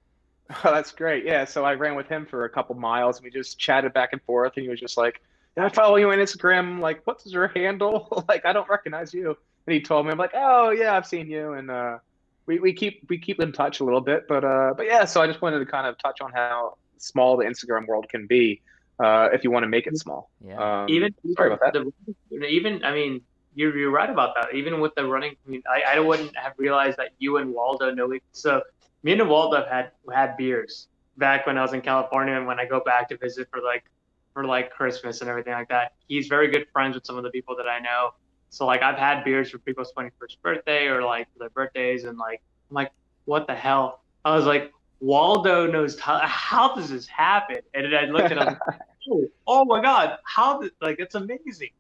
oh, 0.64 0.72
that's 0.72 0.92
great. 0.92 1.24
Yeah, 1.24 1.44
so 1.44 1.64
I 1.64 1.74
ran 1.74 1.96
with 1.96 2.08
him 2.08 2.24
for 2.26 2.44
a 2.44 2.50
couple 2.50 2.76
miles, 2.76 3.18
and 3.18 3.24
we 3.24 3.30
just 3.30 3.58
chatted 3.58 3.92
back 3.92 4.10
and 4.12 4.22
forth, 4.22 4.52
and 4.56 4.62
he 4.62 4.68
was 4.68 4.78
just 4.80 4.96
like, 4.96 5.20
"I 5.56 5.68
follow 5.70 5.96
you 5.96 6.10
on 6.10 6.18
Instagram. 6.18 6.80
Like, 6.80 7.02
what's 7.04 7.26
your 7.26 7.48
handle? 7.48 8.24
like, 8.28 8.46
I 8.46 8.52
don't 8.52 8.68
recognize 8.68 9.12
you." 9.12 9.36
And 9.66 9.74
he 9.74 9.80
told 9.80 10.06
me, 10.06 10.12
I'm 10.12 10.18
like, 10.18 10.34
"Oh 10.34 10.70
yeah, 10.70 10.96
I've 10.96 11.06
seen 11.06 11.28
you," 11.28 11.54
and 11.54 11.68
uh, 11.70 11.98
we, 12.46 12.58
we 12.58 12.72
keep 12.72 13.04
we 13.08 13.18
keep 13.18 13.40
in 13.40 13.52
touch 13.52 13.80
a 13.80 13.84
little 13.84 14.00
bit, 14.00 14.26
but 14.28 14.44
uh, 14.44 14.74
but 14.76 14.86
yeah. 14.86 15.04
So 15.04 15.20
I 15.20 15.26
just 15.26 15.42
wanted 15.42 15.58
to 15.58 15.66
kind 15.66 15.86
of 15.86 15.98
touch 15.98 16.20
on 16.20 16.32
how 16.32 16.76
small 16.98 17.36
the 17.36 17.44
Instagram 17.44 17.86
world 17.86 18.08
can 18.08 18.26
be 18.26 18.62
uh, 19.00 19.28
if 19.32 19.44
you 19.44 19.50
want 19.50 19.64
to 19.64 19.68
make 19.68 19.86
it 19.86 19.98
small. 19.98 20.30
Yeah. 20.44 20.82
Um, 20.82 20.88
Even 20.88 21.14
sorry 21.34 21.52
about 21.52 21.72
that. 21.72 21.84
The, 22.30 22.46
even 22.46 22.84
I 22.84 22.92
mean, 22.92 23.20
you're 23.54 23.76
you're 23.76 23.90
right 23.90 24.10
about 24.10 24.34
that. 24.36 24.54
Even 24.54 24.80
with 24.80 24.94
the 24.94 25.04
running 25.04 25.36
community, 25.42 25.66
I, 25.68 25.96
I 25.96 26.00
wouldn't 26.00 26.36
have 26.36 26.52
realized 26.56 26.96
that 26.98 27.10
you 27.18 27.38
and 27.38 27.52
Waldo 27.52 27.92
know 27.92 28.12
each. 28.12 28.22
So 28.32 28.62
me 29.02 29.12
and 29.12 29.28
Waldo 29.28 29.56
have 29.56 29.68
had 29.68 29.90
had 30.12 30.36
beers 30.36 30.88
back 31.16 31.46
when 31.46 31.58
I 31.58 31.62
was 31.62 31.72
in 31.72 31.80
California, 31.80 32.34
and 32.34 32.46
when 32.46 32.60
I 32.60 32.64
go 32.64 32.80
back 32.80 33.08
to 33.08 33.16
visit 33.16 33.48
for 33.50 33.60
like 33.60 33.84
for 34.32 34.44
like 34.44 34.70
Christmas 34.70 35.22
and 35.22 35.30
everything 35.30 35.54
like 35.54 35.68
that. 35.68 35.94
He's 36.08 36.26
very 36.26 36.48
good 36.48 36.66
friends 36.72 36.94
with 36.94 37.06
some 37.06 37.16
of 37.16 37.24
the 37.24 37.30
people 37.30 37.56
that 37.56 37.66
I 37.66 37.80
know. 37.80 38.10
So 38.50 38.66
like 38.66 38.82
I've 38.82 38.98
had 38.98 39.24
beers 39.24 39.50
for 39.50 39.58
people's 39.58 39.92
21st 39.96 40.40
birthday 40.42 40.86
or 40.86 41.02
like 41.02 41.32
for 41.32 41.40
their 41.40 41.50
birthdays, 41.50 42.04
and 42.04 42.18
like 42.18 42.42
I'm 42.70 42.74
like, 42.74 42.92
what 43.24 43.46
the 43.46 43.54
hell? 43.54 44.02
I 44.24 44.34
was 44.34 44.46
like, 44.46 44.72
Waldo 45.00 45.66
knows 45.66 45.98
how, 45.98 46.18
how 46.24 46.74
does 46.74 46.90
this 46.90 47.06
happen? 47.06 47.58
And 47.74 47.92
then 47.92 47.94
I 47.94 48.06
looked 48.06 48.32
at 48.32 48.38
him, 48.38 48.58
oh, 49.10 49.28
oh 49.46 49.64
my 49.64 49.80
god, 49.80 50.18
how 50.24 50.60
did 50.60 50.72
like 50.80 50.98
it's 50.98 51.14
amazing. 51.14 51.70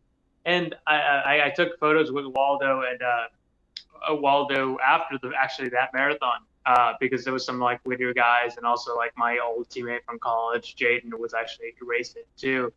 And 0.44 0.76
I, 0.86 0.96
I, 0.96 1.46
I 1.46 1.50
took 1.50 1.78
photos 1.80 2.12
with 2.12 2.26
Waldo 2.26 2.82
and 2.82 3.02
uh, 3.02 4.14
Waldo 4.14 4.78
after 4.78 5.18
the 5.20 5.32
actually 5.36 5.70
that 5.70 5.92
marathon 5.92 6.40
uh, 6.66 6.92
because 7.00 7.24
there 7.24 7.32
was 7.32 7.44
some 7.44 7.58
like 7.58 7.80
Whittier 7.84 8.12
guys 8.12 8.56
and 8.56 8.66
also 8.66 8.96
like 8.96 9.12
my 9.16 9.38
old 9.38 9.68
teammate 9.68 10.04
from 10.04 10.18
college, 10.18 10.76
Jaden, 10.76 11.16
was 11.18 11.34
actually 11.34 11.74
raced 11.80 12.16
it 12.16 12.28
too. 12.36 12.72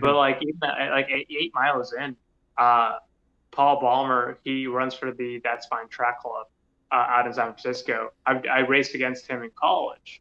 But 0.00 0.16
like 0.16 0.40
even 0.42 0.58
like 0.90 1.08
eight, 1.10 1.28
eight 1.30 1.54
miles 1.54 1.92
in, 1.92 2.16
uh, 2.58 2.96
Paul 3.54 3.80
Balmer 3.80 4.38
he 4.44 4.66
runs 4.66 4.94
for 4.94 5.12
the 5.12 5.40
That's 5.44 5.66
Fine 5.66 5.88
Track 5.88 6.20
Club 6.20 6.46
uh, 6.92 6.94
out 6.96 7.26
in 7.26 7.32
San 7.32 7.46
Francisco. 7.52 8.10
I, 8.26 8.40
I 8.50 8.58
raced 8.60 8.94
against 8.94 9.26
him 9.26 9.42
in 9.42 9.50
college. 9.54 10.20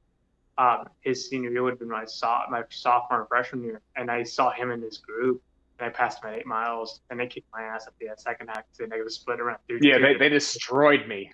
Um, 0.58 0.86
his 1.02 1.28
senior 1.30 1.50
year 1.50 1.64
would 1.64 1.72
have 1.72 1.80
been 1.80 1.90
my, 1.90 2.06
so- 2.06 2.42
my 2.50 2.64
sophomore 2.70 3.22
and 3.22 3.28
freshman 3.28 3.64
year, 3.64 3.82
and 3.96 4.12
I 4.12 4.22
saw 4.24 4.52
him 4.52 4.72
in 4.72 4.80
this 4.82 4.98
group. 4.98 5.42
And 5.80 5.88
I 5.88 5.92
passed 5.92 6.24
him 6.24 6.30
at 6.30 6.38
eight 6.38 6.46
miles, 6.46 7.02
and 7.10 7.20
they 7.20 7.26
kicked 7.26 7.48
my 7.52 7.64
ass 7.64 7.88
at 7.88 7.94
the 8.00 8.08
second 8.22 8.48
half 8.50 8.58
because 8.58 8.78
they 8.78 8.86
negative 8.86 9.12
split 9.12 9.40
around. 9.42 9.58
Yeah, 9.82 9.98
they, 9.98 10.14
they 10.16 10.30
destroyed 10.30 11.08
me. 11.08 11.32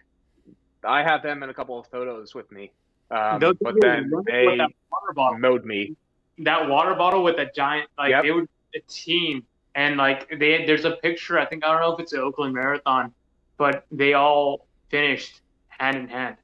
I 0.85 1.03
have 1.03 1.21
them 1.21 1.43
in 1.43 1.49
a 1.49 1.53
couple 1.53 1.77
of 1.77 1.85
photos 1.87 2.33
with 2.33 2.49
me, 2.49 2.71
um, 3.11 3.41
Those 3.41 3.55
but 3.59 3.75
then 3.81 4.09
they 4.25 4.45
water 4.45 5.13
bottle. 5.13 5.37
mowed 5.37 5.65
me. 5.65 5.97
that 6.37 6.69
water 6.69 6.95
bottle 6.95 7.21
with 7.21 7.37
a 7.37 7.51
giant 7.53 7.89
like 7.97 8.11
Yep. 8.11 8.23
they 8.23 8.31
were 8.31 8.45
a 8.73 8.79
team 8.87 9.43
and 9.79 9.95
like 9.95 10.27
they 10.29 10.65
there's 10.65 10.83
a 10.83 10.91
picture 10.97 11.39
I 11.39 11.45
think 11.45 11.63
I 11.63 11.71
don't 11.71 11.79
know 11.79 11.93
if 11.93 12.01
it's 12.01 12.11
the 12.11 12.21
Oakland 12.21 12.53
Marathon, 12.53 13.13
but 13.57 13.85
they 13.91 14.13
all 14.13 14.67
finished 14.89 15.39
hand 15.69 15.95
in 15.95 16.07
hand. 16.09 16.35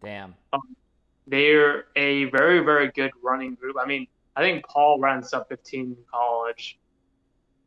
Damn. 0.00 0.34
They're 1.26 1.86
a 1.96 2.26
very 2.26 2.60
very 2.60 2.92
good 2.92 3.10
running 3.20 3.56
group. 3.56 3.76
I 3.80 3.84
mean, 3.84 4.06
I 4.36 4.42
think 4.42 4.64
Paul 4.68 5.00
ran 5.00 5.24
sub 5.24 5.48
15 5.48 5.80
in 5.80 5.96
college. 6.08 6.78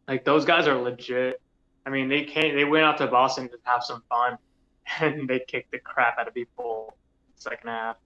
Like 0.07 0.23
those 0.23 0.45
guys 0.45 0.65
are 0.65 0.75
legit. 0.75 1.41
I 1.85 1.89
mean, 1.89 2.07
they 2.07 2.23
came 2.23 2.55
they 2.55 2.63
went 2.63 2.85
out 2.85 2.97
to 2.99 3.07
Boston 3.07 3.49
to 3.49 3.57
have 3.63 3.83
some 3.83 4.03
fun, 4.07 4.37
and 5.01 5.27
they 5.27 5.41
kicked 5.45 5.71
the 5.71 5.79
crap 5.79 6.17
out 6.17 6.29
of 6.29 6.33
people 6.33 6.95
second 7.35 7.67
half. 7.67 7.97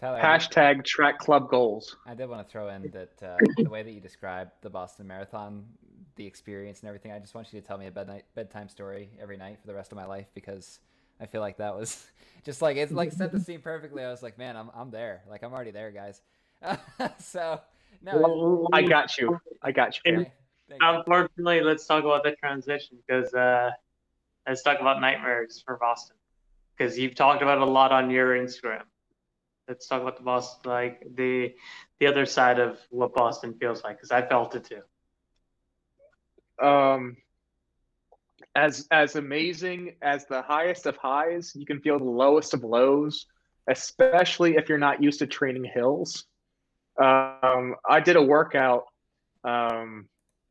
Tyler, 0.00 0.18
I 0.18 0.22
Hashtag 0.22 0.86
track 0.86 1.18
club 1.18 1.50
goals. 1.50 1.96
I 2.06 2.14
did 2.14 2.30
want 2.30 2.46
to 2.46 2.50
throw 2.50 2.70
in 2.70 2.90
that 2.92 3.22
uh, 3.22 3.36
the 3.58 3.68
way 3.68 3.82
that 3.82 3.90
you 3.90 4.00
described 4.00 4.52
the 4.62 4.70
Boston 4.70 5.06
Marathon, 5.06 5.66
the 6.20 6.26
experience 6.26 6.80
and 6.80 6.88
everything. 6.88 7.12
I 7.12 7.18
just 7.18 7.34
want 7.34 7.50
you 7.50 7.58
to 7.62 7.66
tell 7.66 7.78
me 7.78 7.86
a 7.86 7.90
bednight, 7.90 8.24
bedtime 8.34 8.68
story 8.68 9.08
every 9.22 9.38
night 9.38 9.58
for 9.58 9.66
the 9.66 9.72
rest 9.72 9.90
of 9.90 9.96
my 9.96 10.04
life 10.04 10.26
because 10.34 10.78
I 11.18 11.24
feel 11.24 11.40
like 11.40 11.56
that 11.56 11.74
was 11.74 12.06
just 12.44 12.60
like 12.60 12.76
it's 12.76 12.92
like 12.92 13.10
set 13.12 13.32
the 13.32 13.40
scene 13.40 13.62
perfectly. 13.62 14.04
I 14.04 14.10
was 14.10 14.22
like, 14.22 14.36
man, 14.36 14.54
I'm 14.54 14.70
I'm 14.74 14.90
there. 14.90 15.22
Like 15.30 15.42
I'm 15.42 15.54
already 15.54 15.70
there, 15.70 15.90
guys. 15.90 16.20
so 17.18 17.58
no, 18.02 18.68
I 18.70 18.82
got 18.82 19.16
you. 19.16 19.40
I 19.62 19.72
got 19.72 19.96
you. 20.04 20.12
okay, 20.12 20.32
thank 20.68 20.82
you. 20.82 20.88
Unfortunately, 20.88 21.62
let's 21.62 21.86
talk 21.86 22.04
about 22.04 22.22
the 22.22 22.32
transition 22.32 22.98
because 23.06 23.32
uh, 23.32 23.70
let's 24.46 24.62
talk 24.62 24.78
about 24.78 25.00
nightmares 25.00 25.62
for 25.64 25.78
Boston 25.78 26.16
because 26.76 26.98
you've 26.98 27.14
talked 27.14 27.40
about 27.40 27.56
it 27.56 27.62
a 27.62 27.70
lot 27.70 27.92
on 27.92 28.10
your 28.10 28.36
Instagram. 28.36 28.82
let's 29.68 29.86
talk 29.86 30.02
about 30.02 30.18
the 30.18 30.22
Boston, 30.22 30.70
like 30.70 31.02
the 31.14 31.54
the 31.98 32.06
other 32.06 32.26
side 32.26 32.58
of 32.58 32.78
what 32.90 33.14
Boston 33.14 33.54
feels 33.58 33.82
like, 33.82 33.96
because 33.96 34.10
I 34.10 34.20
felt 34.20 34.54
it 34.54 34.64
too. 34.64 34.82
Um, 36.60 37.16
as 38.54 38.86
as 38.90 39.16
amazing 39.16 39.94
as 40.02 40.26
the 40.26 40.42
highest 40.42 40.86
of 40.86 40.96
highs, 40.96 41.52
you 41.54 41.64
can 41.64 41.80
feel 41.80 41.98
the 41.98 42.04
lowest 42.04 42.54
of 42.54 42.64
lows, 42.64 43.26
especially 43.68 44.56
if 44.56 44.68
you're 44.68 44.78
not 44.78 45.02
used 45.02 45.20
to 45.20 45.26
training 45.26 45.64
hills. 45.64 46.24
Um, 47.00 47.76
I 47.88 48.00
did 48.00 48.16
a 48.16 48.22
workout. 48.22 48.84
Um, 49.44 50.08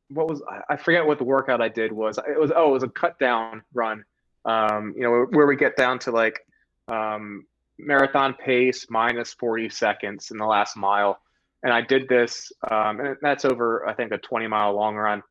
what 0.09 0.27
was 0.27 0.41
I 0.69 0.77
forget 0.77 1.05
what 1.05 1.17
the 1.17 1.25
workout 1.25 1.61
I 1.61 1.69
did 1.69 1.91
was. 1.91 2.17
It 2.17 2.39
was 2.39 2.51
oh, 2.55 2.69
it 2.69 2.73
was 2.73 2.83
a 2.83 2.89
cut 2.89 3.19
down 3.19 3.63
run. 3.73 4.03
Um, 4.45 4.93
you 4.95 5.03
know 5.03 5.27
where 5.29 5.45
we 5.45 5.55
get 5.55 5.75
down 5.75 5.99
to 5.99 6.11
like 6.11 6.39
um, 6.87 7.45
marathon 7.77 8.33
pace 8.33 8.87
minus 8.89 9.33
40 9.33 9.69
seconds 9.69 10.31
in 10.31 10.37
the 10.37 10.45
last 10.45 10.75
mile. 10.75 11.19
And 11.63 11.73
I 11.73 11.81
did 11.81 12.07
this, 12.07 12.51
um, 12.69 12.99
and 12.99 13.17
that's 13.21 13.43
over, 13.43 13.87
I 13.87 13.93
think, 13.93 14.11
a 14.11 14.17
20 14.17 14.47
mile 14.47 14.73
long 14.73 14.95
run. 14.95 15.23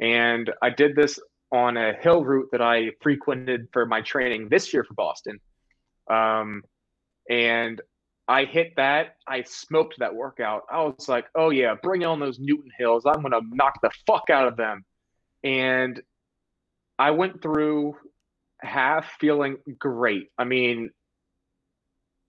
And 0.00 0.50
I 0.62 0.70
did 0.70 0.96
this 0.96 1.18
on 1.52 1.76
a 1.76 1.92
hill 1.92 2.24
route 2.24 2.48
that 2.52 2.62
I 2.62 2.92
frequented 3.02 3.68
for 3.72 3.86
my 3.86 4.00
training 4.00 4.48
this 4.48 4.72
year 4.72 4.84
for 4.84 4.94
Boston. 4.94 5.38
Um, 6.10 6.62
and 7.28 7.80
I 8.26 8.44
hit 8.44 8.74
that. 8.76 9.16
I 9.26 9.42
smoked 9.42 9.98
that 9.98 10.14
workout. 10.14 10.62
I 10.70 10.82
was 10.82 11.08
like, 11.08 11.26
oh, 11.34 11.50
yeah, 11.50 11.74
bring 11.82 12.04
on 12.04 12.20
those 12.20 12.38
Newton 12.38 12.70
Hills. 12.78 13.04
I'm 13.06 13.20
going 13.20 13.32
to 13.32 13.42
knock 13.50 13.80
the 13.82 13.90
fuck 14.06 14.30
out 14.30 14.48
of 14.48 14.56
them. 14.56 14.84
And 15.44 16.00
I 16.98 17.10
went 17.10 17.42
through 17.42 17.96
half 18.60 19.06
feeling 19.20 19.56
great. 19.78 20.28
I 20.38 20.44
mean, 20.44 20.90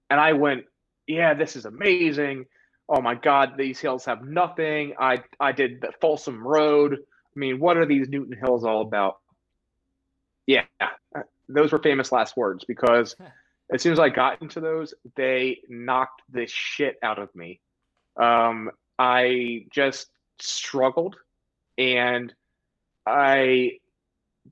and 0.09 0.19
I 0.19 0.33
went, 0.33 0.65
yeah, 1.07 1.33
this 1.33 1.55
is 1.55 1.65
amazing. 1.65 2.45
Oh 2.89 3.01
my 3.01 3.15
God, 3.15 3.53
these 3.57 3.79
hills 3.79 4.05
have 4.05 4.23
nothing. 4.23 4.93
I 4.99 5.23
I 5.39 5.51
did 5.51 5.81
the 5.81 5.91
Folsom 6.01 6.45
Road. 6.45 6.97
I 7.35 7.39
mean, 7.39 7.59
what 7.59 7.77
are 7.77 7.85
these 7.85 8.09
Newton 8.09 8.37
Hills 8.37 8.63
all 8.63 8.81
about? 8.81 9.17
Yeah, 10.45 10.65
those 11.49 11.71
were 11.71 11.79
famous 11.79 12.11
last 12.11 12.37
words 12.37 12.63
because 12.65 13.15
as 13.73 13.81
soon 13.81 13.93
as 13.93 13.99
I 13.99 14.09
got 14.09 14.41
into 14.41 14.59
those, 14.59 14.93
they 15.15 15.59
knocked 15.67 16.21
the 16.29 16.47
shit 16.47 16.97
out 17.01 17.19
of 17.19 17.33
me. 17.35 17.59
Um, 18.17 18.69
I 18.99 19.65
just 19.71 20.09
struggled 20.39 21.15
and 21.77 22.33
I 23.05 23.79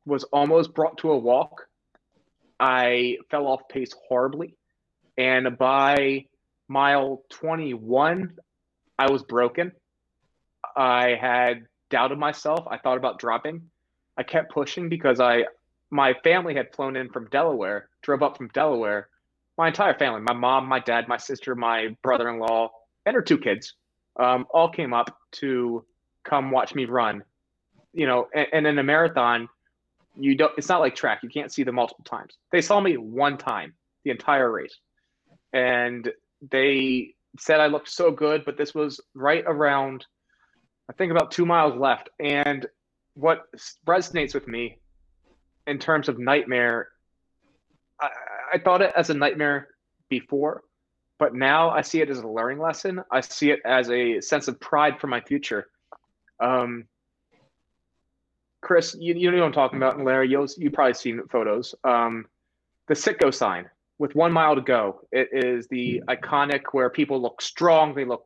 was 0.05 0.23
almost 0.25 0.73
brought 0.73 0.99
to 0.99 1.11
a 1.11 1.17
walk. 1.17 1.67
I 2.59 3.17
fell 3.29 3.47
off 3.47 3.67
pace 3.69 3.93
horribly. 4.07 4.55
And 5.17 5.57
by 5.57 6.25
mile 6.67 7.23
21, 7.29 8.38
I 8.97 9.11
was 9.11 9.23
broken. 9.23 9.73
I 10.75 11.15
had 11.19 11.67
doubted 11.91 12.17
myself. 12.17 12.65
I 12.69 12.77
thought 12.77 12.97
about 12.97 13.19
dropping. 13.19 13.61
I 14.17 14.23
kept 14.23 14.51
pushing 14.51 14.89
because 14.89 15.19
I 15.19 15.45
my 15.91 16.13
family 16.23 16.55
had 16.55 16.73
flown 16.73 16.95
in 16.95 17.09
from 17.09 17.27
Delaware, 17.29 17.89
drove 18.01 18.23
up 18.23 18.37
from 18.37 18.47
Delaware. 18.49 19.09
My 19.57 19.67
entire 19.67 19.93
family, 19.93 20.21
my 20.21 20.33
mom, 20.33 20.65
my 20.65 20.79
dad, 20.79 21.07
my 21.07 21.17
sister, 21.17 21.53
my 21.53 21.95
brother-in-law, 22.01 22.71
and 23.05 23.15
her 23.15 23.21
two 23.21 23.37
kids, 23.37 23.75
um, 24.17 24.47
all 24.53 24.69
came 24.69 24.93
up 24.93 25.15
to 25.33 25.85
come 26.23 26.49
watch 26.49 26.73
me 26.73 26.85
run. 26.85 27.23
You 27.93 28.07
know, 28.07 28.27
and, 28.33 28.47
and 28.53 28.67
in 28.67 28.79
a 28.79 28.83
marathon, 28.83 29.49
you 30.17 30.35
don't. 30.35 30.53
It's 30.57 30.69
not 30.69 30.79
like 30.79 30.95
track. 30.95 31.19
You 31.21 31.29
can't 31.29 31.53
see 31.53 31.63
them 31.63 31.75
multiple 31.75 32.05
times. 32.05 32.37
They 32.51 32.61
saw 32.61 32.79
me 32.79 32.97
one 32.97 33.37
time 33.37 33.73
the 34.03 34.11
entire 34.11 34.51
race 34.51 34.79
and 35.53 36.11
they 36.49 37.13
said 37.39 37.59
I 37.59 37.67
looked 37.67 37.89
so 37.89 38.11
good, 38.11 38.43
but 38.45 38.57
this 38.57 38.73
was 38.73 38.99
right 39.13 39.43
around, 39.45 40.05
I 40.91 40.93
think 40.93 41.11
about 41.11 41.31
two 41.31 41.45
miles 41.45 41.79
left. 41.79 42.09
And 42.19 42.65
what 43.13 43.45
resonates 43.87 44.33
with 44.33 44.45
me 44.45 44.77
in 45.65 45.79
terms 45.79 46.09
of 46.09 46.19
nightmare, 46.19 46.89
I, 48.01 48.09
I 48.55 48.57
thought 48.57 48.81
it 48.81 48.91
as 48.93 49.09
a 49.09 49.13
nightmare 49.13 49.69
before, 50.09 50.63
but 51.17 51.33
now 51.33 51.69
I 51.69 51.79
see 51.81 52.01
it 52.01 52.09
as 52.09 52.19
a 52.19 52.27
learning 52.27 52.59
lesson. 52.59 53.01
I 53.09 53.21
see 53.21 53.51
it 53.51 53.61
as 53.63 53.89
a 53.89 54.19
sense 54.19 54.49
of 54.49 54.59
pride 54.59 54.99
for 54.99 55.07
my 55.07 55.21
future. 55.21 55.67
Um, 56.41 56.87
Chris, 58.59 58.93
you, 58.99 59.13
you 59.13 59.31
know 59.31 59.37
what 59.37 59.45
I'm 59.45 59.53
talking 59.53 59.77
about, 59.77 59.95
and 59.95 60.03
Larry, 60.03 60.29
you 60.29 60.71
probably 60.71 60.93
seen 60.93 61.21
photos. 61.31 61.73
Um, 61.85 62.25
the 62.89 62.95
Citgo 62.95 63.33
sign 63.33 63.69
with 64.02 64.16
one 64.16 64.32
mile 64.32 64.56
to 64.56 64.62
go, 64.62 65.02
it 65.12 65.30
is 65.32 65.68
the 65.68 66.02
iconic 66.10 66.64
where 66.72 66.89
people 66.89 67.22
look 67.22 67.39
strong, 67.39 67.93
they 67.93 68.04
look 68.04 68.26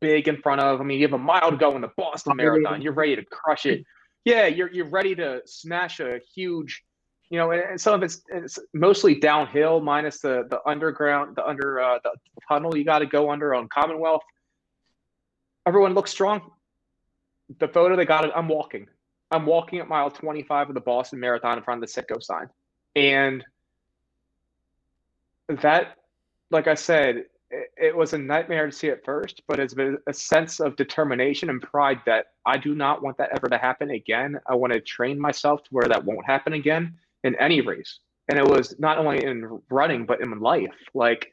big 0.00 0.26
in 0.26 0.38
front 0.38 0.62
of. 0.62 0.80
I 0.80 0.84
mean, 0.84 0.98
you 0.98 1.06
have 1.06 1.12
a 1.12 1.18
mile 1.18 1.50
to 1.50 1.56
go 1.58 1.76
in 1.76 1.82
the 1.82 1.90
Boston 1.98 2.34
Marathon, 2.34 2.80
you're 2.80 2.94
ready 2.94 3.14
to 3.14 3.22
crush 3.26 3.66
it. 3.66 3.84
Yeah, 4.24 4.46
you're 4.46 4.72
you're 4.72 4.88
ready 4.88 5.14
to 5.16 5.42
smash 5.44 6.00
a 6.00 6.18
huge, 6.34 6.82
you 7.28 7.36
know, 7.36 7.50
and, 7.50 7.78
some 7.78 7.92
of 7.92 8.02
it's, 8.02 8.22
it's 8.28 8.58
mostly 8.72 9.16
downhill, 9.20 9.82
minus 9.82 10.20
the 10.20 10.46
the 10.48 10.66
underground, 10.66 11.36
the 11.36 11.46
under 11.46 11.78
uh, 11.78 11.98
the 12.02 12.12
tunnel 12.48 12.74
you 12.74 12.84
got 12.84 13.00
to 13.00 13.06
go 13.06 13.30
under 13.30 13.54
on 13.54 13.68
Commonwealth. 13.68 14.22
Everyone 15.66 15.92
looks 15.92 16.10
strong. 16.10 16.40
The 17.58 17.68
photo 17.68 17.96
they 17.96 18.06
got 18.06 18.24
it. 18.24 18.30
I'm 18.34 18.48
walking. 18.48 18.86
I'm 19.30 19.44
walking 19.44 19.80
at 19.80 19.88
mile 19.88 20.10
25 20.10 20.70
of 20.70 20.74
the 20.74 20.80
Boston 20.80 21.20
Marathon 21.20 21.58
in 21.58 21.64
front 21.64 21.84
of 21.84 21.90
the 21.90 22.00
Citgo 22.00 22.22
sign, 22.22 22.48
and 22.96 23.44
that, 25.58 25.96
like 26.50 26.68
I 26.68 26.74
said, 26.74 27.24
it, 27.50 27.70
it 27.76 27.96
was 27.96 28.12
a 28.12 28.18
nightmare 28.18 28.66
to 28.66 28.72
see 28.72 28.90
at 28.90 29.04
first, 29.04 29.42
but 29.48 29.58
it's 29.58 29.74
been 29.74 29.98
a 30.06 30.12
sense 30.12 30.60
of 30.60 30.76
determination 30.76 31.50
and 31.50 31.60
pride 31.60 32.00
that 32.06 32.26
I 32.46 32.56
do 32.56 32.74
not 32.74 33.02
want 33.02 33.18
that 33.18 33.30
ever 33.34 33.48
to 33.48 33.58
happen 33.58 33.90
again. 33.90 34.38
I 34.46 34.54
want 34.54 34.72
to 34.72 34.80
train 34.80 35.18
myself 35.18 35.62
to 35.64 35.70
where 35.70 35.88
that 35.88 36.04
won't 36.04 36.26
happen 36.26 36.52
again 36.52 36.94
in 37.24 37.34
any 37.36 37.60
race. 37.60 37.98
And 38.28 38.38
it 38.38 38.46
was 38.46 38.78
not 38.78 38.98
only 38.98 39.24
in 39.24 39.60
running, 39.70 40.06
but 40.06 40.20
in 40.20 40.38
life. 40.40 40.70
Like, 40.94 41.32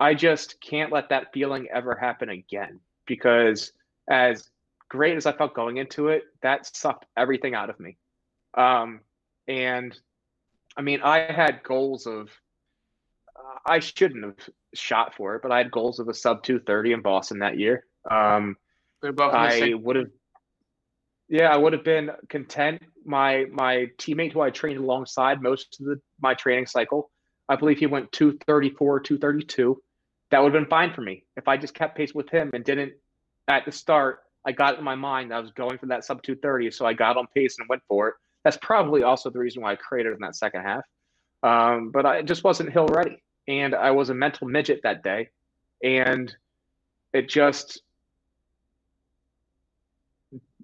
I 0.00 0.14
just 0.14 0.60
can't 0.60 0.90
let 0.90 1.10
that 1.10 1.32
feeling 1.32 1.68
ever 1.72 1.94
happen 1.94 2.30
again 2.30 2.80
because, 3.06 3.72
as 4.08 4.48
great 4.88 5.16
as 5.16 5.26
I 5.26 5.32
felt 5.32 5.54
going 5.54 5.76
into 5.76 6.08
it, 6.08 6.24
that 6.42 6.74
sucked 6.74 7.06
everything 7.16 7.54
out 7.54 7.70
of 7.70 7.78
me. 7.78 7.96
Um, 8.54 9.00
and 9.46 9.96
I 10.76 10.82
mean, 10.82 11.02
I 11.02 11.18
had 11.20 11.62
goals 11.62 12.06
of 12.06 12.30
I 13.66 13.78
shouldn't 13.78 14.24
have 14.24 14.48
shot 14.74 15.14
for 15.14 15.36
it, 15.36 15.42
but 15.42 15.52
I 15.52 15.58
had 15.58 15.70
goals 15.70 15.98
of 15.98 16.08
a 16.08 16.14
sub 16.14 16.42
230 16.42 16.92
in 16.92 17.02
Boston 17.02 17.38
that 17.40 17.58
year. 17.58 17.84
Um, 18.10 18.56
I 19.72 19.74
would 19.74 19.96
have, 19.96 20.06
yeah, 21.28 21.48
I 21.48 21.56
would 21.56 21.72
have 21.72 21.84
been 21.84 22.10
content. 22.28 22.82
My 23.04 23.46
my 23.50 23.86
teammate 23.98 24.32
who 24.32 24.40
I 24.40 24.50
trained 24.50 24.78
alongside 24.78 25.42
most 25.42 25.80
of 25.80 25.86
the, 25.86 26.00
my 26.20 26.34
training 26.34 26.66
cycle, 26.66 27.10
I 27.48 27.56
believe 27.56 27.78
he 27.78 27.86
went 27.86 28.12
234, 28.12 29.00
232. 29.00 29.82
That 30.30 30.42
would 30.42 30.54
have 30.54 30.62
been 30.62 30.70
fine 30.70 30.92
for 30.92 31.02
me 31.02 31.24
if 31.36 31.48
I 31.48 31.56
just 31.56 31.74
kept 31.74 31.96
pace 31.96 32.14
with 32.14 32.28
him 32.30 32.50
and 32.54 32.64
didn't 32.64 32.92
at 33.48 33.64
the 33.64 33.72
start. 33.72 34.20
I 34.44 34.52
got 34.52 34.78
in 34.78 34.84
my 34.84 34.96
mind 34.96 35.30
that 35.30 35.36
I 35.36 35.40
was 35.40 35.52
going 35.52 35.78
for 35.78 35.86
that 35.86 36.04
sub 36.04 36.22
230, 36.22 36.70
so 36.72 36.84
I 36.84 36.94
got 36.94 37.16
on 37.16 37.26
pace 37.34 37.56
and 37.58 37.68
went 37.68 37.82
for 37.86 38.08
it. 38.08 38.14
That's 38.44 38.58
probably 38.60 39.04
also 39.04 39.30
the 39.30 39.38
reason 39.38 39.62
why 39.62 39.72
I 39.72 39.76
created 39.76 40.14
in 40.14 40.18
that 40.20 40.34
second 40.34 40.62
half. 40.62 40.82
Um, 41.42 41.90
but 41.90 42.06
I 42.06 42.22
just 42.22 42.44
wasn't 42.44 42.72
hill 42.72 42.86
ready. 42.86 43.22
And 43.48 43.74
I 43.74 43.90
was 43.90 44.10
a 44.10 44.14
mental 44.14 44.46
midget 44.46 44.80
that 44.84 45.02
day, 45.02 45.30
and 45.82 46.34
it 47.12 47.28
just 47.28 47.82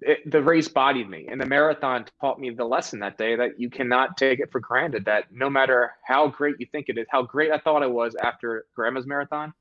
it, 0.01 0.31
the 0.31 0.41
race 0.41 0.67
bodied 0.69 1.09
me, 1.09 1.27
and 1.29 1.41
the 1.41 1.45
marathon 1.45 2.05
taught 2.21 2.39
me 2.39 2.51
the 2.51 2.63
lesson 2.63 2.99
that 2.99 3.17
day 3.17 3.35
that 3.35 3.59
you 3.59 3.69
cannot 3.69 4.17
take 4.17 4.39
it 4.39 4.51
for 4.51 4.59
granted. 4.59 5.05
That 5.05 5.25
no 5.31 5.49
matter 5.49 5.93
how 6.05 6.27
great 6.27 6.55
you 6.59 6.67
think 6.71 6.89
it 6.89 6.97
is, 6.97 7.05
how 7.09 7.23
great 7.23 7.51
I 7.51 7.57
thought 7.57 7.83
I 7.83 7.87
was 7.87 8.15
after 8.15 8.65
Grandma's 8.75 9.05
marathon, 9.05 9.53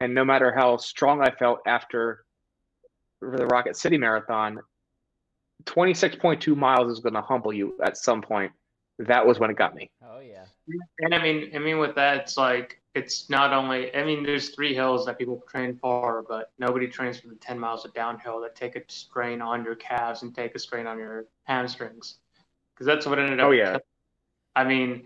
and 0.00 0.14
no 0.14 0.24
matter 0.24 0.52
how 0.52 0.78
strong 0.78 1.20
I 1.20 1.30
felt 1.30 1.60
after 1.66 2.24
the 3.20 3.46
Rocket 3.46 3.76
City 3.76 3.98
marathon, 3.98 4.60
26.2 5.64 6.56
miles 6.56 6.92
is 6.92 7.00
going 7.00 7.14
to 7.14 7.22
humble 7.22 7.52
you 7.52 7.74
at 7.82 7.96
some 7.96 8.22
point 8.22 8.52
that 8.98 9.26
was 9.26 9.38
when 9.38 9.50
it 9.50 9.56
got 9.56 9.74
me. 9.74 9.90
Oh 10.02 10.20
yeah. 10.20 10.44
And 11.00 11.14
I 11.14 11.22
mean, 11.22 11.50
I 11.54 11.58
mean, 11.58 11.78
with 11.78 11.94
that, 11.96 12.18
it's 12.18 12.36
like 12.36 12.80
it's 12.94 13.28
not 13.28 13.52
only. 13.52 13.94
I 13.94 14.04
mean, 14.04 14.22
there's 14.24 14.50
three 14.50 14.74
hills 14.74 15.04
that 15.06 15.18
people 15.18 15.42
train 15.48 15.76
for, 15.76 16.24
but 16.28 16.50
nobody 16.58 16.88
trains 16.88 17.20
for 17.20 17.28
the 17.28 17.34
10 17.36 17.58
miles 17.58 17.84
of 17.84 17.92
downhill 17.94 18.40
that 18.40 18.56
take 18.56 18.74
a 18.76 18.82
strain 18.88 19.42
on 19.42 19.64
your 19.64 19.74
calves 19.74 20.22
and 20.22 20.34
take 20.34 20.54
a 20.54 20.58
strain 20.58 20.86
on 20.86 20.98
your 20.98 21.26
hamstrings, 21.44 22.16
because 22.74 22.86
that's 22.86 23.06
what 23.06 23.18
ended 23.18 23.40
up. 23.40 23.48
Oh 23.48 23.50
yeah. 23.52 23.78
I 24.54 24.64
mean, 24.64 25.04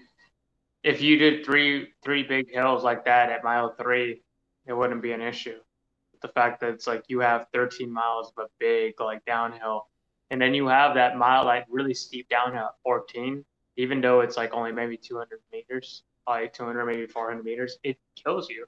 if 0.84 1.00
you 1.00 1.18
did 1.18 1.44
three 1.44 1.88
three 2.02 2.22
big 2.22 2.52
hills 2.52 2.84
like 2.84 3.04
that 3.06 3.30
at 3.30 3.42
mile 3.42 3.74
three, 3.74 4.22
it 4.66 4.72
wouldn't 4.72 5.02
be 5.02 5.12
an 5.12 5.20
issue. 5.20 5.58
But 6.12 6.20
The 6.22 6.32
fact 6.32 6.60
that 6.60 6.70
it's 6.70 6.86
like 6.86 7.04
you 7.08 7.20
have 7.20 7.48
13 7.52 7.90
miles 7.92 8.32
of 8.36 8.44
a 8.44 8.48
big 8.60 9.00
like 9.00 9.24
downhill, 9.24 9.88
and 10.30 10.40
then 10.40 10.54
you 10.54 10.68
have 10.68 10.94
that 10.94 11.16
mile 11.16 11.44
like 11.44 11.66
really 11.68 11.94
steep 11.94 12.28
downhill 12.28 12.66
at 12.66 12.74
14 12.84 13.44
even 13.76 14.00
though 14.00 14.20
it's 14.20 14.36
like 14.36 14.52
only 14.52 14.72
maybe 14.72 14.96
200 14.96 15.40
meters, 15.52 16.02
like 16.28 16.52
200 16.52 16.84
maybe 16.86 17.06
400 17.06 17.44
meters, 17.44 17.78
it 17.82 17.98
kills 18.16 18.48
you. 18.50 18.66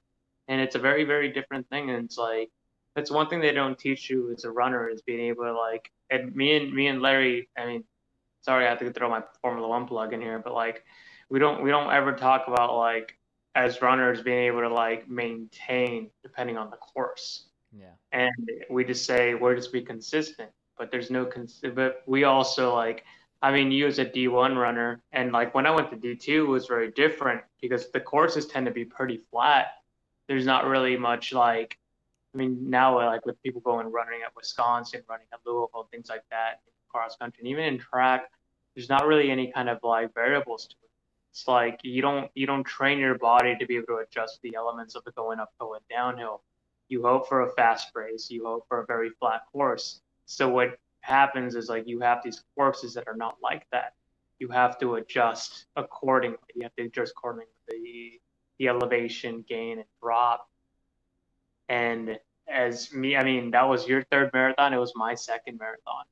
and 0.49 0.61
it's 0.61 0.75
a 0.75 0.79
very 0.79 1.05
very 1.05 1.29
different 1.33 1.69
thing. 1.71 1.91
And 1.91 2.05
it's 2.05 2.19
like 2.19 2.51
that's 2.95 3.11
one 3.11 3.29
thing 3.29 3.41
they 3.41 3.53
don't 3.53 3.79
teach 3.79 4.11
you 4.11 4.33
as 4.33 4.45
a 4.45 4.51
runner 4.51 4.89
is 4.89 5.03
being 5.03 5.21
able 5.29 5.45
to 5.45 5.53
like. 5.55 5.91
And 6.11 6.35
me 6.35 6.57
and 6.57 6.73
me 6.73 6.89
and 6.89 7.01
Larry, 7.01 7.49
I 7.57 7.67
mean, 7.67 7.85
sorry, 8.43 8.67
I 8.67 8.71
have 8.71 8.81
to 8.81 8.93
throw 8.93 9.09
my 9.09 9.23
Formula 9.41 9.67
One 9.69 9.87
plug 9.87 10.13
in 10.13 10.21
here, 10.21 10.39
but 10.39 10.53
like 10.55 10.85
we 11.31 11.39
don't 11.39 11.63
we 11.63 11.71
don't 11.71 11.91
ever 11.93 12.13
talk 12.13 12.49
about 12.49 12.77
like 12.77 13.17
as 13.55 13.81
runners 13.83 14.23
being 14.23 14.45
able 14.47 14.61
to 14.61 14.69
like 14.73 15.09
maintain 15.09 16.11
depending 16.23 16.57
on 16.59 16.71
the 16.71 16.77
course. 16.77 17.47
Yeah. 17.73 17.95
And 18.13 18.31
we 18.71 18.85
just 18.85 19.05
say 19.07 19.35
we're 19.35 19.57
just 19.57 19.73
be 19.73 19.83
consistent, 19.83 20.51
but 20.77 20.91
there's 20.91 21.11
no 21.11 21.25
cons- 21.25 21.63
but 21.75 22.03
we 22.07 22.25
also 22.25 22.75
like 22.75 23.05
I 23.43 23.51
mean 23.53 23.73
you 23.73 23.87
as 23.87 23.99
a 23.99 24.05
D1 24.05 24.57
runner 24.57 25.03
and 25.13 25.33
like 25.33 25.55
when 25.55 25.67
I 25.67 25.71
went 25.71 25.91
to 25.91 25.97
D2 25.97 26.47
was 26.47 26.67
very 26.67 26.91
different 26.93 27.43
because 27.61 27.91
the 27.91 28.01
courses 28.01 28.47
tend 28.47 28.67
to 28.67 28.73
be 28.73 28.85
pretty 28.85 29.21
flat. 29.31 29.75
There's 30.29 30.47
not 30.47 30.67
really 30.67 30.97
much 30.97 31.33
like 31.33 31.77
I 32.35 32.39
mean 32.39 32.71
now 32.71 32.97
like 32.97 33.27
with 33.27 33.43
people 33.43 33.61
going 33.61 33.91
running 33.91 34.21
at 34.25 34.35
Wisconsin, 34.37 35.03
running 35.09 35.27
at 35.33 35.41
Louisville, 35.45 35.89
things 35.91 36.09
like 36.09 36.25
that, 36.31 36.61
cross 36.89 37.17
country, 37.17 37.41
and 37.41 37.49
even 37.49 37.65
in 37.65 37.79
track, 37.79 38.31
there's 38.75 38.89
not 38.89 39.07
really 39.07 39.31
any 39.31 39.51
kind 39.53 39.69
of 39.69 39.79
like 39.83 40.15
variables 40.15 40.67
to 40.67 40.75
it. 40.83 40.91
It's 41.33 41.49
like 41.49 41.81
you 41.83 42.03
don't 42.03 42.31
you 42.35 42.47
don't 42.47 42.65
train 42.65 42.99
your 42.99 43.19
body 43.19 43.57
to 43.59 43.67
be 43.67 43.77
able 43.77 43.87
to 43.87 43.97
adjust 43.97 44.41
the 44.43 44.55
elements 44.55 44.95
of 44.95 45.03
the 45.05 45.13
going 45.13 45.41
uphill 45.41 45.75
and 45.75 45.83
downhill. 45.91 46.43
You 46.89 47.03
hope 47.03 47.27
for 47.27 47.41
a 47.41 47.53
fast 47.53 47.89
race. 47.95 48.31
You 48.31 48.45
hope 48.45 48.69
for 48.69 48.83
a 48.83 48.87
very 48.87 49.11
flat 49.19 49.43
course. 49.51 50.03
So 50.27 50.49
what 50.49 50.79
happens 51.03 51.55
is 51.55 51.69
like 51.69 51.87
you 51.87 52.01
have 52.01 52.23
these 52.25 52.43
courses 52.55 52.95
that 52.95 53.07
are 53.07 53.17
not 53.17 53.37
like 53.43 53.67
that. 53.73 53.95
You 54.39 54.49
have 54.49 54.79
to 54.81 54.95
adjust 54.95 55.67
accordingly. 55.77 56.39
You 56.55 56.63
have 56.63 56.75
to 56.77 56.85
adjust 56.85 57.13
accordingly 57.13 57.47
the 57.69 58.21
the 58.59 58.69
elevation, 58.69 59.45
gain, 59.49 59.79
and 59.79 59.87
drop. 60.03 60.49
And 61.69 62.19
as 62.49 62.93
me, 62.93 63.17
I 63.17 63.25
mean, 63.25 63.51
that 63.53 63.69
was 63.69 63.87
your 63.87 64.03
third 64.05 64.31
marathon. 64.33 64.73
It 64.73 64.79
was 64.79 64.93
my 64.97 65.15
second 65.15 65.59
marathon 65.59 66.05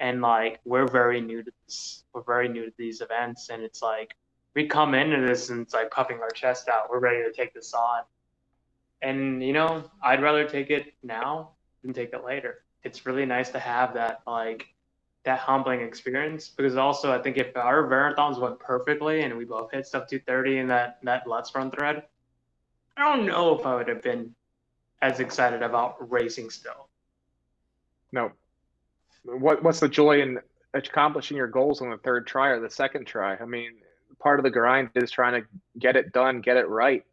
and 0.00 0.20
like 0.20 0.60
we're 0.64 0.86
very 0.86 1.20
new 1.20 1.42
to 1.42 1.50
this 1.64 2.04
we're 2.12 2.22
very 2.22 2.48
new 2.48 2.64
to 2.66 2.72
these 2.78 3.00
events 3.00 3.48
and 3.50 3.62
it's 3.62 3.82
like 3.82 4.14
we 4.54 4.66
come 4.66 4.94
into 4.94 5.20
this 5.26 5.50
and 5.50 5.60
it's 5.60 5.74
like 5.74 5.90
puffing 5.90 6.20
our 6.20 6.30
chest 6.30 6.68
out 6.68 6.90
we're 6.90 7.00
ready 7.00 7.22
to 7.22 7.32
take 7.32 7.52
this 7.54 7.74
on 7.74 8.02
and 9.02 9.42
you 9.42 9.52
know 9.52 9.84
i'd 10.02 10.22
rather 10.22 10.48
take 10.48 10.70
it 10.70 10.94
now 11.02 11.50
than 11.82 11.92
take 11.92 12.12
it 12.12 12.24
later 12.24 12.62
it's 12.84 13.06
really 13.06 13.26
nice 13.26 13.50
to 13.50 13.58
have 13.58 13.94
that 13.94 14.20
like 14.26 14.66
that 15.24 15.38
humbling 15.38 15.80
experience 15.80 16.48
because 16.48 16.76
also 16.76 17.12
i 17.12 17.20
think 17.20 17.36
if 17.36 17.56
our 17.56 17.84
marathons 17.84 18.40
went 18.40 18.58
perfectly 18.58 19.22
and 19.22 19.36
we 19.36 19.44
both 19.44 19.70
hit 19.70 19.86
stuff 19.86 20.06
230 20.08 20.58
in 20.58 20.68
that 20.68 20.98
that 21.02 21.26
let's 21.26 21.54
run 21.54 21.70
thread 21.70 22.04
i 22.96 23.02
don't 23.02 23.26
know 23.26 23.58
if 23.58 23.66
i 23.66 23.74
would 23.74 23.88
have 23.88 24.02
been 24.02 24.34
as 25.02 25.20
excited 25.20 25.62
about 25.62 26.10
racing 26.10 26.50
still 26.50 26.88
no 28.12 28.32
what 29.24 29.62
what's 29.62 29.80
the 29.80 29.88
joy 29.88 30.22
in 30.22 30.38
accomplishing 30.74 31.36
your 31.36 31.46
goals 31.46 31.80
on 31.80 31.90
the 31.90 31.98
third 31.98 32.26
try 32.26 32.48
or 32.48 32.60
the 32.60 32.70
second 32.70 33.06
try? 33.06 33.36
I 33.36 33.44
mean, 33.44 33.72
part 34.18 34.38
of 34.38 34.44
the 34.44 34.50
grind 34.50 34.90
is 34.94 35.10
trying 35.10 35.40
to 35.40 35.48
get 35.78 35.96
it 35.96 36.12
done, 36.12 36.40
get 36.40 36.56
it 36.56 36.68
right. 36.68 37.04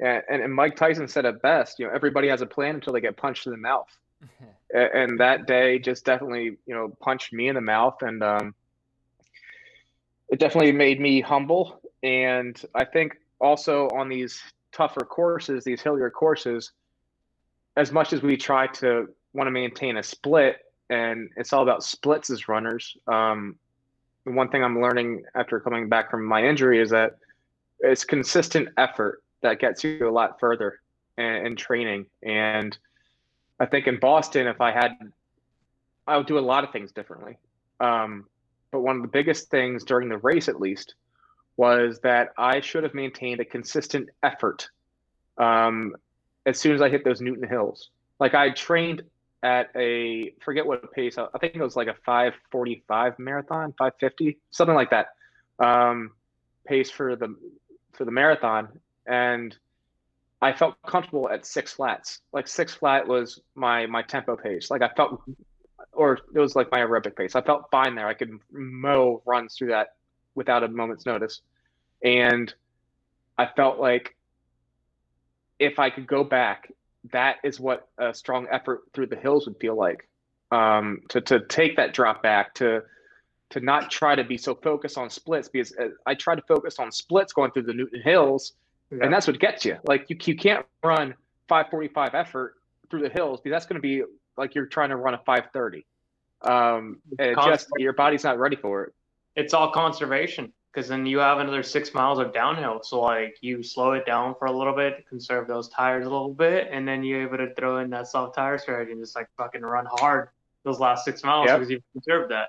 And, 0.00 0.22
and, 0.28 0.42
and 0.42 0.54
Mike 0.54 0.76
Tyson 0.76 1.08
said 1.08 1.24
it 1.24 1.40
best. 1.42 1.78
You 1.78 1.86
know, 1.86 1.92
everybody 1.94 2.28
has 2.28 2.42
a 2.42 2.46
plan 2.46 2.76
until 2.76 2.92
they 2.92 3.00
get 3.00 3.16
punched 3.16 3.46
in 3.46 3.52
the 3.52 3.58
mouth. 3.58 3.88
and 4.76 5.20
that 5.20 5.46
day 5.46 5.78
just 5.78 6.04
definitely, 6.04 6.56
you 6.66 6.74
know, 6.74 6.94
punched 7.00 7.32
me 7.32 7.48
in 7.48 7.54
the 7.54 7.60
mouth, 7.60 8.02
and 8.02 8.22
um, 8.22 8.54
it 10.28 10.38
definitely 10.38 10.72
made 10.72 11.00
me 11.00 11.20
humble. 11.20 11.80
And 12.02 12.60
I 12.74 12.84
think 12.84 13.16
also 13.40 13.88
on 13.88 14.08
these 14.08 14.40
tougher 14.72 15.00
courses, 15.00 15.64
these 15.64 15.80
hillier 15.80 16.10
courses, 16.10 16.72
as 17.76 17.92
much 17.92 18.12
as 18.12 18.22
we 18.22 18.36
try 18.36 18.66
to 18.66 19.08
want 19.32 19.46
to 19.46 19.50
maintain 19.50 19.96
a 19.96 20.02
split, 20.02 20.58
and 20.90 21.30
it's 21.36 21.52
all 21.52 21.62
about 21.62 21.82
splits 21.82 22.30
as 22.30 22.48
runners. 22.48 22.96
Um, 23.06 23.56
one 24.24 24.48
thing 24.48 24.64
I'm 24.64 24.80
learning 24.80 25.22
after 25.34 25.60
coming 25.60 25.88
back 25.88 26.10
from 26.10 26.24
my 26.24 26.44
injury 26.44 26.80
is 26.80 26.90
that 26.90 27.16
it's 27.80 28.04
consistent 28.04 28.68
effort 28.76 29.22
that 29.42 29.60
gets 29.60 29.84
you 29.84 30.08
a 30.08 30.10
lot 30.10 30.40
further 30.40 30.80
in, 31.18 31.24
in 31.24 31.56
training. 31.56 32.06
And 32.22 32.76
I 33.58 33.66
think 33.66 33.86
in 33.86 33.98
Boston, 33.98 34.46
if 34.46 34.60
I 34.60 34.72
had, 34.72 34.92
I 36.06 36.16
would 36.16 36.26
do 36.26 36.38
a 36.38 36.40
lot 36.40 36.64
of 36.64 36.72
things 36.72 36.92
differently. 36.92 37.38
Um, 37.80 38.26
but 38.70 38.80
one 38.80 38.96
of 38.96 39.02
the 39.02 39.08
biggest 39.08 39.50
things 39.50 39.84
during 39.84 40.08
the 40.08 40.18
race, 40.18 40.48
at 40.48 40.60
least, 40.60 40.94
was 41.56 42.00
that 42.00 42.30
I 42.36 42.60
should 42.60 42.82
have 42.82 42.94
maintained 42.94 43.40
a 43.40 43.44
consistent 43.44 44.10
effort 44.22 44.68
um, 45.38 45.96
as 46.44 46.58
soon 46.58 46.74
as 46.74 46.82
I 46.82 46.88
hit 46.88 47.04
those 47.04 47.20
Newton 47.20 47.48
Hills. 47.48 47.90
Like 48.20 48.34
I 48.34 48.50
trained 48.50 49.02
at 49.42 49.70
a 49.76 50.32
forget 50.42 50.66
what 50.66 50.92
pace. 50.92 51.18
I 51.18 51.38
think 51.38 51.54
it 51.54 51.62
was 51.62 51.76
like 51.76 51.88
a 51.88 51.94
545 52.04 53.18
marathon, 53.18 53.72
550, 53.78 54.38
something 54.50 54.74
like 54.74 54.90
that. 54.90 55.08
Um, 55.58 56.12
pace 56.66 56.90
for 56.90 57.16
the 57.16 57.34
for 57.92 58.04
the 58.04 58.10
marathon, 58.10 58.68
and 59.06 59.56
I 60.40 60.52
felt 60.52 60.76
comfortable 60.86 61.28
at 61.30 61.46
six 61.46 61.72
flats. 61.72 62.20
Like 62.32 62.46
six 62.46 62.74
flat 62.74 63.06
was 63.06 63.40
my 63.54 63.86
my 63.86 64.02
tempo 64.02 64.36
pace. 64.36 64.70
Like 64.70 64.82
I 64.82 64.88
felt, 64.96 65.22
or 65.92 66.18
it 66.34 66.38
was 66.38 66.54
like 66.54 66.70
my 66.70 66.78
aerobic 66.78 67.16
pace. 67.16 67.34
I 67.34 67.42
felt 67.42 67.70
fine 67.70 67.94
there. 67.94 68.06
I 68.06 68.14
could 68.14 68.30
mow 68.52 69.22
runs 69.26 69.56
through 69.56 69.68
that 69.68 69.88
without 70.34 70.62
a 70.62 70.68
moment's 70.68 71.06
notice, 71.06 71.40
and 72.02 72.52
I 73.38 73.46
felt 73.46 73.78
like 73.78 74.14
if 75.58 75.78
I 75.78 75.88
could 75.88 76.06
go 76.06 76.22
back 76.22 76.70
that 77.12 77.36
is 77.44 77.60
what 77.60 77.88
a 77.98 78.12
strong 78.14 78.46
effort 78.50 78.82
through 78.92 79.06
the 79.06 79.16
hills 79.16 79.46
would 79.46 79.56
feel 79.60 79.76
like. 79.76 80.08
Um, 80.52 81.00
to 81.08 81.20
to 81.22 81.40
take 81.40 81.76
that 81.76 81.92
drop 81.92 82.22
back 82.22 82.54
to 82.54 82.82
to 83.50 83.60
not 83.60 83.90
try 83.90 84.14
to 84.14 84.24
be 84.24 84.38
so 84.38 84.54
focused 84.54 84.96
on 84.96 85.10
splits 85.10 85.48
because 85.48 85.72
uh, 85.76 85.88
I 86.04 86.14
tried 86.14 86.36
to 86.36 86.42
focus 86.46 86.78
on 86.78 86.92
splits 86.92 87.32
going 87.32 87.50
through 87.50 87.64
the 87.64 87.72
Newton 87.72 88.00
Hills, 88.02 88.52
yeah. 88.90 89.04
and 89.04 89.12
that's 89.12 89.26
what 89.26 89.38
gets 89.38 89.64
you. 89.64 89.76
Like 89.84 90.08
you 90.08 90.16
you 90.24 90.36
can't 90.36 90.66
run 90.82 91.14
545 91.48 92.14
effort 92.14 92.54
through 92.90 93.02
the 93.02 93.08
hills 93.08 93.40
because 93.40 93.54
that's 93.54 93.66
going 93.66 93.80
to 93.80 93.82
be 93.82 94.02
like 94.36 94.54
you're 94.54 94.66
trying 94.66 94.90
to 94.90 94.96
run 94.96 95.14
a 95.14 95.18
530. 95.18 95.86
Um, 96.42 96.98
and 97.18 97.36
just 97.44 97.68
your 97.78 97.92
body's 97.92 98.24
not 98.24 98.38
ready 98.38 98.56
for 98.56 98.84
it. 98.84 98.94
It's 99.34 99.54
all 99.54 99.70
conservation 99.70 100.52
because 100.72 100.88
then 100.88 101.06
you 101.06 101.18
have 101.18 101.38
another 101.38 101.62
six 101.62 101.94
miles 101.94 102.18
of 102.18 102.34
downhill. 102.34 102.80
So 102.82 103.00
like 103.00 103.38
you 103.40 103.62
slow 103.62 103.92
it 103.92 104.04
down 104.06 104.34
for 104.38 104.46
a 104.46 104.52
little 104.52 104.74
bit, 104.74 105.06
conserve 105.08 105.48
those 105.48 105.68
tires 105.70 106.06
a 106.06 106.10
little 106.10 106.34
bit, 106.34 106.68
and 106.70 106.86
then 106.86 107.02
you're 107.02 107.22
able 107.22 107.38
to 107.38 107.54
throw 107.54 107.78
in 107.78 107.90
that 107.90 108.08
soft 108.08 108.34
tire 108.34 108.58
strategy 108.58 108.92
and 108.92 109.00
just 109.00 109.16
like 109.16 109.28
fucking 109.36 109.62
run 109.62 109.86
hard 109.90 110.28
those 110.64 110.80
last 110.80 111.04
six 111.04 111.24
miles 111.24 111.46
yep. 111.46 111.58
because 111.58 111.70
you've 111.70 111.82
conserved 111.92 112.30
that. 112.30 112.48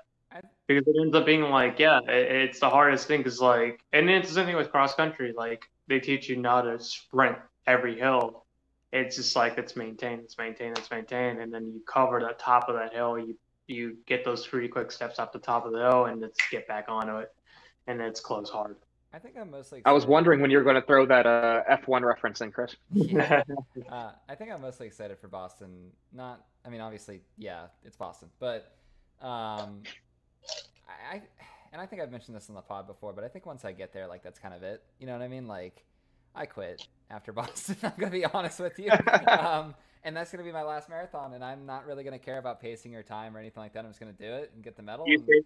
Because 0.66 0.86
it 0.86 0.96
ends 1.00 1.14
up 1.14 1.24
being 1.24 1.42
like, 1.42 1.78
yeah, 1.78 2.00
it's 2.06 2.60
the 2.60 2.68
hardest 2.68 3.06
thing. 3.06 3.20
Because 3.20 3.40
like, 3.40 3.80
and 3.94 4.10
it's 4.10 4.28
the 4.28 4.34
same 4.34 4.46
thing 4.46 4.56
with 4.56 4.70
cross 4.70 4.94
country. 4.94 5.32
Like 5.34 5.62
they 5.88 6.00
teach 6.00 6.28
you 6.28 6.36
not 6.36 6.62
to 6.62 6.78
sprint 6.78 7.36
every 7.66 7.98
hill. 7.98 8.44
It's 8.92 9.16
just 9.16 9.36
like 9.36 9.58
it's 9.58 9.76
maintained, 9.76 10.20
it's 10.22 10.38
maintained, 10.38 10.78
it's 10.78 10.90
maintained, 10.90 11.40
and 11.40 11.52
then 11.52 11.72
you 11.72 11.80
cover 11.86 12.20
the 12.20 12.34
top 12.38 12.68
of 12.68 12.76
that 12.76 12.94
hill. 12.94 13.18
You 13.18 13.36
you 13.66 13.98
get 14.06 14.24
those 14.24 14.46
three 14.46 14.68
quick 14.68 14.90
steps 14.90 15.18
up 15.18 15.32
the 15.32 15.38
top 15.38 15.66
of 15.66 15.72
the 15.72 15.78
hill, 15.78 16.06
and 16.06 16.20
let's 16.20 16.38
get 16.50 16.66
back 16.66 16.86
onto 16.88 17.16
it 17.16 17.32
and 17.88 18.00
it's 18.00 18.20
close 18.20 18.48
hard. 18.48 18.76
I 19.12 19.18
think 19.18 19.36
I'm 19.40 19.50
mostly. 19.50 19.78
Excited. 19.78 19.90
I 19.90 19.94
was 19.94 20.06
wondering 20.06 20.40
when 20.40 20.50
you 20.50 20.58
were 20.58 20.64
going 20.64 20.76
to 20.76 20.86
throw 20.86 21.06
that 21.06 21.26
uh, 21.26 21.62
F1 21.70 22.02
reference 22.02 22.42
in, 22.42 22.52
Chris. 22.52 22.76
yeah. 22.92 23.42
uh, 23.90 24.12
I 24.28 24.34
think 24.34 24.52
I'm 24.52 24.60
mostly 24.60 24.86
excited 24.86 25.18
for 25.18 25.28
Boston. 25.28 25.90
Not, 26.12 26.44
I 26.64 26.68
mean, 26.68 26.82
obviously, 26.82 27.22
yeah, 27.38 27.64
it's 27.84 27.96
Boston, 27.96 28.28
but 28.38 28.76
um, 29.22 29.82
I, 30.86 31.16
I, 31.16 31.22
and 31.72 31.80
I 31.80 31.86
think 31.86 32.02
I've 32.02 32.10
mentioned 32.10 32.36
this 32.36 32.48
on 32.48 32.54
the 32.54 32.62
pod 32.62 32.86
before, 32.86 33.12
but 33.12 33.24
I 33.24 33.28
think 33.28 33.46
once 33.46 33.64
I 33.64 33.72
get 33.72 33.92
there, 33.92 34.06
like 34.06 34.22
that's 34.22 34.38
kind 34.38 34.54
of 34.54 34.62
it. 34.62 34.82
You 34.98 35.06
know 35.06 35.12
what 35.12 35.22
I 35.22 35.28
mean? 35.28 35.46
Like, 35.46 35.84
I 36.34 36.46
quit 36.46 36.86
after 37.10 37.32
Boston. 37.34 37.76
I'm 37.82 37.92
gonna 37.98 38.10
be 38.10 38.24
honest 38.24 38.60
with 38.60 38.78
you. 38.78 38.90
um, 39.28 39.74
and 40.04 40.16
that's 40.16 40.30
going 40.30 40.42
to 40.42 40.48
be 40.48 40.52
my 40.52 40.62
last 40.62 40.88
marathon, 40.88 41.34
and 41.34 41.44
I'm 41.44 41.66
not 41.66 41.86
really 41.86 42.04
going 42.04 42.18
to 42.18 42.24
care 42.24 42.38
about 42.38 42.60
pacing 42.60 42.94
or 42.94 43.02
time 43.02 43.36
or 43.36 43.40
anything 43.40 43.62
like 43.62 43.72
that. 43.74 43.84
I'm 43.84 43.90
just 43.90 44.00
going 44.00 44.14
to 44.14 44.18
do 44.18 44.32
it 44.32 44.52
and 44.54 44.62
get 44.62 44.76
the 44.76 44.82
medal. 44.82 45.04
You 45.06 45.18
say 45.18 45.42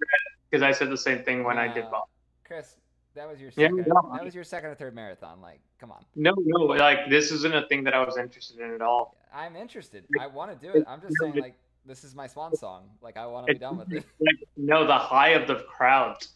because 0.50 0.62
I 0.62 0.72
said 0.72 0.90
the 0.90 0.96
same 0.96 1.24
thing 1.24 1.42
when 1.44 1.58
uh, 1.58 1.62
I 1.62 1.68
did 1.68 1.84
Boston. 1.84 2.12
Chris, 2.44 2.76
that 3.14 3.28
was 3.28 3.40
your 3.40 3.50
second. 3.50 3.78
Yeah, 3.78 3.84
no, 3.86 4.12
that 4.12 4.24
was 4.24 4.34
your 4.34 4.44
second 4.44 4.70
or 4.70 4.74
third 4.74 4.94
marathon. 4.94 5.40
Like, 5.40 5.60
come 5.78 5.90
on. 5.90 6.04
No, 6.14 6.34
no, 6.38 6.64
like 6.64 7.08
this 7.08 7.32
isn't 7.32 7.54
a 7.54 7.66
thing 7.66 7.84
that 7.84 7.94
I 7.94 8.04
was 8.04 8.16
interested 8.16 8.60
in 8.60 8.72
at 8.74 8.82
all. 8.82 9.16
I'm 9.34 9.56
interested. 9.56 10.04
I 10.20 10.26
want 10.26 10.58
to 10.58 10.66
do 10.66 10.78
it. 10.78 10.84
I'm 10.86 11.00
just 11.00 11.14
saying, 11.20 11.36
like, 11.36 11.54
this 11.84 12.04
is 12.04 12.14
my 12.14 12.26
swan 12.26 12.54
song. 12.56 12.90
Like, 13.00 13.16
I 13.16 13.26
want 13.26 13.46
to 13.46 13.52
be 13.52 13.58
done 13.58 13.78
with 13.78 13.92
it. 13.92 14.04
Like, 14.20 14.36
no, 14.56 14.86
the 14.86 14.98
high 14.98 15.30
of 15.30 15.46
the 15.46 15.56
crowds. 15.56 16.28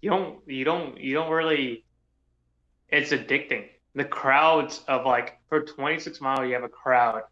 You 0.00 0.10
don't. 0.10 0.38
You 0.46 0.64
don't. 0.64 0.98
You 0.98 1.14
don't 1.14 1.30
really. 1.30 1.84
It's 2.88 3.10
addicting. 3.10 3.68
The 3.94 4.04
crowds 4.04 4.82
of 4.88 5.04
like 5.04 5.38
for 5.48 5.62
26 5.62 6.20
mile, 6.20 6.44
you 6.44 6.54
have 6.54 6.62
a 6.62 6.68
crowd 6.68 7.22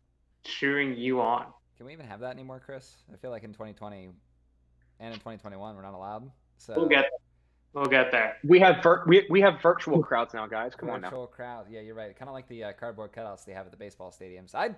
cheering 0.45 0.97
you 0.97 1.21
on. 1.21 1.47
Can 1.77 1.87
we 1.87 1.93
even 1.93 2.07
have 2.07 2.21
that 2.21 2.31
anymore, 2.31 2.61
Chris? 2.65 2.97
I 3.13 3.17
feel 3.17 3.31
like 3.31 3.45
in 3.45 3.53
2020 3.53 4.09
and 4.99 5.13
in 5.13 5.19
2021, 5.21 5.77
we're 5.77 5.83
not 5.83 5.95
allowed. 5.95 6.31
So 6.59 6.75
we'll 6.77 6.89
get 6.89 7.07
We'll 7.77 7.85
get 7.85 8.11
there. 8.11 8.39
We 8.43 8.59
have 8.61 8.83
vir- 8.83 9.05
we, 9.07 9.27
we 9.29 9.43
have 9.43 9.61
virtual 9.61 10.03
crowds 10.03 10.33
now, 10.33 10.47
guys. 10.47 10.75
Come 10.75 10.89
on 10.89 11.03
now. 11.03 11.11
Virtual 11.11 11.27
crowd. 11.27 11.67
Yeah, 11.71 11.81
you're 11.81 11.95
right. 11.95 12.19
Kind 12.19 12.31
of 12.31 12.33
like 12.33 12.49
the 12.49 12.65
uh, 12.65 12.73
cardboard 12.73 13.13
cutouts 13.13 13.45
they 13.45 13.53
have 13.53 13.67
at 13.67 13.71
the 13.71 13.77
baseball 13.77 14.11
stadiums. 14.11 14.55
I 14.55 14.71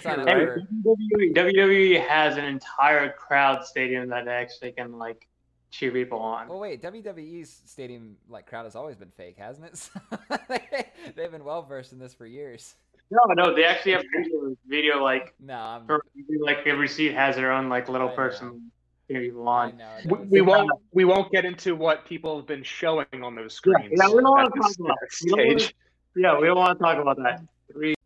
sign 0.00 0.20
up 0.20 0.28
Hey, 0.28 0.44
for. 0.46 0.60
WWE, 0.84 1.34
WWE 1.34 2.06
has 2.06 2.36
an 2.36 2.44
entire 2.44 3.12
crowd 3.12 3.64
stadium 3.64 4.08
that 4.10 4.28
actually 4.28 4.72
can 4.72 4.98
like 4.98 5.26
cheer 5.70 5.90
people 5.90 6.18
on. 6.20 6.48
Well, 6.48 6.60
wait. 6.60 6.82
WWE's 6.82 7.62
stadium 7.66 8.16
like 8.28 8.46
crowd 8.46 8.64
has 8.64 8.76
always 8.76 8.96
been 8.96 9.10
fake, 9.16 9.36
hasn't 9.38 9.66
it? 9.66 10.86
They've 11.16 11.30
been 11.30 11.44
well 11.44 11.62
versed 11.62 11.92
in 11.92 11.98
this 11.98 12.14
for 12.14 12.26
years. 12.26 12.74
No, 13.10 13.20
no, 13.34 13.54
they 13.54 13.64
actually 13.64 13.92
have 13.92 14.02
video, 14.16 14.56
video 14.66 15.02
like 15.02 15.34
No, 15.38 15.54
I'm. 15.58 15.86
for 15.86 16.00
like 16.40 16.66
every 16.66 16.88
seat 16.88 17.12
has 17.12 17.36
their 17.36 17.52
own 17.52 17.68
like 17.68 17.88
little 17.88 18.08
I 18.08 18.14
person 18.14 18.70
cheer 19.08 19.20
people 19.20 19.46
on. 19.46 19.76
know. 19.76 19.90
We, 20.06 20.18
we 20.26 20.40
won't 20.40 20.70
we 20.92 21.04
won't 21.04 21.30
get 21.30 21.44
into 21.44 21.76
what 21.76 22.06
people 22.06 22.36
have 22.38 22.46
been 22.46 22.62
showing 22.62 23.06
on 23.22 23.34
those 23.34 23.52
screens. 23.54 23.92
yeah, 23.94 24.08
we 24.08 24.14
don't 24.22 24.30
wanna 24.30 24.48
talk 24.48 24.72
about 24.78 24.90
at 25.02 25.10
this 25.10 25.22
it. 25.22 25.32
We 25.36 25.44
don't 25.50 25.60
stage. 25.60 25.74
Yeah, 26.16 26.38
we 26.38 26.46
don't 26.46 26.56
want 26.56 26.78
to 26.78 26.82
talk 26.82 26.98
about 26.98 27.16
that. 27.18 27.42
We- 27.74 27.94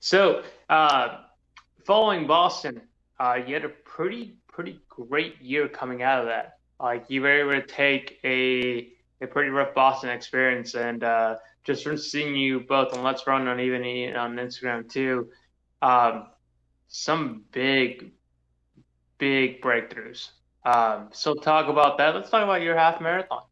So, 0.00 0.42
uh, 0.72 1.18
following 1.84 2.26
Boston, 2.26 2.80
uh, 3.20 3.38
you 3.46 3.52
had 3.52 3.64
a 3.66 3.68
pretty 3.68 4.36
pretty 4.48 4.80
great 4.88 5.40
year 5.40 5.68
coming 5.68 6.02
out 6.02 6.20
of 6.20 6.26
that. 6.26 6.58
Like 6.80 7.04
you 7.08 7.20
were 7.20 7.52
able 7.52 7.60
to 7.60 7.66
take 7.66 8.18
a 8.24 8.88
a 9.20 9.26
pretty 9.26 9.50
rough 9.50 9.74
Boston 9.74 10.08
experience, 10.08 10.74
and 10.74 11.04
uh, 11.04 11.36
just 11.64 11.84
from 11.84 11.98
seeing 11.98 12.34
you 12.34 12.60
both 12.60 12.96
on 12.96 13.04
Let's 13.04 13.26
Run 13.26 13.46
and 13.48 13.60
even 13.60 14.16
on 14.16 14.36
Instagram 14.36 14.90
too, 14.90 15.28
um, 15.82 16.28
some 16.88 17.44
big 17.52 18.12
big 19.18 19.60
breakthroughs. 19.60 20.30
Um, 20.64 21.10
so 21.12 21.34
talk 21.34 21.68
about 21.68 21.98
that. 21.98 22.14
Let's 22.14 22.30
talk 22.30 22.44
about 22.44 22.62
your 22.62 22.78
half 22.78 22.98
marathon. 22.98 23.42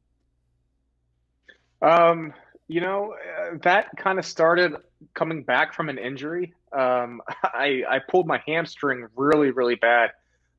Um, 1.83 2.33
you 2.67 2.81
know, 2.81 3.15
uh, 3.15 3.59
that 3.63 3.91
kind 3.99 4.19
of 4.19 4.25
started 4.25 4.75
coming 5.13 5.43
back 5.43 5.75
from 5.75 5.91
an 5.91 5.99
injury. 5.99 6.55
Um, 6.77 7.23
I 7.43 7.83
I 7.89 7.99
pulled 7.99 8.27
my 8.27 8.43
hamstring 8.47 9.07
really, 9.15 9.51
really 9.51 9.75
bad 9.75 10.11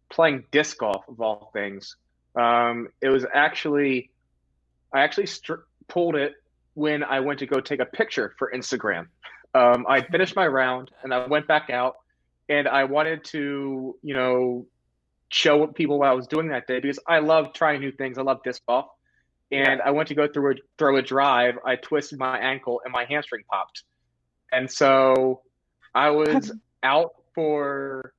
playing 0.10 0.44
disc 0.52 0.78
golf 0.78 1.08
of 1.08 1.22
all 1.22 1.50
things. 1.54 1.96
Um, 2.36 2.90
it 3.02 3.10
was 3.10 3.26
actually, 3.34 4.12
I 4.94 5.02
actually 5.02 5.28
str- 5.28 5.66
pulled 5.88 6.16
it 6.16 6.34
when 6.74 7.04
I 7.04 7.22
went 7.22 7.40
to 7.40 7.46
go 7.46 7.60
take 7.60 7.80
a 7.80 7.86
picture 7.86 8.36
for 8.38 8.52
Instagram. 8.54 9.08
Um, 9.54 9.86
I 9.88 10.02
finished 10.02 10.36
my 10.36 10.48
round 10.48 10.92
and 11.04 11.14
I 11.14 11.28
went 11.28 11.48
back 11.48 11.70
out 11.70 11.96
and 12.48 12.68
I 12.68 12.86
wanted 12.86 13.24
to, 13.26 13.98
you 14.02 14.14
know, 14.14 14.66
show 15.30 15.66
people 15.68 16.00
what 16.00 16.10
I 16.10 16.14
was 16.14 16.28
doing 16.28 16.50
that 16.50 16.68
day 16.68 16.80
because 16.80 17.00
I 17.08 17.20
love 17.20 17.54
trying 17.54 17.80
new 17.80 17.92
things. 17.92 18.18
I 18.18 18.22
love 18.22 18.44
disc 18.44 18.62
golf 18.68 18.88
and 19.52 19.82
I 19.82 19.92
went 19.92 20.08
to 20.10 20.16
go 20.16 20.28
through 20.28 20.52
a, 20.52 20.56
throw 20.78 20.98
a 20.98 21.02
drive. 21.02 21.56
I 21.66 21.76
twisted 21.76 22.18
my 22.20 22.38
ankle 22.38 22.82
and 22.84 22.94
my 22.94 23.06
hamstring 23.06 23.44
popped, 23.52 23.84
and 24.52 24.72
so 24.72 25.42
I 25.94 26.12
was 26.12 26.52
out 26.84 27.16
for. 27.34 28.14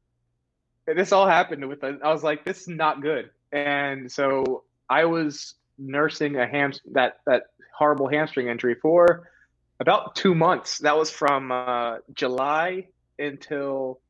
This 0.87 1.13
all 1.13 1.27
happened 1.27 1.69
with. 1.69 1.85
I 1.85 2.13
was 2.13 2.23
like, 2.23 2.45
"This 2.45 2.63
is 2.63 2.69
not 2.69 3.03
good," 3.03 3.31
and 3.53 4.11
so 4.11 4.65
I 4.89 5.05
was 5.05 5.55
nursing 5.79 6.37
a 6.37 6.47
ham 6.47 6.73
that 6.93 7.19
that 7.27 7.45
horrible 7.77 8.09
hamstring 8.09 8.49
injury 8.49 8.75
for 8.75 9.29
about 9.81 10.15
two 10.15 10.35
months. 10.35 10.79
That 10.79 10.97
was 10.97 11.11
from 11.11 11.51
uh, 11.53 11.99
July 12.13 12.89
until 13.19 14.01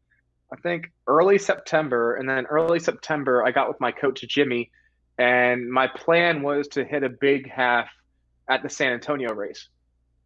I 0.52 0.56
think 0.56 0.90
early 1.06 1.38
September, 1.38 2.14
and 2.14 2.28
then 2.28 2.46
early 2.46 2.80
September 2.80 3.44
I 3.44 3.52
got 3.52 3.68
with 3.68 3.80
my 3.80 3.92
coach 3.92 4.24
Jimmy 4.28 4.70
and 5.18 5.70
my 5.70 5.86
plan 5.86 6.42
was 6.42 6.68
to 6.68 6.84
hit 6.84 7.02
a 7.02 7.08
big 7.08 7.50
half 7.50 7.88
at 8.48 8.62
the 8.62 8.68
San 8.68 8.92
Antonio 8.92 9.32
race. 9.32 9.68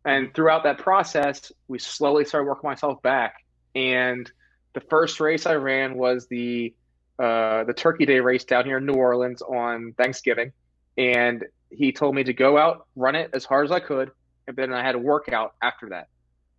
And 0.07 0.33
throughout 0.33 0.63
that 0.63 0.79
process, 0.79 1.51
we 1.67 1.81
slowly 1.81 2.25
started 2.25 2.47
working 2.47 2.71
myself 2.71 3.03
back. 3.03 3.45
And 3.75 4.31
the 4.73 4.81
first 4.81 5.19
race 5.19 5.47
I 5.47 5.55
ran 5.55 5.97
was 5.97 6.29
the 6.29 6.75
uh, 7.19 7.65
the 7.65 7.75
Turkey 7.75 8.07
Day 8.07 8.21
race 8.21 8.45
down 8.45 8.67
here 8.67 8.77
in 8.79 8.87
New 8.87 8.95
Orleans 8.95 9.43
on 9.43 9.95
Thanksgiving. 9.99 10.53
And 10.97 11.45
he 11.71 11.93
told 11.93 12.15
me 12.15 12.25
to 12.25 12.33
go 12.33 12.57
out, 12.57 12.87
run 12.95 13.17
it 13.17 13.31
as 13.33 13.45
hard 13.45 13.65
as 13.65 13.73
I 13.73 13.81
could, 13.81 14.11
and 14.47 14.57
then 14.57 14.73
I 14.73 14.83
had 14.83 14.95
a 14.95 14.99
workout 14.99 15.55
after 15.61 15.89
that. 15.89 16.09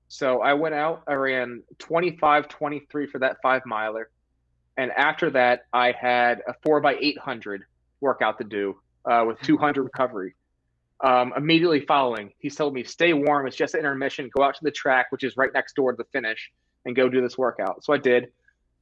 So 0.10 0.42
I 0.42 0.54
went 0.54 0.76
out, 0.76 1.04
I 1.08 1.14
ran 1.14 1.64
25 1.80 2.50
23 2.50 3.08
for 3.08 3.20
that 3.20 3.38
five 3.42 3.62
miler. 3.66 4.10
And 4.76 4.92
after 4.92 5.30
that, 5.32 5.66
I 5.72 5.92
had 5.92 6.42
a 6.48 6.54
four 6.64 6.82
by 6.82 6.98
800 7.00 7.64
workout 8.02 8.40
to 8.40 8.44
do 8.44 8.80
uh, 9.06 9.24
with 9.26 9.40
200 9.42 9.84
recovery. 9.84 10.36
Um, 11.04 11.32
immediately 11.38 11.82
following, 11.82 12.34
he 12.40 12.50
told 12.50 12.74
me, 12.74 12.84
stay 12.84 13.14
warm. 13.14 13.46
It's 13.48 13.56
just 13.56 13.76
an 13.76 13.82
intermission. 13.82 14.30
Go 14.36 14.44
out 14.44 14.56
to 14.56 14.64
the 14.64 14.72
track, 14.72 15.08
which 15.12 15.24
is 15.24 15.38
right 15.38 15.52
next 15.54 15.76
door 15.76 15.92
to 15.92 15.98
the 15.98 16.06
finish, 16.06 16.52
and 16.86 16.96
go 16.96 17.08
do 17.08 17.22
this 17.22 17.38
workout. 17.38 17.84
So 17.84 17.94
I 17.94 17.98
did. 17.98 18.32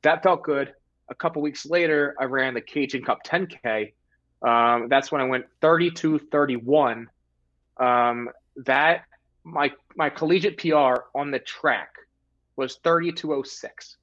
That 0.03 0.23
felt 0.23 0.43
good. 0.43 0.73
A 1.09 1.15
couple 1.15 1.41
weeks 1.41 1.65
later, 1.65 2.15
I 2.19 2.25
ran 2.25 2.53
the 2.53 2.61
Cajun 2.61 3.03
Cup 3.03 3.19
10K. 3.25 3.93
Um, 4.41 4.87
that's 4.89 5.11
when 5.11 5.21
I 5.21 5.25
went 5.25 5.45
32 5.61 6.19
31. 6.31 7.09
Um, 7.77 8.29
that, 8.65 9.03
my, 9.43 9.71
my 9.95 10.09
collegiate 10.09 10.57
PR 10.57 11.03
on 11.13 11.31
the 11.31 11.39
track 11.39 11.89
was 12.55 12.79
3206. 12.83 13.97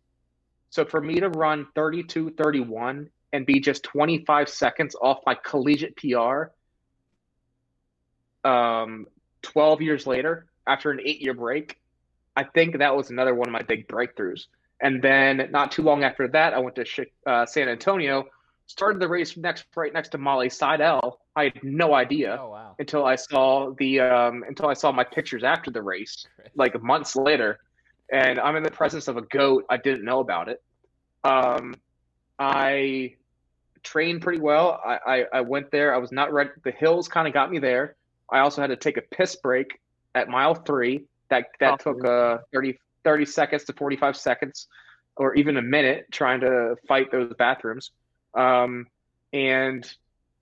So 0.70 0.84
for 0.84 1.00
me 1.00 1.20
to 1.20 1.28
run 1.28 1.66
32 1.74 2.30
31 2.30 3.08
and 3.32 3.46
be 3.46 3.60
just 3.60 3.82
25 3.84 4.48
seconds 4.48 4.94
off 5.00 5.20
my 5.26 5.34
collegiate 5.34 5.96
PR 5.96 6.50
um, 8.44 9.06
12 9.42 9.82
years 9.82 10.06
later 10.06 10.46
after 10.66 10.90
an 10.90 11.00
eight 11.04 11.20
year 11.20 11.34
break, 11.34 11.78
I 12.36 12.44
think 12.44 12.78
that 12.78 12.96
was 12.96 13.10
another 13.10 13.34
one 13.34 13.48
of 13.48 13.52
my 13.52 13.62
big 13.62 13.88
breakthroughs. 13.88 14.46
And 14.80 15.00
then 15.02 15.48
not 15.50 15.70
too 15.72 15.82
long 15.82 16.02
after 16.02 16.26
that, 16.28 16.54
I 16.54 16.58
went 16.58 16.76
to 16.76 17.06
uh, 17.26 17.46
San 17.46 17.68
Antonio, 17.68 18.24
started 18.66 19.00
the 19.00 19.08
race 19.08 19.36
next 19.36 19.64
right 19.76 19.92
next 19.92 20.08
to 20.10 20.18
Molly 20.18 20.48
Seidel. 20.48 21.20
I 21.36 21.44
had 21.44 21.62
no 21.62 21.94
idea 21.94 22.36
Oh 22.40 22.50
wow. 22.50 22.74
until 22.78 23.04
I 23.04 23.14
saw 23.16 23.72
the 23.78 24.00
um, 24.00 24.44
until 24.48 24.68
I 24.68 24.74
saw 24.74 24.90
my 24.92 25.04
pictures 25.04 25.44
after 25.44 25.70
the 25.70 25.82
race, 25.82 26.26
like 26.56 26.80
months 26.82 27.14
later, 27.16 27.60
and 28.12 28.40
I'm 28.40 28.56
in 28.56 28.62
the 28.62 28.70
presence 28.70 29.08
of 29.08 29.16
a 29.16 29.22
goat. 29.22 29.64
I 29.70 29.76
didn't 29.76 30.04
know 30.04 30.20
about 30.20 30.48
it. 30.48 30.62
Um, 31.22 31.74
I 32.38 33.14
trained 33.82 34.22
pretty 34.22 34.40
well. 34.40 34.80
I, 34.84 34.98
I, 35.06 35.24
I 35.34 35.40
went 35.42 35.70
there. 35.70 35.94
I 35.94 35.98
was 35.98 36.12
not 36.12 36.32
ready. 36.32 36.50
The 36.64 36.72
hills 36.72 37.08
kind 37.08 37.28
of 37.28 37.34
got 37.34 37.50
me 37.50 37.58
there. 37.58 37.94
I 38.32 38.40
also 38.40 38.60
had 38.60 38.68
to 38.68 38.76
take 38.76 38.96
a 38.96 39.02
piss 39.02 39.36
break 39.36 39.78
at 40.14 40.28
mile 40.28 40.54
three. 40.54 41.04
That 41.30 41.46
that 41.60 41.74
Oh. 41.86 41.92
took 41.92 42.04
uh 42.04 42.38
30, 42.52 42.78
30 43.04 43.24
seconds 43.26 43.64
to 43.64 43.72
45 43.74 44.16
seconds 44.16 44.68
or 45.16 45.34
even 45.34 45.56
a 45.58 45.62
minute 45.62 46.06
trying 46.10 46.40
to 46.40 46.76
fight 46.88 47.10
those 47.12 47.32
bathrooms. 47.38 47.90
Um, 48.34 48.86
and 49.32 49.88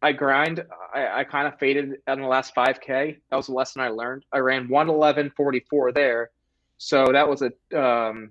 I 0.03 0.13
grind. 0.13 0.65
I, 0.95 1.21
I 1.21 1.25
kind 1.25 1.47
of 1.49 1.59
faded 1.59 1.97
on 2.07 2.21
the 2.21 2.27
last 2.27 2.55
5K. 2.55 3.17
That 3.31 3.37
was 3.37 3.49
a 3.49 3.53
lesson 3.53 3.83
I 3.83 3.89
learned. 3.89 4.25
I 4.33 4.39
ran 4.39 4.69
111.44 4.69 5.93
there. 5.95 6.31
So 6.79 7.07
that 7.13 7.29
was 7.29 7.43
a, 7.43 7.47
um, 7.79 8.31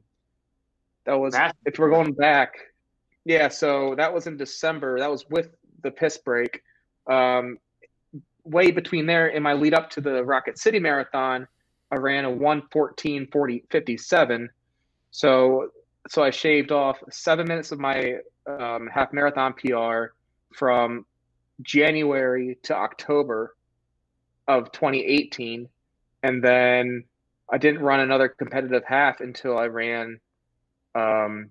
that 1.06 1.20
was, 1.20 1.34
Massive. 1.34 1.58
if 1.66 1.78
we're 1.78 1.90
going 1.90 2.14
back, 2.14 2.54
yeah, 3.26 3.50
so 3.50 3.94
that 3.96 4.14
was 4.14 4.26
in 4.28 4.38
December. 4.38 5.00
That 5.00 5.12
was 5.12 5.26
with 5.30 5.50
the 5.84 5.92
piss 5.92 6.18
break. 6.18 6.64
Um, 7.08 7.58
way 8.50 8.72
between 8.72 9.06
there 9.06 9.28
in 9.28 9.44
my 9.44 9.54
lead 9.54 9.74
up 9.74 9.90
to 9.92 10.02
the 10.02 10.24
Rocket 10.24 10.58
City 10.58 10.80
Marathon, 10.80 11.48
I 11.92 11.96
ran 11.96 12.26
a 12.26 12.30
114 12.30 13.28
40 13.32 13.64
57. 13.70 14.50
So 15.12 15.70
so 16.08 16.24
I 16.24 16.30
shaved 16.30 16.72
off 16.72 16.98
seven 17.10 17.48
minutes 17.48 17.72
of 17.72 17.80
my 17.80 18.18
um, 18.48 18.88
half 18.88 19.14
marathon 19.14 19.54
PR 19.54 20.14
from 20.54 21.06
January 21.62 22.58
to 22.64 22.76
October 22.76 23.56
of 24.48 24.72
2018, 24.72 25.68
and 26.24 26.44
then 26.44 27.04
I 27.52 27.58
didn't 27.58 27.82
run 27.82 28.00
another 28.00 28.30
competitive 28.30 28.84
half 28.88 29.20
until 29.20 29.58
I 29.58 29.66
ran 29.66 30.20
um, 30.96 31.50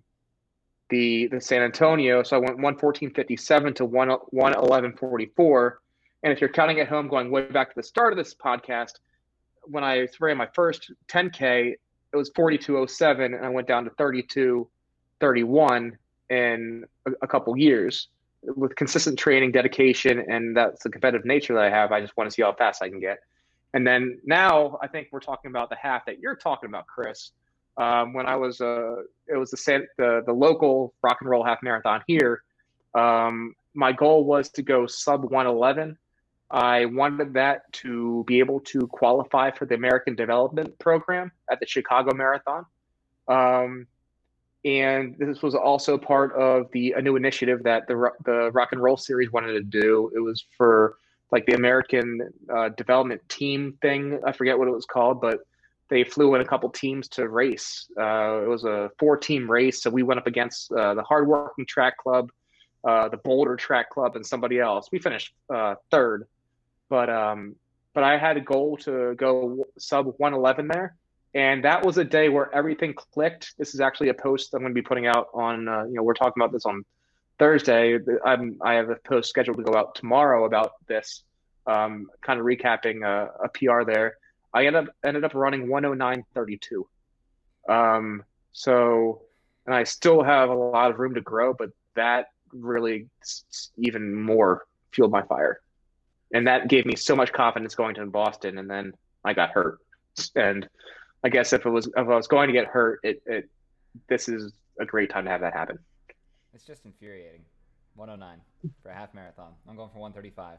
the 0.91 1.29
the 1.29 1.41
San 1.41 1.63
Antonio. 1.63 2.23
So 2.23 2.37
I 2.37 2.41
went 2.41 2.59
114.57 2.59 3.77
to 3.77 3.85
1 3.85 4.09
111.44. 4.35 5.73
And 6.23 6.33
if 6.33 6.41
you're 6.41 6.51
counting 6.51 6.81
at 6.81 6.89
home, 6.89 7.09
going 7.09 7.31
way 7.31 7.43
back 7.43 7.69
to 7.69 7.75
the 7.77 7.83
start 7.83 8.13
of 8.13 8.17
this 8.17 8.35
podcast, 8.35 8.95
when 9.63 9.85
I 9.85 10.09
ran 10.21 10.37
my 10.37 10.49
first 10.53 10.91
10K, 11.09 11.75
it 12.13 12.17
was 12.17 12.31
42.07, 12.31 13.25
and 13.25 13.45
I 13.45 13.49
went 13.49 13.69
down 13.69 13.85
to 13.85 13.91
32.31 13.91 15.93
in 16.31 16.85
a, 17.07 17.11
a 17.23 17.27
couple 17.27 17.57
years. 17.57 18.09
With 18.43 18.77
consistent 18.77 19.19
training, 19.19 19.53
dedication, 19.53 20.25
and 20.29 20.57
that's 20.57 20.85
the 20.85 20.91
competitive 20.91 21.27
nature 21.27 21.55
that 21.55 21.65
I 21.65 21.71
have, 21.71 21.93
I 21.93 22.01
just 22.01 22.17
want 22.17 22.31
to 22.31 22.35
see 22.35 22.43
how 22.43 22.53
fast 22.53 22.83
I 22.83 22.89
can 22.89 23.01
get. 23.01 23.19
And 23.75 23.87
then 23.87 24.21
now 24.25 24.79
I 24.81 24.87
think 24.87 25.09
we're 25.11 25.21
talking 25.21 25.51
about 25.51 25.71
the 25.71 25.77
half 25.77 26.07
that 26.07 26.21
you're 26.21 26.37
talking 26.37 26.69
about, 26.69 26.87
Chris. 26.87 27.33
Um, 27.77 28.13
when 28.13 28.27
I 28.27 28.37
was, 28.37 28.61
uh, 28.61 29.03
it 29.27 29.37
was 29.37 29.51
the, 29.51 29.87
the 29.99 30.23
the 30.25 30.33
local 30.33 30.95
rock 31.03 31.19
and 31.21 31.29
roll 31.29 31.45
half 31.45 31.59
marathon 31.63 32.03
here. 32.07 32.43
Um, 32.95 33.55
my 33.75 33.93
goal 33.93 34.25
was 34.25 34.49
to 34.51 34.63
go 34.63 34.87
sub 34.87 35.25
111 35.25 35.99
I 36.51 36.87
wanted 36.87 37.35
that 37.35 37.71
to 37.75 38.25
be 38.27 38.39
able 38.39 38.61
to 38.61 38.87
qualify 38.87 39.51
for 39.51 39.67
the 39.67 39.75
American 39.75 40.15
Development 40.15 40.79
Program 40.79 41.31
at 41.51 41.61
the 41.61 41.67
Chicago 41.67 42.15
Marathon. 42.15 42.65
Um, 43.29 43.87
and 44.65 45.15
this 45.19 45.43
was 45.43 45.55
also 45.55 45.97
part 45.99 46.33
of 46.35 46.71
the 46.73 46.93
a 46.93 47.03
new 47.03 47.17
initiative 47.17 47.63
that 47.65 47.87
the 47.87 48.11
the 48.25 48.51
Rock 48.53 48.73
and 48.73 48.83
Roll 48.83 48.97
Series 48.97 49.31
wanted 49.31 49.53
to 49.53 49.63
do. 49.63 50.11
It 50.15 50.21
was 50.21 50.45
for 50.57 50.97
like 51.31 51.47
the 51.47 51.55
American 51.55 52.33
uh, 52.53 52.71
Development 52.71 53.21
Team 53.29 53.79
thing. 53.83 54.19
I 54.27 54.33
forget 54.33 54.59
what 54.59 54.69
it 54.69 54.73
was 54.73 54.87
called, 54.87 55.21
but 55.21 55.41
they 55.89 56.05
flew 56.05 56.35
in 56.35 56.41
a 56.41 56.45
couple 56.45 56.69
teams 56.71 57.09
to 57.09 57.29
race. 57.29 57.91
Uh, 57.97 58.43
it 58.43 58.49
was 58.49 58.65
a 58.65 58.91
four 58.99 59.17
team 59.17 59.51
race, 59.51 59.83
so 59.83 59.91
we 59.91 60.03
went 60.03 60.19
up 60.19 60.27
against 60.27 60.73
uh, 60.73 60.95
the 60.95 61.03
Hardworking 61.03 61.67
Track 61.67 61.97
Club, 61.99 62.31
uh, 62.85 63.09
the 63.09 63.17
Boulder 63.19 63.57
Track 63.57 63.91
Club, 63.91 64.17
and 64.17 64.27
somebody 64.27 64.59
else. 64.59 64.89
We 64.91 64.99
finished 64.99 65.33
uh, 65.53 65.77
third, 65.91 66.27
but 66.89 67.11
um, 67.11 67.57
but 67.95 68.05
I 68.05 68.19
had 68.19 68.37
a 68.37 68.41
goal 68.41 68.77
to 68.79 69.15
go 69.17 69.65
sub 69.79 70.07
111 70.07 70.69
there, 70.69 70.97
and 71.35 71.65
that 71.65 71.85
was 71.85 71.99
a 71.99 72.05
day 72.05 72.29
where 72.29 72.55
everything 72.55 72.95
clicked. 72.95 73.55
This 73.59 73.75
is 73.75 73.81
actually 73.81 74.09
a 74.09 74.15
post 74.15 74.55
I'm 74.55 74.61
going 74.61 74.71
to 74.71 74.75
be 74.75 74.83
putting 74.83 75.07
out 75.07 75.29
on. 75.35 75.69
Uh, 75.69 75.85
you 75.85 75.95
know, 75.95 76.03
we're 76.03 76.15
talking 76.15 76.41
about 76.41 76.53
this 76.53 76.67
on 76.67 76.85
Thursday. 77.39 77.99
I'm 78.25 78.59
I 78.63 78.75
have 78.75 78.91
a 78.91 78.97
post 78.97 79.29
scheduled 79.29 79.59
to 79.59 79.63
go 79.63 79.75
out 79.75 79.95
tomorrow 79.95 80.45
about 80.45 80.73
this, 80.87 81.23
um, 81.67 82.09
kind 82.21 82.39
of 82.39 82.47
recapping 82.47 83.05
a, 83.05 83.45
a 83.45 83.49
PR 83.49 83.85
there 83.85 84.17
I 84.53 84.67
ended 84.67 84.89
up 84.89 84.95
ended 85.05 85.25
up 85.25 85.35
running 85.35 85.67
109.32. 85.67 86.85
Um, 87.69 88.25
so, 88.53 89.23
and 89.67 89.75
I 89.75 89.85
still 89.85 90.23
have 90.23 90.49
a 90.49 90.55
lot 90.55 90.91
of 90.91 90.99
room 90.99 91.15
to 91.15 91.21
grow, 91.21 91.53
but 91.53 91.71
that 91.95 92.29
really 92.53 93.09
even 93.77 94.15
more 94.15 94.67
fueled 94.93 95.13
my 95.13 95.23
fire, 95.23 95.61
and 96.33 96.47
that 96.47 96.69
gave 96.69 96.87
me 96.87 96.97
so 96.97 97.17
much 97.17 97.33
confidence 97.33 97.75
going 97.75 97.95
to 97.97 98.07
Boston. 98.07 98.59
And 98.59 98.69
then 98.69 98.93
I 99.25 99.35
got 99.35 99.51
hurt, 99.51 99.79
and 100.35 100.69
I 101.25 101.29
guess 101.29 101.53
if 101.53 101.67
it 101.67 101.71
was 101.71 101.87
if 101.87 101.97
I 101.97 102.03
was 102.03 102.27
going 102.27 102.49
to 102.49 102.53
get 102.53 102.67
hurt, 102.67 103.01
it, 103.03 103.23
it 103.27 103.49
this 104.09 104.29
is 104.29 104.53
a 104.81 104.85
great 104.85 105.11
time 105.11 105.25
to 105.25 105.31
have 105.31 105.41
that 105.41 105.55
happen. 105.55 105.79
It's 106.55 106.65
just 106.65 106.85
infuriating. 106.85 107.43
109 107.99 108.41
for 108.81 108.91
a 108.91 108.95
half 108.95 109.13
marathon. 109.13 109.53
I'm 109.69 109.75
going 109.75 109.91
for 109.91 109.99
135. 109.99 110.59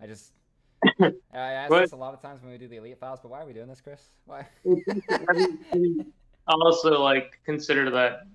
I 0.00 0.06
just 0.06 0.32
I 1.00 1.12
ask 1.32 1.70
but, 1.70 1.80
this 1.82 1.92
a 1.92 1.96
lot 1.96 2.14
of 2.14 2.20
times 2.20 2.42
when 2.42 2.50
we 2.50 2.58
do 2.58 2.68
the 2.68 2.76
elite 2.76 2.98
files, 2.98 3.20
but 3.22 3.30
why 3.30 3.40
are 3.40 3.46
we 3.46 3.52
doing 3.52 3.68
this, 3.68 3.80
Cris? 3.80 4.10
Why? 4.26 4.46
also, 6.48 7.00
like 7.00 7.38
consider 7.46 7.90
that, 7.90 8.26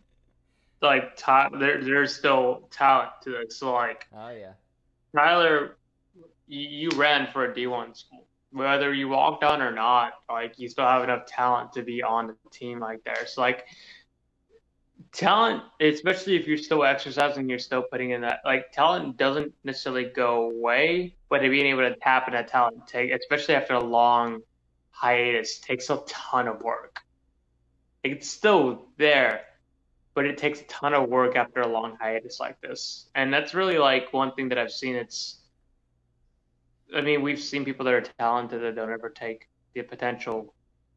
like 0.81 1.15
top, 1.15 1.51
there, 1.59 1.83
there's 1.83 2.15
still 2.15 2.67
talent 2.71 3.11
to 3.23 3.35
it. 3.39 3.51
So, 3.51 3.73
like, 3.73 4.07
oh 4.15 4.29
yeah, 4.29 4.53
Tyler, 5.15 5.77
you, 6.49 6.89
ran 6.95 7.31
for 7.31 7.45
a 7.45 7.53
D1 7.53 7.95
school, 7.95 8.25
whether 8.51 8.93
you 8.93 9.07
walked 9.07 9.43
on 9.43 9.61
or 9.61 9.71
not. 9.71 10.13
Like, 10.27 10.57
you 10.57 10.67
still 10.67 10.87
have 10.87 11.03
enough 11.03 11.25
talent 11.25 11.73
to 11.73 11.83
be 11.83 12.03
on 12.03 12.27
the 12.27 12.35
team 12.51 12.79
like 12.79 13.03
there. 13.03 13.25
So, 13.27 13.41
like, 13.41 13.65
talent, 15.11 15.63
especially 15.81 16.35
if 16.35 16.47
you're 16.47 16.57
still 16.57 16.83
exercising, 16.83 17.49
you're 17.49 17.59
still 17.59 17.83
putting 17.83 18.11
in 18.11 18.21
that. 18.21 18.41
Like 18.45 18.71
talent 18.71 19.17
doesn't 19.17 19.53
necessarily 19.63 20.05
go 20.05 20.49
away, 20.49 21.15
but 21.29 21.41
being 21.41 21.67
able 21.67 21.81
to 21.81 21.95
tap 21.95 22.27
into 22.27 22.43
talent, 22.43 22.87
take 22.87 23.11
especially 23.11 23.55
after 23.55 23.73
a 23.73 23.83
long 23.83 24.41
hiatus, 24.91 25.59
takes 25.59 25.89
a 25.89 26.01
ton 26.07 26.47
of 26.47 26.61
work. 26.61 26.99
It's 28.03 28.29
still 28.29 28.87
there, 28.97 29.41
but 30.13 30.25
it 30.25 30.37
takes 30.37 30.61
a 30.61 30.65
ton 30.65 30.93
of 30.93 31.09
work 31.09 31.35
after 31.35 31.61
a 31.61 31.67
long 31.67 31.97
hiatus 31.99 32.39
like 32.39 32.59
this, 32.61 33.09
and 33.15 33.33
that's 33.33 33.53
really 33.53 33.77
like 33.77 34.13
one 34.13 34.33
thing 34.33 34.49
that 34.49 34.57
I've 34.57 34.71
seen. 34.71 34.95
It's, 34.95 35.38
I 36.95 37.01
mean, 37.01 37.21
we've 37.21 37.39
seen 37.39 37.65
people 37.65 37.85
that 37.85 37.93
are 37.93 38.01
talented 38.01 38.61
that 38.61 38.75
don't 38.75 38.91
ever 38.91 39.09
take 39.09 39.47
the 39.73 39.83
potential 39.83 40.53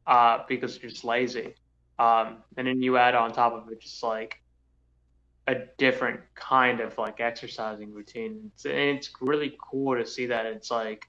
uh, 0.07 0.39
because 0.47 0.79
they're 0.79 0.89
just 0.89 1.03
lazy 1.03 1.53
um, 1.99 2.37
and 2.57 2.67
then 2.67 2.81
you 2.81 2.97
add 2.97 3.15
on 3.15 3.31
top 3.31 3.53
of 3.53 3.71
it 3.71 3.81
just 3.81 4.01
like 4.03 4.41
a 5.47 5.55
different 5.77 6.21
kind 6.35 6.79
of 6.79 6.97
like 6.97 7.19
exercising 7.19 7.93
routine. 7.93 8.51
It's, 8.53 8.65
and 8.65 8.75
it's 8.75 9.11
really 9.21 9.55
cool 9.61 9.95
to 9.95 10.05
see 10.05 10.27
that. 10.27 10.45
It's 10.45 10.71
like 10.71 11.05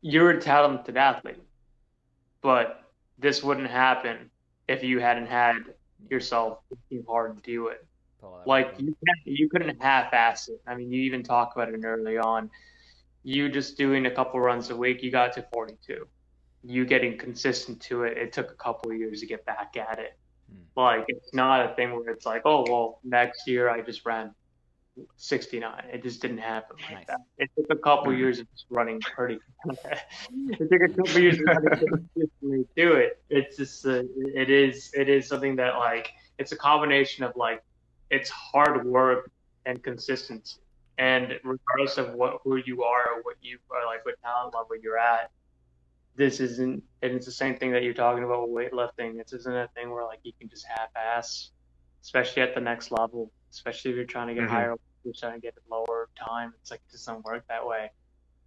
you're 0.00 0.30
a 0.30 0.40
talented 0.40 0.96
athlete, 0.96 1.42
but 2.42 2.84
this 3.18 3.42
wouldn't 3.42 3.70
happen 3.70 4.30
if 4.68 4.82
you 4.82 5.00
hadn't 5.00 5.26
had 5.26 5.56
yourself 6.10 6.58
working 6.70 7.04
hard 7.08 7.36
to 7.36 7.42
do 7.42 7.68
it. 7.68 7.84
Like 8.46 8.74
you, 8.78 8.94
you 9.24 9.48
couldn't 9.48 9.80
half-ass 9.80 10.48
it. 10.48 10.60
I 10.66 10.74
mean, 10.74 10.92
you 10.92 11.02
even 11.02 11.22
talk 11.22 11.54
about 11.54 11.68
it 11.68 11.80
early 11.84 12.18
on. 12.18 12.50
You 13.22 13.48
just 13.48 13.76
doing 13.76 14.06
a 14.06 14.10
couple 14.10 14.40
runs 14.40 14.70
a 14.70 14.76
week, 14.76 15.02
you 15.02 15.10
got 15.10 15.32
to 15.34 15.46
42 15.52 16.06
you 16.64 16.84
getting 16.84 17.16
consistent 17.16 17.80
to 17.80 18.04
it, 18.04 18.18
it 18.18 18.32
took 18.32 18.50
a 18.50 18.54
couple 18.54 18.90
of 18.90 18.98
years 18.98 19.20
to 19.20 19.26
get 19.26 19.44
back 19.44 19.76
at 19.76 19.98
it. 19.98 20.18
Hmm. 20.50 20.62
Like 20.76 21.04
it's 21.08 21.32
not 21.32 21.70
a 21.70 21.74
thing 21.74 21.92
where 21.92 22.08
it's 22.10 22.26
like, 22.26 22.42
oh 22.44 22.64
well, 22.68 23.00
next 23.04 23.46
year 23.46 23.68
I 23.68 23.80
just 23.80 24.04
ran 24.04 24.34
69. 25.16 25.84
It 25.92 26.02
just 26.02 26.20
didn't 26.20 26.38
happen 26.38 26.76
like 26.82 26.94
nice. 26.94 27.06
that. 27.06 27.20
It 27.38 27.50
took 27.56 27.66
a 27.70 27.80
couple 27.80 28.12
hmm. 28.12 28.18
years 28.18 28.38
of 28.40 28.50
just 28.50 28.66
running 28.70 29.00
pretty. 29.00 29.38
it 29.68 30.58
took 30.58 30.82
a 30.82 30.88
couple 30.88 31.20
years 31.20 31.38
to 31.38 32.66
do 32.76 32.92
it. 32.94 33.22
It's 33.30 33.56
just 33.56 33.86
uh, 33.86 34.02
it 34.34 34.50
is 34.50 34.90
it 34.94 35.08
is 35.08 35.28
something 35.28 35.56
that 35.56 35.78
like 35.78 36.10
it's 36.38 36.52
a 36.52 36.56
combination 36.56 37.24
of 37.24 37.32
like 37.36 37.62
it's 38.10 38.30
hard 38.30 38.84
work 38.84 39.30
and 39.66 39.82
consistency. 39.82 40.60
And 40.98 41.38
regardless 41.44 41.96
of 41.96 42.14
what 42.14 42.40
who 42.42 42.56
you 42.56 42.82
are 42.82 43.14
or 43.14 43.22
what 43.22 43.36
you 43.40 43.58
are 43.70 43.86
like 43.86 44.04
what 44.04 44.20
talent 44.22 44.54
level 44.54 44.76
you're 44.82 44.98
at, 44.98 45.30
this 46.16 46.40
isn't 46.40 46.82
and 47.02 47.12
it's 47.12 47.26
the 47.26 47.32
same 47.32 47.56
thing 47.56 47.72
that 47.72 47.82
you're 47.82 47.94
talking 47.94 48.24
about 48.24 48.48
with 48.48 48.72
weightlifting. 48.72 49.16
This 49.16 49.32
isn't 49.32 49.54
a 49.54 49.68
thing 49.74 49.90
where 49.90 50.04
like 50.04 50.20
you 50.24 50.32
can 50.38 50.48
just 50.48 50.66
half-ass 50.66 51.50
especially 52.02 52.42
at 52.42 52.54
the 52.54 52.60
next 52.60 52.90
level 52.90 53.30
especially 53.50 53.90
if 53.90 53.96
you're 53.96 54.04
trying 54.04 54.28
to 54.28 54.34
get 54.34 54.44
mm-hmm. 54.44 54.52
higher 54.52 54.74
you're 55.04 55.14
trying 55.14 55.34
to 55.34 55.40
get 55.40 55.54
lower 55.70 56.08
time. 56.18 56.52
It's 56.60 56.70
like 56.70 56.80
it 56.88 56.92
doesn't 56.92 57.24
work 57.24 57.44
that 57.48 57.66
way. 57.66 57.90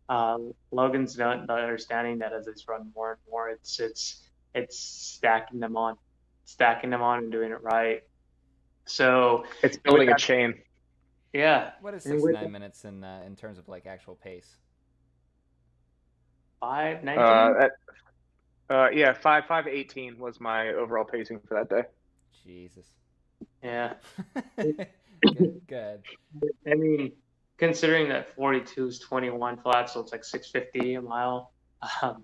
Um, 0.10 0.54
logan's 0.72 1.18
not 1.18 1.50
understanding 1.50 2.20
that 2.20 2.34
as 2.34 2.48
it's 2.48 2.68
run 2.68 2.92
more 2.94 3.12
and 3.12 3.20
more 3.30 3.50
it's 3.50 3.80
it's 3.80 4.22
it's 4.54 4.78
stacking 4.78 5.60
them 5.60 5.78
on 5.78 5.96
stacking 6.46 6.90
them 6.90 7.02
on 7.02 7.20
and 7.20 7.32
doing 7.32 7.52
it 7.52 7.62
right. 7.62 8.04
So 8.86 9.46
it's 9.64 9.78
building 9.78 10.10
a 10.10 10.18
chain 10.18 10.56
yeah 11.34 11.72
what 11.82 11.94
is 11.94 12.04
69 12.04 12.52
minutes 12.52 12.86
in 12.86 13.04
uh, 13.04 13.22
in 13.26 13.36
terms 13.36 13.58
of 13.58 13.68
like 13.68 13.86
actual 13.86 14.16
pace 14.16 14.58
five 16.62 17.04
nineteen. 17.04 17.26
Uh, 17.26 17.68
uh, 18.74 18.90
yeah, 18.92 19.12
five 19.12 19.46
five 19.48 19.68
eighteen 19.68 20.18
was 20.18 20.40
my 20.40 20.70
overall 20.70 21.04
pacing 21.04 21.42
for 21.46 21.56
that 21.56 21.70
day. 21.70 21.84
Jesus. 22.46 22.86
Yeah. 23.62 23.94
good, 24.58 25.62
good. 25.68 26.02
I 26.66 26.76
mean, 26.76 27.12
considering 27.58 28.08
that 28.10 28.34
forty 28.36 28.62
two 28.62 28.88
is 28.88 29.00
twenty 29.00 29.30
one 29.30 29.58
flat, 29.58 29.90
so 29.90 30.00
it's 30.00 30.14
like 30.14 30.24
six 30.24 30.50
fifty 30.50 30.94
a 30.94 31.02
mile. 31.02 31.52
Um, 32.02 32.24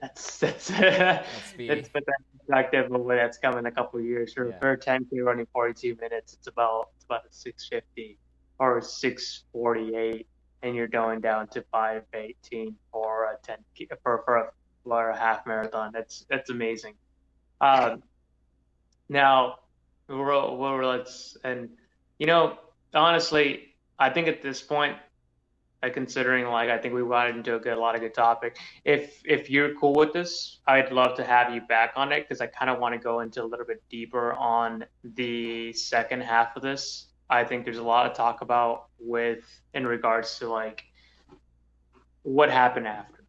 that's 0.00 0.38
that's 0.38 0.68
that's, 0.68 1.26
that's 1.58 1.88
put 1.88 2.06
that 2.06 2.20
perspective 2.38 2.92
of 2.92 3.00
where 3.00 3.16
that's 3.16 3.38
coming 3.38 3.66
a 3.66 3.72
couple 3.72 4.00
years. 4.00 4.34
For 4.34 4.50
yeah. 4.50 4.58
for 4.60 4.76
ten 4.76 5.04
k 5.10 5.20
running 5.20 5.46
forty 5.52 5.74
two 5.74 6.00
minutes, 6.00 6.34
it's 6.34 6.46
about 6.46 6.90
it's 6.96 7.04
about 7.04 7.22
six 7.30 7.66
fifty 7.68 8.18
or 8.60 8.80
six 8.80 9.42
forty 9.52 9.96
eight 9.96 10.28
and 10.62 10.74
you're 10.74 10.88
going 10.88 11.20
down 11.20 11.48
to 11.48 11.64
518 11.72 12.74
for 12.92 13.24
a 13.24 13.36
10 13.42 13.56
for, 14.02 14.22
for 14.24 14.36
a 14.36 14.50
a 14.88 15.16
half 15.16 15.46
marathon. 15.46 15.90
That's 15.92 16.26
that's 16.28 16.50
amazing. 16.50 16.94
Um, 17.60 18.02
now, 19.08 19.58
we're, 20.08 20.56
we're, 20.56 20.84
let's 20.84 21.36
and 21.44 21.68
you 22.18 22.26
know 22.26 22.58
honestly, 22.94 23.74
I 23.98 24.10
think 24.10 24.26
at 24.26 24.42
this 24.42 24.60
point, 24.62 24.96
uh, 25.82 25.90
considering 25.90 26.46
like 26.46 26.70
I 26.70 26.78
think 26.78 26.94
we 26.94 27.02
got 27.02 27.30
into 27.30 27.54
a 27.54 27.58
good 27.58 27.74
a 27.74 27.80
lot 27.80 27.94
of 27.94 28.00
good 28.00 28.14
topic. 28.14 28.56
If 28.84 29.22
if 29.24 29.48
you're 29.50 29.74
cool 29.74 29.94
with 29.94 30.12
this, 30.12 30.58
I'd 30.66 30.92
love 30.92 31.16
to 31.16 31.24
have 31.24 31.54
you 31.54 31.60
back 31.60 31.92
on 31.96 32.10
it 32.12 32.22
because 32.22 32.40
I 32.40 32.46
kind 32.46 32.70
of 32.70 32.80
want 32.80 32.94
to 32.94 32.98
go 32.98 33.20
into 33.20 33.42
a 33.42 33.46
little 33.46 33.66
bit 33.66 33.82
deeper 33.90 34.32
on 34.34 34.84
the 35.04 35.72
second 35.72 36.22
half 36.22 36.56
of 36.56 36.62
this 36.62 37.09
I 37.30 37.44
think 37.44 37.64
there's 37.64 37.78
a 37.78 37.82
lot 37.82 38.06
of 38.06 38.16
talk 38.16 38.42
about 38.42 38.86
with 38.98 39.44
in 39.72 39.86
regards 39.86 40.38
to 40.40 40.48
like 40.48 40.84
what 42.22 42.50
happened 42.50 42.88
after. 42.88 43.24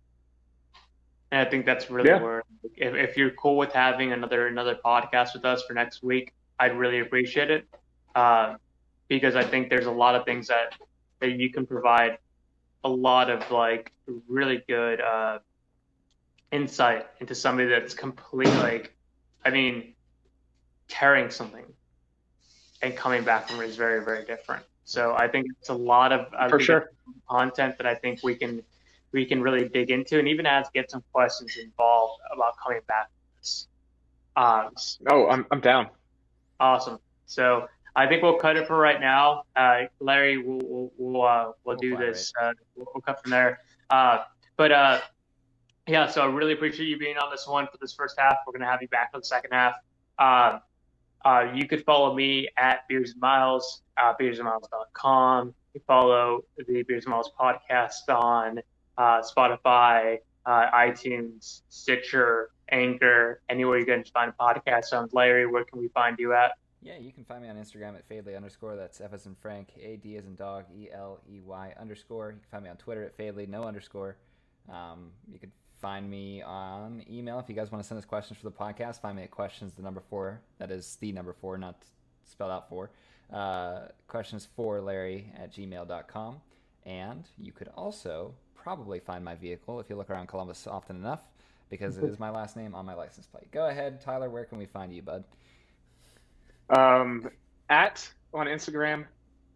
And 1.31 1.47
I 1.47 1.49
think 1.49 1.65
that's 1.65 1.89
really 1.89 2.09
yeah. 2.09 2.21
where 2.21 2.43
if, 2.75 2.95
if 2.95 3.17
you're 3.17 3.31
cool 3.31 3.57
with 3.57 3.71
having 3.71 4.11
another 4.11 4.47
another 4.47 4.77
podcast 4.83 5.33
with 5.33 5.45
us 5.45 5.63
for 5.63 5.73
next 5.73 6.03
week, 6.03 6.33
I'd 6.59 6.75
really 6.75 6.99
appreciate 6.99 7.51
it. 7.51 7.65
Uh, 8.15 8.55
because 9.07 9.35
I 9.35 9.43
think 9.43 9.69
there's 9.69 9.85
a 9.85 9.91
lot 9.91 10.15
of 10.15 10.25
things 10.25 10.47
that 10.47 10.73
that 11.19 11.31
you 11.31 11.51
can 11.51 11.65
provide 11.65 12.17
a 12.83 12.89
lot 12.89 13.29
of 13.29 13.49
like 13.51 13.91
really 14.27 14.63
good 14.67 14.99
uh, 14.99 15.39
insight 16.51 17.05
into 17.19 17.35
somebody 17.35 17.69
that's 17.69 17.93
completely 17.93 18.55
like 18.57 18.95
I 19.45 19.51
mean 19.51 19.93
tearing 20.87 21.29
something 21.29 21.65
and 22.81 22.95
coming 22.95 23.23
back 23.23 23.47
from 23.47 23.61
it 23.61 23.69
is 23.69 23.75
very 23.75 24.03
very 24.03 24.25
different. 24.25 24.63
So 24.83 25.15
I 25.15 25.27
think 25.27 25.47
it's 25.59 25.69
a 25.69 25.73
lot 25.73 26.11
of 26.11 26.27
for 26.49 26.59
sure 26.59 26.91
content 27.29 27.77
that 27.77 27.85
I 27.85 27.95
think 27.95 28.21
we 28.23 28.35
can 28.35 28.63
we 29.11 29.25
can 29.25 29.41
really 29.41 29.67
dig 29.67 29.91
into 29.91 30.19
and 30.19 30.27
even 30.27 30.45
as 30.45 30.67
get 30.73 30.89
some 30.89 31.03
questions 31.11 31.57
involved 31.57 32.19
about 32.33 32.53
coming 32.63 32.81
back. 32.87 33.09
Um, 34.35 34.71
oh, 35.09 35.27
I'm 35.27 35.45
I'm 35.51 35.61
down. 35.61 35.89
Awesome. 36.59 36.99
So 37.25 37.67
I 37.95 38.07
think 38.07 38.23
we'll 38.23 38.37
cut 38.37 38.55
it 38.55 38.67
for 38.67 38.77
right 38.77 38.99
now. 38.99 39.43
Uh, 39.55 39.83
Larry, 39.99 40.37
we'll 40.37 40.59
we'll 40.63 40.91
we'll, 40.97 41.23
uh, 41.23 41.43
we'll, 41.45 41.55
we'll 41.65 41.77
do 41.77 41.97
this. 41.97 42.31
Uh, 42.41 42.53
we'll, 42.75 42.87
we'll, 42.93 43.01
cut 43.01 43.21
from 43.21 43.31
there. 43.31 43.59
Uh, 43.89 44.23
but 44.55 44.71
uh, 44.71 45.01
yeah, 45.87 46.07
so 46.07 46.21
I 46.21 46.25
really 46.25 46.53
appreciate 46.53 46.87
you 46.87 46.97
being 46.97 47.17
on 47.17 47.29
this 47.31 47.47
one 47.47 47.67
for 47.71 47.77
this 47.79 47.93
first 47.93 48.17
half. 48.17 48.37
We're 48.47 48.53
gonna 48.53 48.69
have 48.69 48.81
you 48.81 48.87
back 48.87 49.11
for 49.11 49.19
the 49.19 49.25
second 49.25 49.51
half. 49.51 49.75
Uh, 51.23 51.51
you 51.53 51.67
could 51.67 51.83
follow 51.85 52.13
me 52.13 52.47
at 52.57 52.87
Beers 52.87 53.11
and 53.11 53.21
Miles, 53.21 53.81
uh, 53.97 54.13
beersandmiles.com. 54.19 55.53
You 55.73 55.81
follow 55.87 56.43
the 56.57 56.83
Beers 56.83 57.05
and 57.05 57.11
Miles 57.11 57.31
podcast 57.39 58.09
on 58.09 58.59
uh, 58.97 59.21
Spotify, 59.21 60.17
uh, 60.45 60.71
iTunes, 60.71 61.61
Stitcher, 61.69 62.51
Anchor, 62.69 63.41
anywhere 63.49 63.79
you 63.79 63.85
can 63.85 64.03
find 64.05 64.33
a 64.37 64.43
podcast. 64.43 64.85
So, 64.85 65.07
Larry, 65.11 65.45
where 65.45 65.63
can 65.63 65.79
we 65.79 65.89
find 65.89 66.17
you 66.19 66.33
at? 66.33 66.53
Yeah, 66.83 66.97
you 66.97 67.11
can 67.11 67.23
find 67.23 67.43
me 67.43 67.49
on 67.49 67.57
Instagram 67.57 67.95
at 67.95 68.09
Fadley 68.09 68.35
underscore. 68.35 68.75
That's 68.75 68.99
F 69.01 69.13
as 69.13 69.27
in 69.27 69.35
Frank, 69.35 69.69
A 69.79 69.97
D 69.97 70.17
as 70.17 70.25
in 70.25 70.35
dog, 70.35 70.65
E 70.75 70.89
L 70.91 71.19
E 71.29 71.39
Y 71.39 71.73
underscore. 71.79 72.31
You 72.31 72.39
can 72.39 72.49
find 72.49 72.63
me 72.63 72.69
on 72.71 72.77
Twitter 72.77 73.03
at 73.03 73.15
Fadley, 73.15 73.47
no 73.47 73.63
underscore. 73.63 74.17
Um, 74.67 75.11
you 75.31 75.37
can 75.37 75.51
find 75.81 76.09
me 76.09 76.41
on 76.41 77.03
email 77.09 77.39
if 77.39 77.49
you 77.49 77.55
guys 77.55 77.71
want 77.71 77.83
to 77.83 77.87
send 77.87 77.97
us 77.97 78.05
questions 78.05 78.39
for 78.39 78.45
the 78.45 78.51
podcast. 78.51 79.01
Find 79.01 79.17
me 79.17 79.23
at 79.23 79.31
questions 79.31 79.73
the 79.73 79.81
number 79.81 80.01
four. 80.09 80.41
That 80.59 80.71
is 80.71 80.97
the 81.01 81.11
number 81.11 81.33
four, 81.33 81.57
not 81.57 81.83
spelled 82.23 82.51
out 82.51 82.69
four. 82.69 82.91
Uh, 83.33 83.87
questions 84.07 84.47
for 84.55 84.79
Larry 84.79 85.31
at 85.37 85.53
gmail.com. 85.53 86.41
And 86.85 87.27
you 87.37 87.51
could 87.51 87.69
also 87.75 88.33
probably 88.55 88.99
find 88.99 89.25
my 89.25 89.35
vehicle 89.35 89.79
if 89.79 89.89
you 89.89 89.95
look 89.95 90.09
around 90.09 90.27
Columbus 90.27 90.67
often 90.67 90.95
enough 90.95 91.21
because 91.69 91.97
it 91.97 92.03
is 92.03 92.19
my 92.19 92.29
last 92.29 92.55
name 92.55 92.75
on 92.75 92.85
my 92.85 92.93
license 92.93 93.25
plate. 93.25 93.49
Go 93.51 93.67
ahead, 93.67 94.01
Tyler. 94.01 94.29
Where 94.29 94.45
can 94.45 94.57
we 94.57 94.65
find 94.65 94.93
you, 94.93 95.01
bud? 95.01 95.23
Um, 96.69 97.29
at 97.69 98.07
on 98.33 98.47
Instagram. 98.47 99.05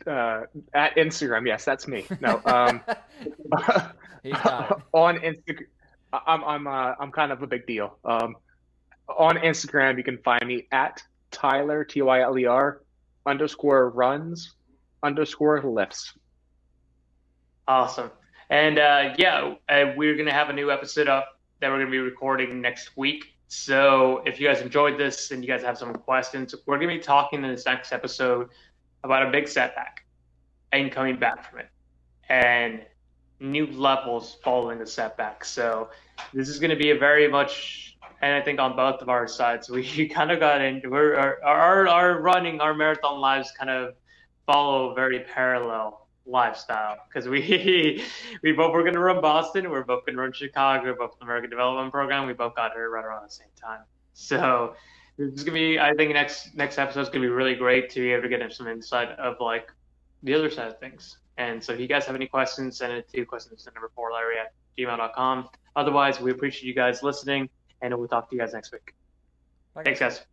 Uh, 0.07 0.41
at 0.73 0.95
Instagram, 0.95 1.45
yes, 1.45 1.65
that's 1.65 1.87
me. 1.87 2.05
No, 2.21 2.41
um, 2.45 2.81
on 4.93 5.17
Instagram. 5.17 5.65
I'm 6.13 6.43
I'm 6.43 6.67
uh, 6.67 6.93
I'm 6.99 7.11
kind 7.11 7.31
of 7.31 7.41
a 7.41 7.47
big 7.47 7.67
deal. 7.67 7.97
Um, 8.05 8.35
on 9.07 9.37
Instagram, 9.37 9.97
you 9.97 10.03
can 10.03 10.17
find 10.19 10.45
me 10.45 10.67
at 10.71 11.01
Tyler 11.31 11.83
T 11.83 12.01
Y 12.01 12.21
L 12.21 12.37
E 12.37 12.45
R 12.45 12.81
underscore 13.25 13.89
runs 13.89 14.53
underscore 15.03 15.61
lifts. 15.61 16.13
Awesome. 17.67 18.11
And 18.49 18.77
uh, 18.79 19.13
yeah, 19.17 19.55
uh, 19.69 19.93
we're 19.95 20.15
gonna 20.15 20.33
have 20.33 20.49
a 20.49 20.53
new 20.53 20.71
episode 20.71 21.07
up 21.07 21.39
that 21.59 21.69
we're 21.69 21.79
gonna 21.79 21.91
be 21.91 21.99
recording 21.99 22.61
next 22.61 22.95
week. 22.95 23.33
So 23.47 24.23
if 24.25 24.39
you 24.39 24.47
guys 24.47 24.61
enjoyed 24.61 24.97
this 24.97 25.31
and 25.31 25.43
you 25.43 25.47
guys 25.47 25.63
have 25.63 25.77
some 25.77 25.93
questions, 25.93 26.55
we're 26.65 26.79
to 26.79 26.87
be 26.87 26.99
talking 26.99 27.43
in 27.43 27.51
this 27.51 27.65
next 27.65 27.91
episode 27.91 28.49
about 29.03 29.27
a 29.27 29.31
big 29.31 29.47
setback 29.47 30.05
and 30.71 30.91
coming 30.91 31.17
back 31.17 31.49
from 31.49 31.59
it 31.59 31.69
and 32.29 32.81
new 33.39 33.67
levels 33.67 34.37
following 34.43 34.79
the 34.79 34.87
setback. 34.87 35.45
So 35.45 35.89
this 36.33 36.49
is 36.49 36.59
going 36.59 36.69
to 36.69 36.75
be 36.75 36.91
a 36.91 36.97
very 36.97 37.27
much, 37.27 37.97
and 38.21 38.33
I 38.33 38.41
think 38.41 38.59
on 38.59 38.75
both 38.75 39.01
of 39.01 39.09
our 39.09 39.27
sides, 39.27 39.69
we 39.71 40.07
kind 40.07 40.31
of 40.31 40.39
got 40.39 40.61
into 40.61 40.89
we're, 40.89 41.15
our, 41.15 41.43
our, 41.43 41.87
our 41.87 42.21
running, 42.21 42.61
our 42.61 42.73
marathon 42.73 43.19
lives 43.19 43.51
kind 43.57 43.69
of 43.69 43.95
follow 44.45 44.93
very 44.93 45.19
parallel 45.19 46.07
lifestyle 46.27 46.97
because 47.07 47.27
we 47.27 48.03
we 48.43 48.51
both 48.51 48.73
were 48.73 48.81
going 48.81 48.93
to 48.93 48.99
run 48.99 49.21
Boston, 49.21 49.69
we 49.69 49.77
are 49.77 49.83
both 49.83 50.05
going 50.05 50.15
to 50.15 50.21
run 50.21 50.33
Chicago, 50.33 50.85
we're 50.85 50.95
both 50.95 51.17
the 51.19 51.25
American 51.25 51.49
Development 51.49 51.91
Program. 51.91 52.25
We 52.25 52.33
both 52.33 52.55
got 52.55 52.73
here 52.73 52.89
right 52.89 53.05
around 53.05 53.25
the 53.25 53.31
same 53.31 53.47
time. 53.61 53.81
So 54.13 54.75
this 55.17 55.33
is 55.33 55.43
gonna 55.43 55.55
be, 55.55 55.79
I 55.79 55.93
think, 55.93 56.13
next 56.13 56.55
next 56.55 56.77
episode 56.77 57.01
is 57.01 57.09
gonna 57.09 57.21
be 57.21 57.29
really 57.29 57.55
great 57.55 57.89
to 57.91 57.99
be 58.01 58.11
able 58.11 58.23
to 58.23 58.29
get 58.29 58.51
some 58.53 58.67
insight 58.67 59.09
of 59.11 59.35
like 59.39 59.71
the 60.23 60.33
other 60.33 60.49
side 60.49 60.67
of 60.67 60.79
things. 60.79 61.17
And 61.37 61.63
so 61.63 61.73
if 61.73 61.79
you 61.79 61.87
guys 61.87 62.05
have 62.05 62.15
any 62.15 62.27
questions, 62.27 62.77
send 62.77 62.93
it 62.93 63.09
to 63.09 63.25
questions 63.25 63.63
to 63.63 63.71
number 63.73 63.91
four 63.93 64.11
Larry 64.11 64.37
at 64.39 64.53
gmail.com. 64.77 65.49
Otherwise, 65.75 66.21
we 66.21 66.31
appreciate 66.31 66.67
you 66.67 66.73
guys 66.73 67.03
listening, 67.03 67.49
and 67.81 67.95
we'll 67.97 68.07
talk 68.07 68.29
to 68.29 68.35
you 68.35 68.41
guys 68.41 68.53
next 68.53 68.71
week. 68.71 68.93
Bye, 69.73 69.83
Thanks, 69.83 69.99
guys. 69.99 70.25